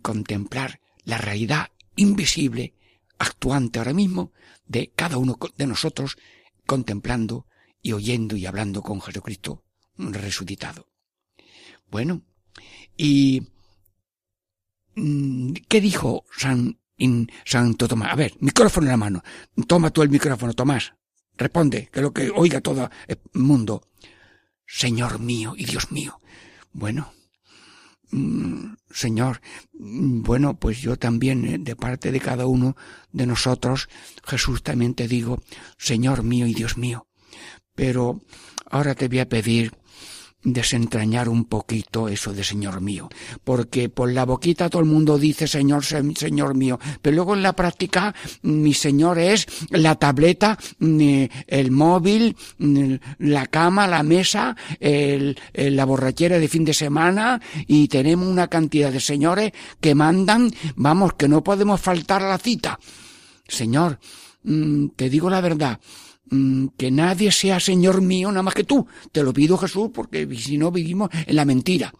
contemplar 0.02 0.82
la 1.04 1.20
realidad 1.20 1.70
invisible, 1.96 2.74
actuante 3.20 3.80
ahora 3.80 3.94
mismo, 3.94 4.34
de 4.66 4.92
cada 4.96 5.18
uno 5.18 5.38
de 5.56 5.68
nosotros, 5.68 6.18
contemplando 6.66 7.46
y 7.82 7.94
oyendo 7.94 8.36
y 8.36 8.46
hablando 8.46 8.82
con 8.82 9.02
Jesucristo 9.02 9.64
resucitado. 9.98 10.88
Bueno, 11.90 12.24
y 12.98 13.42
mm, 13.42 13.46
¿qué 14.96 15.82
dijo 15.82 16.26
San 16.38 16.78
Santo 17.46 17.88
Tomás? 17.88 18.12
A 18.12 18.16
ver, 18.16 18.34
micrófono 18.39 18.88
en 18.88 18.92
la 18.92 18.98
mano. 18.98 19.24
Toma 19.68 19.89
tú 19.89 20.02
el 20.02 20.10
micrófono, 20.10 20.54
Tomás. 20.54 20.94
Responde, 21.38 21.89
que 21.92 22.02
lo 22.02 22.14
que 22.14 22.30
oiga 22.30 22.62
todo 22.62 22.89
el 23.08 23.20
mundo. 23.34 23.88
Señor 24.68 25.20
mío 25.20 25.54
y 25.58 25.66
Dios 25.66 25.92
mío. 25.92 26.20
Bueno, 26.72 27.12
mm, 28.12 28.74
Señor, 28.89 29.42
mm, 29.74 30.22
bueno, 30.22 30.58
pues 30.58 30.80
yo 30.80 30.98
también, 30.98 31.46
eh, 31.46 31.58
de 31.60 31.76
parte 31.76 32.12
de 32.12 32.20
cada 32.22 32.46
uno 32.46 32.78
de 33.12 33.26
nosotros, 33.26 33.89
Jesús 34.24 34.64
también 34.64 34.94
te 34.94 35.08
digo, 35.08 35.42
Señor 35.78 36.24
mío 36.24 36.48
y 36.48 36.54
Dios 36.54 36.78
mío. 36.78 37.08
Pero 37.76 38.22
ahora 38.70 38.96
te 38.96 39.10
voy 39.10 39.20
a 39.20 39.30
pedir 39.30 39.74
desentrañar 40.44 41.30
un 41.30 41.46
poquito 41.46 42.08
eso 42.08 42.34
de 42.34 42.44
Señor 42.44 42.82
mío, 42.82 43.10
porque 43.44 43.89
por 43.89 44.12
la 44.12 44.26
boquita 44.26 44.70
todo 44.70 44.82
el 44.82 44.88
mundo 44.88 45.18
dice 45.18 45.48
Señor, 45.48 45.84
Señor 45.84 46.56
mío, 46.56 46.80
pero 47.02 47.16
luego 47.16 47.36
en 47.36 47.44
la 47.44 47.54
práctica 47.54 48.14
mi 48.42 48.74
Señor 48.74 49.20
es 49.20 49.48
la 49.70 49.96
tableta, 49.96 50.58
el 50.80 51.72
móvil, 51.72 52.36
la 53.20 53.46
cama, 53.48 53.88
la 53.88 54.04
mesa, 54.04 54.56
el, 54.80 55.38
la 55.54 55.86
borrachera 55.86 56.39
de 56.39 56.48
fin 56.48 56.66
de 56.66 56.74
semana 56.74 57.42
y 57.68 57.88
tenemos 57.88 58.28
una 58.28 58.48
cantidad 58.48 58.92
de 58.92 59.00
señores 59.00 59.52
que 59.80 59.96
mandan, 59.96 60.52
vamos, 60.76 61.14
que 61.14 61.28
no 61.28 61.44
podemos 61.44 61.80
faltar 61.80 62.24
a 62.24 62.30
la 62.30 62.38
cita. 62.38 62.80
Señor, 63.48 64.00
mm, 64.44 64.88
te 64.96 65.10
digo 65.10 65.30
la 65.30 65.42
verdad, 65.42 65.80
que 66.78 66.92
nadie 66.92 67.32
sea 67.32 67.60
Señor 67.60 68.02
mío 68.02 68.30
nada 68.30 68.44
más 68.44 68.54
que 68.54 68.64
tú. 68.64 68.88
Te 69.12 69.24
lo 69.24 69.34
pido 69.34 69.58
Jesús 69.58 69.90
porque 69.94 70.28
si 70.36 70.58
no 70.58 70.72
vivimos 70.72 71.10
en 71.26 71.36
la 71.36 71.46
mentira. 71.46 71.94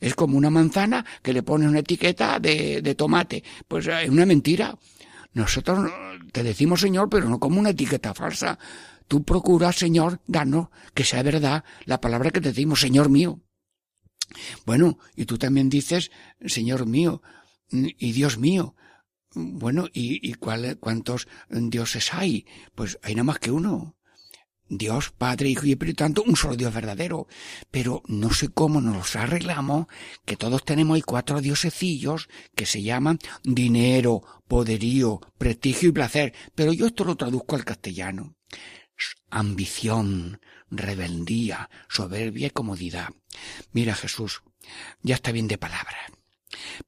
Es 0.00 0.14
como 0.14 0.38
una 0.38 0.50
manzana 0.50 1.04
que 1.22 1.32
le 1.32 1.42
pones 1.42 1.68
una 1.68 1.80
etiqueta 1.80 2.38
de, 2.38 2.82
de 2.82 2.94
tomate. 2.94 3.42
Pues 3.66 3.86
es 3.88 4.08
una 4.08 4.26
mentira. 4.26 4.78
Nosotros 5.32 5.90
te 6.32 6.42
decimos 6.42 6.80
Señor, 6.80 7.08
pero 7.08 7.28
no 7.28 7.40
como 7.40 7.58
una 7.58 7.70
etiqueta 7.70 8.14
falsa. 8.14 8.58
Tú 9.08 9.24
procuras, 9.24 9.76
Señor, 9.76 10.20
danos 10.26 10.68
que 10.94 11.04
sea 11.04 11.22
verdad 11.22 11.64
la 11.86 12.00
palabra 12.00 12.30
que 12.30 12.40
te 12.40 12.50
decimos, 12.50 12.80
Señor 12.80 13.08
mío. 13.08 13.40
Bueno, 14.66 14.98
y 15.16 15.24
tú 15.24 15.38
también 15.38 15.68
dices, 15.70 16.10
Señor 16.44 16.86
mío 16.86 17.22
y 17.70 18.12
Dios 18.12 18.38
mío. 18.38 18.74
Bueno, 19.34 19.86
¿y, 19.92 20.28
y 20.28 20.34
cuál, 20.34 20.78
cuántos 20.78 21.28
dioses 21.50 22.14
hay? 22.14 22.46
Pues 22.74 22.98
hay 23.02 23.14
nada 23.14 23.24
más 23.24 23.38
que 23.38 23.50
uno. 23.50 23.98
Dios, 24.70 25.10
Padre, 25.16 25.48
Hijo 25.48 25.64
y 25.66 25.72
Espíritu 25.72 26.04
Santo, 26.04 26.22
un 26.26 26.36
solo 26.36 26.56
Dios 26.56 26.74
verdadero. 26.74 27.26
Pero 27.70 28.02
no 28.06 28.32
sé 28.32 28.48
cómo 28.48 28.80
nos 28.80 29.16
arreglamos 29.16 29.86
que 30.24 30.36
todos 30.36 30.64
tenemos 30.64 30.96
ahí 30.96 31.02
cuatro 31.02 31.40
diosecillos 31.40 32.28
que 32.54 32.66
se 32.66 32.82
llaman 32.82 33.18
dinero, 33.42 34.22
poderío, 34.46 35.20
prestigio 35.38 35.88
y 35.88 35.92
placer. 35.92 36.34
Pero 36.54 36.72
yo 36.72 36.86
esto 36.86 37.04
lo 37.04 37.16
traduzco 37.16 37.56
al 37.56 37.64
castellano. 37.64 38.34
Ambición, 39.30 40.40
rebeldía, 40.70 41.70
soberbia 41.88 42.48
y 42.48 42.50
comodidad. 42.50 43.08
Mira 43.72 43.94
Jesús, 43.94 44.42
ya 45.02 45.14
está 45.14 45.32
bien 45.32 45.48
de 45.48 45.58
palabras. 45.58 46.17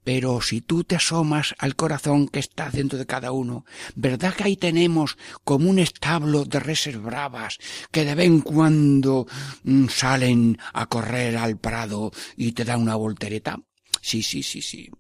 Pero 0.05 0.41
si 0.41 0.61
tú 0.61 0.85
te 0.85 0.97
asomas 0.97 1.55
al 1.59 1.77
corazón 1.77 2.29
que 2.29 2.41
está 2.41 2.71
dentro 2.71 2.99
de 2.99 3.07
cada 3.07 3.33
uno, 3.33 3.65
¿verdad 3.95 4.35
que 4.35 4.45
ahí 4.45 4.57
tenemos 4.57 5.17
como 5.45 5.71
un 5.71 5.79
establo 5.79 6.45
de 6.45 6.61
reses 6.61 7.01
bravas 7.01 7.59
que 7.91 8.05
de 8.05 8.15
vez 8.15 8.27
en 8.27 8.41
cuando 8.41 9.27
mm, 9.65 9.89
salen 9.89 10.59
a 10.73 10.87
correr 10.87 11.37
al 11.37 11.59
prado 11.59 12.13
y 12.37 12.53
te 12.53 12.65
dan 12.65 12.83
una 12.83 12.97
voltereta? 12.97 13.61
Sí, 14.01 14.23
sí, 14.23 14.43
sí, 14.43 14.63
sí 14.63 14.91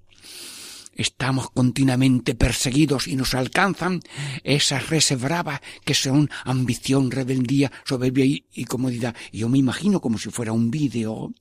estamos 1.00 1.50
continuamente 1.50 2.34
perseguidos 2.34 3.08
y 3.08 3.16
nos 3.16 3.34
alcanzan 3.34 4.00
esas 4.44 4.90
reses 4.90 5.18
bravas 5.18 5.60
que 5.84 5.94
son 5.94 6.28
ambición, 6.44 7.10
rebeldía, 7.10 7.72
soberbia 7.84 8.26
y, 8.26 8.64
comodidad. 8.66 9.16
Y 9.32 9.38
yo 9.38 9.48
me 9.48 9.56
imagino 9.56 10.00
como 10.00 10.18
si 10.18 10.30
fuera 10.30 10.52
un 10.52 10.70
vídeo. 10.70 11.32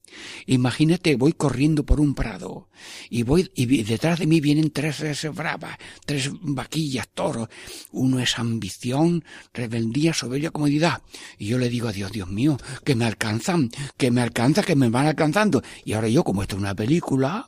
Imagínate, 0.46 1.16
voy 1.18 1.34
corriendo 1.34 1.86
por 1.86 2.00
un 2.00 2.16
prado 2.16 2.70
y 3.10 3.24
voy 3.24 3.52
y 3.54 3.84
detrás 3.84 4.20
de 4.20 4.28
mí 4.28 4.40
vienen 4.40 4.72
tres 4.72 5.00
reses 5.00 5.36
bravas, 5.36 5.78
tres 6.06 6.32
vaquillas, 6.42 7.10
toros. 7.10 7.50
Uno 7.92 8.20
es 8.20 8.40
ambición, 8.40 9.26
rebeldía, 9.54 10.14
soberbia, 10.14 10.52
comodidad. 10.52 11.02
Y 11.38 11.48
yo 11.48 11.58
le 11.58 11.70
digo 11.70 11.90
a 11.90 11.92
Dios, 11.92 12.14
Dios 12.14 12.30
mío, 12.30 12.58
que 12.86 12.96
me 12.96 13.04
alcanzan, 13.04 13.70
que 13.98 14.10
me 14.10 14.22
alcanzan, 14.22 14.64
que 14.64 14.76
me 14.78 14.90
van 14.90 15.08
alcanzando. 15.08 15.62
Y 15.84 15.94
ahora 15.94 16.08
yo, 16.08 16.24
como 16.24 16.44
esto 16.44 16.56
es 16.56 16.62
una 16.62 16.76
película, 16.76 17.46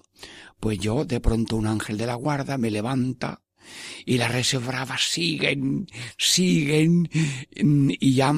pues 0.61 0.79
yo, 0.79 1.03
de 1.03 1.19
pronto, 1.19 1.57
un 1.57 1.67
ángel 1.67 1.97
de 1.97 2.05
la 2.05 2.15
guarda 2.15 2.57
me 2.57 2.71
levanta 2.71 3.41
y 4.05 4.17
las 4.17 4.31
reses 4.31 4.65
bravas 4.65 5.01
siguen, 5.09 5.87
siguen, 6.17 7.09
y 7.11 8.13
ya 8.13 8.33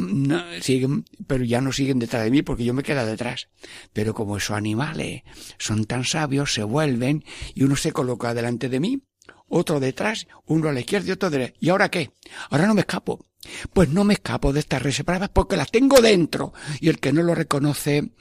siguen, 0.62 1.06
pero 1.28 1.44
ya 1.44 1.62
no 1.62 1.72
siguen 1.72 2.00
detrás 2.00 2.24
de 2.24 2.32
mí 2.32 2.42
porque 2.42 2.64
yo 2.64 2.74
me 2.74 2.84
quedo 2.84 3.06
detrás. 3.06 3.50
Pero 3.92 4.14
como 4.14 4.38
esos 4.38 4.56
animales 4.56 5.24
son 5.60 5.86
tan 5.86 6.06
sabios, 6.06 6.54
se 6.54 6.64
vuelven 6.64 7.24
y 7.54 7.64
uno 7.64 7.76
se 7.76 7.92
coloca 7.92 8.34
delante 8.34 8.70
de 8.70 8.80
mí, 8.80 9.04
otro 9.48 9.80
detrás, 9.80 10.28
uno 10.46 10.70
a 10.70 10.74
la 10.74 10.80
izquierda 10.80 11.10
y 11.10 11.12
otro 11.12 11.30
derecha. 11.30 11.56
¿Y 11.60 11.70
ahora 11.70 11.90
qué? 11.90 12.12
Ahora 12.50 12.68
no 12.68 12.74
me 12.74 12.82
escapo. 12.82 13.26
Pues 13.74 13.90
no 13.90 14.06
me 14.06 14.14
escapo 14.14 14.54
de 14.54 14.62
estas 14.62 14.82
reses 14.82 15.06
bravas 15.06 15.30
porque 15.30 15.58
las 15.58 15.70
tengo 15.70 16.02
dentro. 16.02 16.54
Y 16.80 16.90
el 16.90 17.00
que 17.00 17.14
no 17.14 17.22
lo 17.22 17.36
reconoce, 17.36 18.12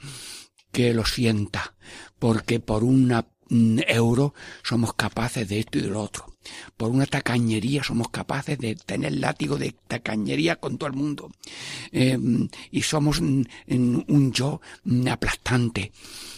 que 0.71 0.93
lo 0.93 1.05
sienta. 1.05 1.75
Porque 2.19 2.59
por 2.59 2.83
una 2.83 3.32
euro 3.49 4.33
somos 4.63 4.93
capaces 4.93 5.47
de 5.47 5.59
esto 5.59 5.77
y 5.77 5.81
de 5.81 5.89
lo 5.89 6.01
otro. 6.01 6.33
Por 6.75 6.91
una 6.91 7.05
tacañería 7.05 7.83
somos 7.83 8.09
capaces 8.09 8.57
de 8.57 8.75
tener 8.75 9.13
látigo 9.13 9.57
de 9.57 9.75
tacañería 9.87 10.57
con 10.57 10.77
todo 10.77 10.87
el 10.87 10.95
mundo. 10.95 11.31
Eh, 11.91 12.17
y 12.71 12.81
somos 12.81 13.19
un, 13.19 13.47
un 13.67 14.31
yo 14.33 14.61
aplastante. 15.09 15.91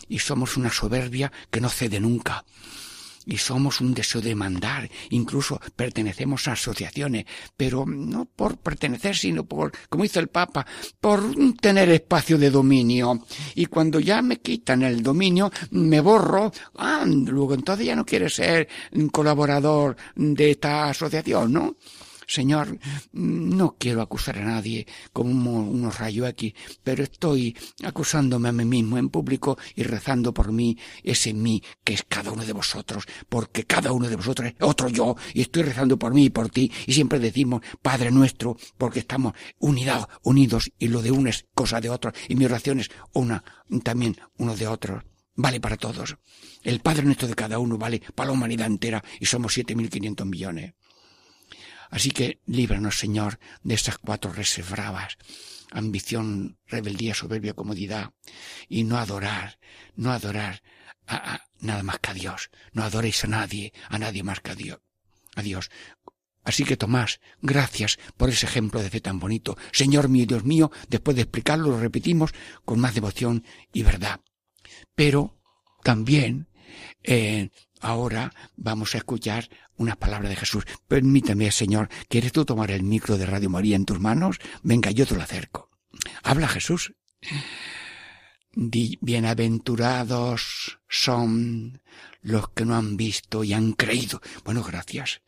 Y 0.08 0.20
somos 0.20 0.58
una 0.58 0.72
soberbia 0.72 1.32
que 1.50 1.62
no 1.62 1.70
cede 1.70 2.00
nunca 2.00 2.46
y 3.26 3.38
somos 3.38 3.82
un 3.82 3.94
deseo 3.94 4.22
de 4.22 4.36
mandar, 4.36 4.90
incluso 5.10 5.60
pertenecemos 5.76 6.48
a 6.48 6.54
asociaciones, 6.54 7.26
pero 7.56 7.86
no 7.86 8.26
por 8.26 8.58
pertenecer, 8.58 9.16
sino 9.16 9.46
por, 9.46 9.72
como 9.90 10.06
hizo 10.06 10.20
el 10.20 10.28
Papa, 10.28 10.66
por 11.00 11.22
tener 11.60 11.90
espacio 11.90 12.38
de 12.38 12.50
dominio. 12.50 13.26
Y 13.56 13.66
cuando 13.66 14.00
ya 14.00 14.22
me 14.22 14.38
quitan 14.38 14.84
el 14.84 15.02
dominio, 15.02 15.52
me 15.72 16.00
borro, 16.00 16.52
ah, 16.78 17.04
luego 17.06 17.54
entonces 17.54 17.86
ya 17.86 17.96
no 17.96 18.06
quiere 18.06 18.30
ser 18.30 18.68
colaborador 19.12 19.96
de 20.16 20.52
esta 20.52 20.90
asociación, 20.90 21.54
¿no? 21.54 21.76
Señor, 22.28 22.78
no 23.14 23.76
quiero 23.78 24.02
acusar 24.02 24.38
a 24.38 24.46
nadie 24.46 24.88
como 25.14 25.60
unos 25.62 26.00
rayos 26.00 26.28
aquí, 26.28 26.54
pero 26.84 27.04
estoy 27.04 27.56
acusándome 27.84 28.50
a 28.50 28.52
mí 28.52 28.66
mismo 28.66 28.98
en 28.98 29.10
público 29.10 29.58
y 29.76 29.84
rezando 29.84 30.34
por 30.34 30.52
mí, 30.52 30.78
ese 31.04 31.34
mí 31.34 31.62
que 31.84 31.94
es 31.94 32.04
cada 32.08 32.32
uno 32.32 32.46
de 32.46 32.54
vosotros, 32.54 33.06
porque 33.30 33.66
cada 33.66 33.92
uno 33.92 34.10
de 34.10 34.16
vosotros 34.16 34.50
es 34.50 34.56
otro 34.62 34.90
yo, 34.90 35.16
y 35.34 35.42
estoy 35.42 35.64
rezando 35.64 35.98
por 35.98 36.14
mí 36.14 36.26
y 36.26 36.30
por 36.30 36.50
ti, 36.50 36.72
y 36.86 36.94
siempre 36.94 37.20
decimos 37.20 37.62
Padre 37.82 38.12
nuestro, 38.12 38.58
porque 38.78 39.00
estamos 39.00 39.34
unidos, 39.60 40.08
unidos, 40.24 40.72
y 40.80 40.88
lo 40.88 41.02
de 41.02 41.12
uno 41.12 41.30
es 41.30 41.46
cosa 41.54 41.80
de 41.80 41.90
otro, 41.90 42.12
y 42.28 42.36
mi 42.36 42.46
oración 42.46 42.80
es 42.80 42.90
una, 43.14 43.44
también 43.84 44.16
uno 44.38 44.56
de 44.56 44.68
otro. 44.68 45.04
Vale 45.38 45.60
para 45.60 45.76
todos. 45.76 46.16
El 46.64 46.80
Padre 46.80 47.04
nuestro 47.04 47.28
de 47.28 47.36
cada 47.36 47.60
uno 47.60 47.78
vale 47.78 48.02
para 48.16 48.28
la 48.28 48.34
humanidad 48.34 48.68
entera 48.68 49.04
y 49.20 49.26
somos 49.26 49.54
siete 49.54 49.76
mil 49.76 49.90
quinientos 49.90 50.26
millones. 50.26 50.74
Así 51.90 52.12
que 52.12 52.42
líbranos, 52.46 52.98
Señor, 53.00 53.40
de 53.64 53.76
estas 53.76 53.98
cuatro 53.98 54.32
reses 54.32 54.70
bravas, 54.70 55.18
ambición, 55.72 56.58
rebeldía, 56.68 57.14
soberbia, 57.14 57.54
comodidad, 57.54 58.14
y 58.68 58.84
no 58.84 58.98
adorar, 58.98 59.60
no 59.96 60.12
adorar 60.12 60.62
a, 61.08 61.42
nada 61.60 61.84
más 61.84 62.00
que 62.00 62.12
a 62.12 62.14
Dios. 62.14 62.50
No 62.74 62.84
adoréis 62.84 63.24
a 63.24 63.28
nadie, 63.28 63.74
a 63.90 64.00
nadie 64.00 64.24
más 64.24 64.40
que 64.40 64.52
a 64.52 64.56
Dios. 64.56 64.80
A 65.36 65.42
Dios. 65.42 65.70
Así 66.44 66.64
que 66.64 66.78
Tomás, 66.78 67.20
gracias 67.42 67.98
por 68.18 68.30
ese 68.30 68.46
ejemplo 68.46 68.82
de 68.82 68.92
fe 68.92 69.02
tan 69.02 69.20
bonito. 69.20 69.58
Señor 69.72 70.10
mío, 70.10 70.26
Dios 70.28 70.46
mío, 70.46 70.72
después 70.88 71.16
de 71.16 71.24
explicarlo 71.24 71.70
lo 71.70 71.80
repetimos 71.80 72.32
con 72.64 72.80
más 72.80 72.94
devoción 72.94 73.44
y 73.74 73.82
verdad. 73.82 74.22
Pero 74.94 75.42
también 75.84 76.48
eh, 77.04 77.50
Ahora 77.86 78.34
vamos 78.58 78.96
a 78.96 78.98
escuchar 78.98 79.48
unas 79.78 79.96
palabras 79.96 80.32
de 80.32 80.36
Jesús. 80.36 80.66
Permítame, 80.88 81.52
Señor, 81.52 81.88
¿quieres 82.10 82.32
tú 82.32 82.44
tomar 82.44 82.72
el 82.72 82.82
micro 82.82 83.16
de 83.16 83.28
Radio 83.28 83.52
María 83.52 83.76
en 83.76 83.86
tus 83.86 84.00
manos? 84.00 84.40
Venga, 84.64 84.90
yo 84.90 85.06
te 85.06 85.14
lo 85.14 85.22
acerco. 85.22 85.70
Habla 86.24 86.48
Jesús. 86.48 86.96
bienaventurados 88.56 90.80
son 90.90 91.84
los 92.22 92.50
que 92.50 92.66
no 92.66 92.76
han 92.76 92.98
visto 92.98 93.44
y 93.44 93.54
han 93.54 93.74
creído. 93.74 94.20
Bueno, 94.44 94.64
gracias. 94.64 95.22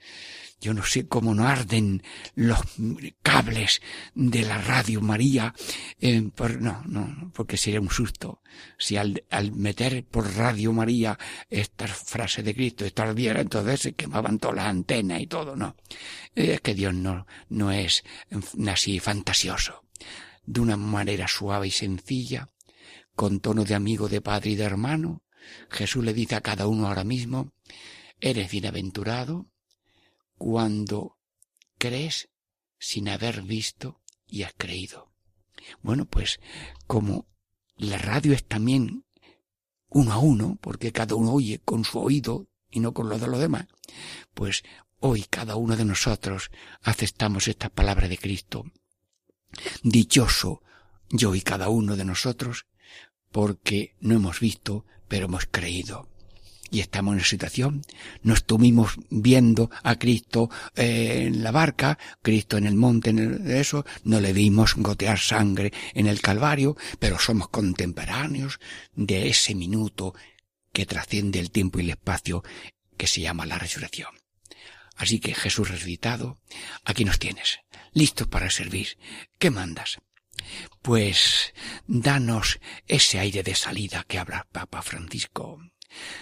Yo 0.59 0.73
no 0.73 0.83
sé 0.83 1.07
cómo 1.07 1.35
no 1.35 1.47
arden 1.47 2.01
los 2.33 2.59
cables 3.21 3.81
de 4.15 4.41
la 4.41 4.57
radio 4.57 5.01
María. 5.01 5.53
Eh, 5.99 6.19
no, 6.59 6.83
no, 6.85 7.31
porque 7.33 7.57
sería 7.57 7.79
un 7.79 7.91
susto. 7.91 8.41
Si 8.79 8.97
al, 8.97 9.23
al 9.29 9.51
meter 9.51 10.03
por 10.05 10.35
radio 10.35 10.73
María 10.73 11.17
esta 11.49 11.87
frase 11.87 12.41
de 12.41 12.55
Cristo, 12.55 12.85
esta 12.85 13.03
ardiera, 13.03 13.41
entonces 13.41 13.81
se 13.81 13.93
quemaban 13.93 14.39
todas 14.39 14.55
las 14.55 14.67
antenas 14.67 15.21
y 15.21 15.27
todo, 15.27 15.55
no. 15.55 15.75
Es 16.33 16.61
que 16.61 16.73
Dios 16.73 16.93
no, 16.93 17.27
no 17.49 17.71
es 17.71 18.03
así 18.67 18.99
fantasioso. 18.99 19.83
De 20.45 20.61
una 20.61 20.77
manera 20.77 21.27
suave 21.27 21.67
y 21.67 21.71
sencilla, 21.71 22.49
con 23.15 23.41
tono 23.41 23.63
de 23.63 23.75
amigo, 23.75 24.09
de 24.09 24.21
padre 24.21 24.51
y 24.51 24.55
de 24.55 24.63
hermano, 24.63 25.23
Jesús 25.69 26.03
le 26.03 26.13
dice 26.13 26.35
a 26.35 26.41
cada 26.41 26.67
uno 26.67 26.87
ahora 26.87 27.03
mismo, 27.03 27.51
eres 28.19 28.49
bienaventurado, 28.49 29.47
cuando 30.37 31.17
crees 31.77 32.29
sin 32.79 33.09
haber 33.09 33.41
visto 33.41 34.01
y 34.27 34.43
has 34.43 34.53
creído. 34.57 35.11
Bueno, 35.81 36.05
pues 36.05 36.39
como 36.85 37.27
la 37.75 37.97
radio 37.97 38.33
es 38.33 38.45
también 38.45 39.05
uno 39.89 40.13
a 40.13 40.19
uno, 40.19 40.57
porque 40.61 40.91
cada 40.91 41.15
uno 41.15 41.33
oye 41.33 41.59
con 41.59 41.85
su 41.85 41.99
oído 41.99 42.47
y 42.69 42.79
no 42.79 42.93
con 42.93 43.09
lo 43.09 43.17
de 43.17 43.27
los 43.27 43.39
demás, 43.39 43.67
pues 44.33 44.63
hoy 44.99 45.25
cada 45.29 45.55
uno 45.55 45.75
de 45.75 45.85
nosotros 45.85 46.51
aceptamos 46.81 47.47
esta 47.47 47.69
palabra 47.69 48.07
de 48.07 48.17
Cristo. 48.17 48.65
Dichoso 49.83 50.61
yo 51.09 51.35
y 51.35 51.41
cada 51.41 51.69
uno 51.69 51.95
de 51.95 52.03
nosotros, 52.03 52.65
porque 53.31 53.95
no 54.01 54.15
hemos 54.15 54.39
visto, 54.39 54.85
pero 55.07 55.25
hemos 55.25 55.45
creído 55.45 56.09
y 56.71 56.79
estamos 56.79 57.15
en 57.15 57.23
situación. 57.23 57.81
No 58.23 58.33
estuvimos 58.33 58.95
viendo 59.09 59.69
a 59.83 59.95
Cristo 59.95 60.49
eh, 60.75 61.25
en 61.27 61.43
la 61.43 61.51
barca, 61.51 61.97
Cristo 62.21 62.57
en 62.57 62.65
el 62.65 62.75
monte, 62.75 63.09
en 63.11 63.49
eso, 63.49 63.85
no 64.03 64.19
le 64.19 64.33
vimos 64.33 64.75
gotear 64.75 65.19
sangre 65.19 65.71
en 65.93 66.07
el 66.07 66.21
Calvario, 66.21 66.77
pero 66.99 67.19
somos 67.19 67.49
contemporáneos 67.49 68.59
de 68.95 69.29
ese 69.29 69.55
minuto 69.55 70.13
que 70.73 70.85
trasciende 70.85 71.39
el 71.39 71.51
tiempo 71.51 71.79
y 71.79 71.83
el 71.83 71.91
espacio 71.91 72.43
que 72.97 73.07
se 73.07 73.21
llama 73.21 73.45
la 73.45 73.57
resurrección. 73.57 74.11
Así 74.95 75.19
que 75.19 75.35
Jesús 75.35 75.69
resucitado, 75.69 76.37
aquí 76.83 77.05
nos 77.05 77.19
tienes, 77.19 77.59
listos 77.93 78.27
para 78.27 78.49
servir. 78.49 78.97
¿Qué 79.37 79.51
mandas? 79.51 79.99
Pues 80.81 81.53
danos 81.85 82.59
ese 82.87 83.19
aire 83.19 83.43
de 83.43 83.55
salida 83.55 84.05
que 84.07 84.17
habla 84.17 84.47
Papa 84.51 84.81
Francisco 84.81 85.59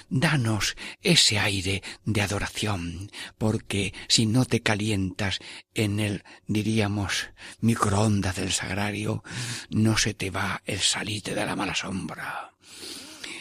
Danos 0.10 0.76
ese 1.02 1.40
aire 1.40 1.82
de 2.06 2.22
adoración, 2.22 3.12
porque 3.38 3.94
si 4.08 4.26
no 4.26 4.46
te 4.46 4.62
calientas 4.62 5.40
en 5.74 6.00
el, 6.00 6.24
diríamos, 6.48 7.30
microondas 7.60 8.36
del 8.36 8.52
sagrario, 8.52 9.24
no 9.70 9.98
se 9.98 10.14
te 10.14 10.30
va 10.30 10.62
el 10.66 10.80
salite 10.80 11.34
de 11.34 11.46
la 11.46 11.56
mala 11.56 11.76
sombra. 11.76 12.52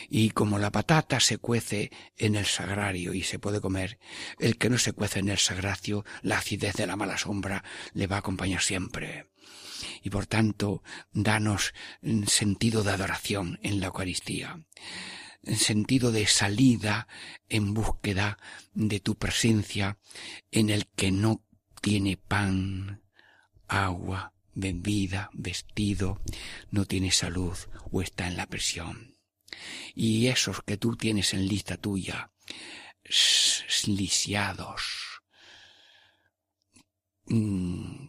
Y 0.08 0.30
como 0.30 0.58
la 0.58 0.70
patata 0.70 1.20
se 1.20 1.38
cuece 1.38 1.90
en 2.16 2.36
el 2.36 2.46
sagrario 2.46 3.14
y 3.14 3.22
se 3.22 3.38
puede 3.38 3.60
comer, 3.60 3.98
el 4.38 4.58
que 4.58 4.70
no 4.70 4.78
se 4.78 4.92
cuece 4.92 5.18
en 5.18 5.28
el 5.28 5.38
sagrario, 5.38 6.04
la 6.22 6.38
acidez 6.38 6.74
de 6.74 6.86
la 6.86 6.96
mala 6.96 7.18
sombra 7.18 7.64
le 7.92 8.06
va 8.06 8.16
a 8.16 8.18
acompañar 8.20 8.62
siempre. 8.62 9.30
Y 10.02 10.10
por 10.10 10.26
tanto, 10.26 10.82
danos 11.12 11.74
sentido 12.26 12.82
de 12.82 12.92
adoración 12.92 13.58
en 13.62 13.80
la 13.80 13.86
Eucaristía 13.86 14.60
sentido 15.47 16.12
de 16.12 16.26
salida 16.26 17.09
en 17.49 17.74
búsqueda 17.74 18.38
de 18.72 19.01
tu 19.01 19.16
presencia 19.16 19.99
en 20.51 20.70
el 20.70 20.86
que 20.86 21.11
no 21.11 21.42
tiene 21.80 22.16
pan, 22.16 23.03
agua, 23.68 24.32
bebida, 24.55 25.30
vestido, 25.32 26.20
no 26.70 26.86
tiene 26.86 27.11
salud 27.11 27.57
o 27.90 28.03
está 28.03 28.26
en 28.26 28.36
la 28.36 28.47
presión. 28.47 29.16
Y 29.95 30.28
esos 30.28 30.62
que 30.62 30.76
tú 30.76 30.97
tienes 30.97 31.34
en 31.34 31.47
lista 31.47 31.76
tuya, 31.76 32.30
lisiados, 33.86 34.82
mm, 37.26 38.09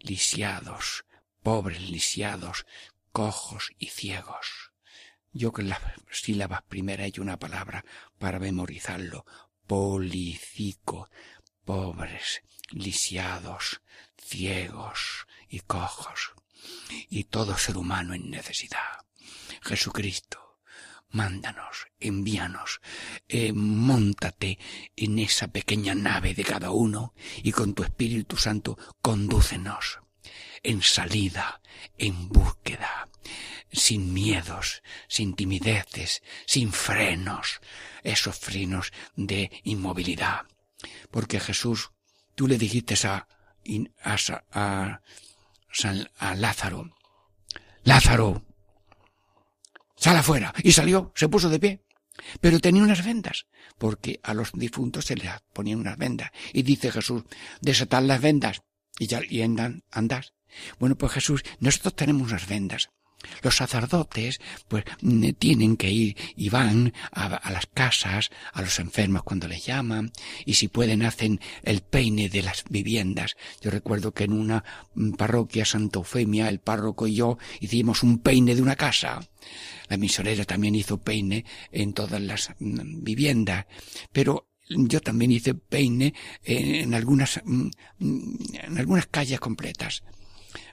lisiados, 0.00 1.04
pobres 1.42 1.80
lisiados, 1.90 2.66
cojos 3.12 3.70
y 3.78 3.86
ciegos. 3.86 4.63
Yo 5.36 5.52
que 5.52 5.64
las 5.64 5.80
sílabas 6.12 6.62
primera 6.62 7.02
hay 7.04 7.14
una 7.18 7.40
palabra 7.40 7.84
para 8.20 8.38
memorizarlo. 8.38 9.26
Policico, 9.66 11.10
pobres, 11.64 12.42
lisiados, 12.70 13.82
ciegos 14.16 15.26
y 15.48 15.58
cojos. 15.58 16.34
Y 17.10 17.24
todo 17.24 17.58
ser 17.58 17.76
humano 17.76 18.14
en 18.14 18.30
necesidad. 18.30 19.04
Jesucristo, 19.62 20.60
mándanos, 21.08 21.88
envíanos, 21.98 22.80
eh, 23.26 23.52
móntate 23.52 24.60
en 24.94 25.18
esa 25.18 25.48
pequeña 25.48 25.96
nave 25.96 26.34
de 26.34 26.44
cada 26.44 26.70
uno 26.70 27.12
y 27.42 27.50
con 27.50 27.74
tu 27.74 27.82
Espíritu 27.82 28.36
Santo 28.36 28.78
condúcenos 29.02 30.03
en 30.62 30.82
salida, 30.82 31.60
en 31.98 32.28
búsqueda, 32.28 33.08
sin 33.72 34.12
miedos, 34.12 34.82
sin 35.08 35.34
timideces, 35.34 36.22
sin 36.46 36.72
frenos, 36.72 37.60
esos 38.02 38.36
frenos 38.36 38.92
de 39.16 39.50
inmovilidad. 39.64 40.42
Porque 41.10 41.40
Jesús, 41.40 41.90
tú 42.34 42.46
le 42.46 42.58
dijiste 42.58 42.94
a, 43.06 43.26
a, 44.52 45.00
Lázaro, 46.36 46.94
Lázaro, 47.82 48.44
sal 49.96 50.16
afuera. 50.16 50.52
Y 50.62 50.72
salió, 50.72 51.12
se 51.14 51.28
puso 51.28 51.48
de 51.48 51.58
pie. 51.58 51.84
Pero 52.40 52.60
tenía 52.60 52.82
unas 52.82 53.04
vendas, 53.04 53.46
porque 53.76 54.20
a 54.22 54.34
los 54.34 54.52
difuntos 54.52 55.06
se 55.06 55.16
les 55.16 55.32
ponían 55.52 55.80
unas 55.80 55.98
vendas. 55.98 56.30
Y 56.52 56.62
dice 56.62 56.92
Jesús, 56.92 57.24
desatad 57.60 58.02
las 58.02 58.20
vendas 58.20 58.62
y 58.98 59.06
ya 59.06 59.20
y 59.28 59.42
andan, 59.42 59.84
andas. 59.90 60.34
Bueno, 60.78 60.96
pues 60.96 61.12
Jesús, 61.12 61.42
nosotros 61.60 61.96
tenemos 61.96 62.28
unas 62.28 62.46
vendas. 62.46 62.90
Los 63.42 63.56
sacerdotes, 63.56 64.40
pues, 64.68 64.84
tienen 65.38 65.76
que 65.76 65.90
ir 65.90 66.16
y 66.36 66.48
van 66.50 66.92
a, 67.10 67.50
las 67.50 67.66
casas, 67.66 68.30
a 68.52 68.62
los 68.62 68.78
enfermos 68.78 69.22
cuando 69.22 69.48
les 69.48 69.64
llaman, 69.64 70.12
y 70.44 70.54
si 70.54 70.68
pueden 70.68 71.02
hacen 71.02 71.40
el 71.62 71.80
peine 71.80 72.28
de 72.28 72.42
las 72.42 72.64
viviendas. 72.68 73.36
Yo 73.60 73.70
recuerdo 73.70 74.12
que 74.12 74.24
en 74.24 74.32
una 74.32 74.64
parroquia 75.16 75.64
Santa 75.64 75.98
Eufemia, 75.98 76.48
el 76.48 76.60
párroco 76.60 77.06
y 77.06 77.14
yo 77.14 77.38
hicimos 77.60 78.02
un 78.02 78.18
peine 78.18 78.54
de 78.54 78.62
una 78.62 78.76
casa. 78.76 79.20
La 79.88 79.96
misionera 79.96 80.44
también 80.44 80.74
hizo 80.74 80.98
peine 80.98 81.44
en 81.70 81.92
todas 81.92 82.20
las 82.20 82.50
mm, 82.58 83.02
viviendas. 83.02 83.66
Pero 84.12 84.48
yo 84.68 85.00
también 85.00 85.30
hice 85.30 85.54
peine 85.54 86.14
en 86.42 86.94
algunas, 86.94 87.40
mm, 87.44 87.68
en 87.98 88.78
algunas 88.78 89.06
calles 89.06 89.40
completas. 89.40 90.02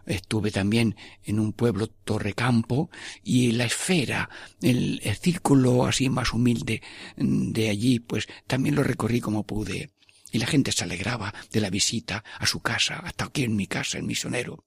Estuve 0.06 0.52
también 0.52 0.96
en 1.24 1.40
un 1.40 1.54
pueblo 1.54 1.88
Torrecampo 1.88 2.90
y 3.24 3.52
la 3.52 3.66
esfera, 3.66 4.30
el, 4.62 5.00
el 5.04 5.16
círculo 5.16 5.86
así 5.86 6.10
más 6.10 6.34
humilde 6.34 6.82
de 7.18 7.70
allí, 7.70 8.00
pues 8.00 8.28
también 8.48 8.76
lo 8.76 8.84
recorrí 8.84 9.22
como 9.22 9.44
pude. 9.44 9.92
Y 10.32 10.40
la 10.40 10.48
gente 10.48 10.72
se 10.72 10.86
alegraba 10.86 11.34
de 11.52 11.60
la 11.60 11.70
visita 11.70 12.24
a 12.40 12.46
su 12.46 12.62
casa, 12.62 13.00
hasta 13.00 13.26
aquí 13.26 13.44
en 13.44 13.56
mi 13.56 13.68
casa, 13.68 13.98
el 13.98 14.06
misionero. 14.06 14.64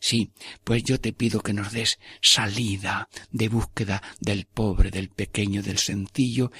Sí, 0.00 0.32
pues 0.64 0.82
yo 0.84 1.00
te 1.00 1.12
pido 1.12 1.40
que 1.40 1.52
nos 1.52 1.72
des 1.72 1.98
salida 2.20 3.08
de 3.30 3.48
búsqueda 3.48 4.02
del 4.20 4.46
pobre, 4.46 4.90
del 4.90 5.08
pequeño, 5.08 5.62
del 5.62 5.78
sencillo 5.78 6.50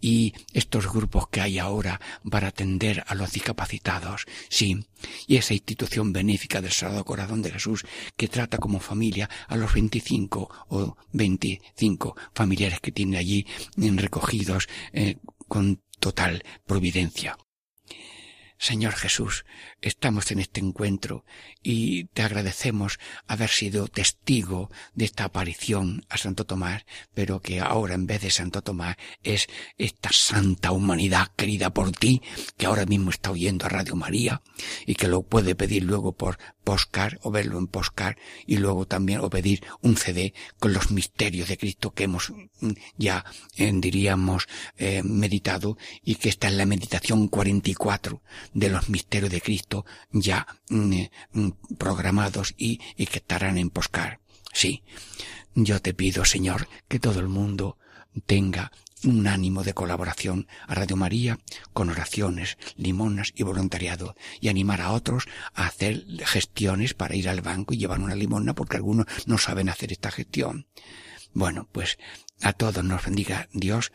y 0.00 0.34
estos 0.52 0.90
grupos 0.92 1.28
que 1.28 1.40
hay 1.40 1.58
ahora 1.58 2.00
para 2.30 2.48
atender 2.48 3.04
a 3.06 3.14
los 3.14 3.32
discapacitados. 3.32 4.26
Sí, 4.48 4.86
y 5.26 5.36
esa 5.36 5.54
institución 5.54 6.12
benéfica 6.12 6.60
del 6.60 6.72
Sagrado 6.72 7.04
Corazón 7.04 7.42
de 7.42 7.50
Jesús 7.50 7.84
que 8.16 8.28
trata 8.28 8.58
como 8.58 8.80
familia 8.80 9.28
a 9.48 9.56
los 9.56 9.72
25 9.72 10.66
o 10.68 10.96
25 11.12 12.16
familiares 12.34 12.80
que 12.80 12.92
tiene 12.92 13.18
allí 13.18 13.46
recogidos 13.76 14.68
eh, 14.92 15.16
con 15.48 15.82
total 15.98 16.42
providencia. 16.66 17.36
Señor 18.62 18.92
Jesús, 18.92 19.44
estamos 19.80 20.30
en 20.30 20.38
este 20.38 20.60
encuentro 20.60 21.24
y 21.64 22.04
te 22.04 22.22
agradecemos 22.22 23.00
haber 23.26 23.50
sido 23.50 23.88
testigo 23.88 24.70
de 24.94 25.04
esta 25.04 25.24
aparición 25.24 26.06
a 26.08 26.16
Santo 26.16 26.44
Tomás, 26.44 26.84
pero 27.12 27.40
que 27.40 27.58
ahora 27.58 27.94
en 27.94 28.06
vez 28.06 28.22
de 28.22 28.30
Santo 28.30 28.62
Tomás 28.62 28.98
es 29.24 29.48
esta 29.78 30.10
santa 30.12 30.70
humanidad 30.70 31.32
querida 31.34 31.74
por 31.74 31.90
ti, 31.90 32.22
que 32.56 32.66
ahora 32.66 32.86
mismo 32.86 33.10
está 33.10 33.32
oyendo 33.32 33.66
a 33.66 33.68
Radio 33.68 33.96
María 33.96 34.42
y 34.86 34.94
que 34.94 35.08
lo 35.08 35.24
puede 35.24 35.56
pedir 35.56 35.82
luego 35.82 36.12
por 36.12 36.38
poscar 36.62 37.18
o 37.22 37.32
verlo 37.32 37.58
en 37.58 37.66
poscar 37.66 38.16
y 38.46 38.58
luego 38.58 38.86
también 38.86 39.20
o 39.20 39.30
pedir 39.30 39.64
un 39.80 39.96
CD 39.96 40.34
con 40.60 40.72
los 40.72 40.92
misterios 40.92 41.48
de 41.48 41.58
Cristo 41.58 41.92
que 41.92 42.04
hemos 42.04 42.30
mm, 42.60 42.70
ya 42.96 43.24
eh, 43.56 43.72
diríamos 43.74 44.46
eh, 44.76 45.02
meditado 45.02 45.76
y 46.04 46.14
que 46.14 46.28
está 46.28 46.46
en 46.46 46.58
la 46.58 46.66
meditación 46.66 47.26
44 47.26 48.22
de 48.52 48.70
los 48.70 48.88
misterios 48.88 49.30
de 49.30 49.40
Cristo 49.40 49.84
ya 50.10 50.46
mm, 50.68 50.92
eh, 50.92 51.10
mm, 51.32 51.48
programados 51.78 52.54
y, 52.56 52.80
y 52.96 53.06
que 53.06 53.18
estarán 53.18 53.58
en 53.58 53.70
poscar. 53.70 54.20
Sí, 54.52 54.82
yo 55.54 55.80
te 55.80 55.94
pido, 55.94 56.24
Señor, 56.24 56.68
que 56.88 56.98
todo 56.98 57.20
el 57.20 57.28
mundo 57.28 57.78
tenga 58.26 58.72
un 59.04 59.26
ánimo 59.26 59.64
de 59.64 59.74
colaboración 59.74 60.46
a 60.66 60.74
Radio 60.74 60.96
María 60.96 61.38
con 61.72 61.90
oraciones, 61.90 62.56
limonas 62.76 63.32
y 63.34 63.42
voluntariado 63.42 64.14
y 64.40 64.48
animar 64.48 64.80
a 64.80 64.92
otros 64.92 65.26
a 65.54 65.66
hacer 65.66 66.04
gestiones 66.24 66.94
para 66.94 67.16
ir 67.16 67.28
al 67.28 67.40
banco 67.40 67.74
y 67.74 67.78
llevar 67.78 68.00
una 68.00 68.14
limona 68.14 68.54
porque 68.54 68.76
algunos 68.76 69.06
no 69.26 69.38
saben 69.38 69.68
hacer 69.68 69.92
esta 69.92 70.10
gestión. 70.10 70.66
Bueno, 71.34 71.68
pues 71.72 71.98
a 72.42 72.52
todos 72.52 72.84
nos 72.84 73.04
bendiga 73.04 73.48
Dios, 73.52 73.92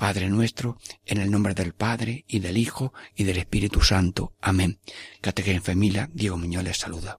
Padre 0.00 0.30
nuestro, 0.30 0.78
en 1.04 1.18
el 1.18 1.30
nombre 1.30 1.52
del 1.52 1.74
Padre 1.74 2.24
y 2.26 2.38
del 2.38 2.56
Hijo 2.56 2.94
y 3.14 3.24
del 3.24 3.36
Espíritu 3.36 3.82
Santo. 3.82 4.32
Amén. 4.40 4.78
en 5.56 5.62
familia, 5.62 6.08
Diego 6.14 6.38
Muñoz 6.38 6.64
saluda. 6.78 7.18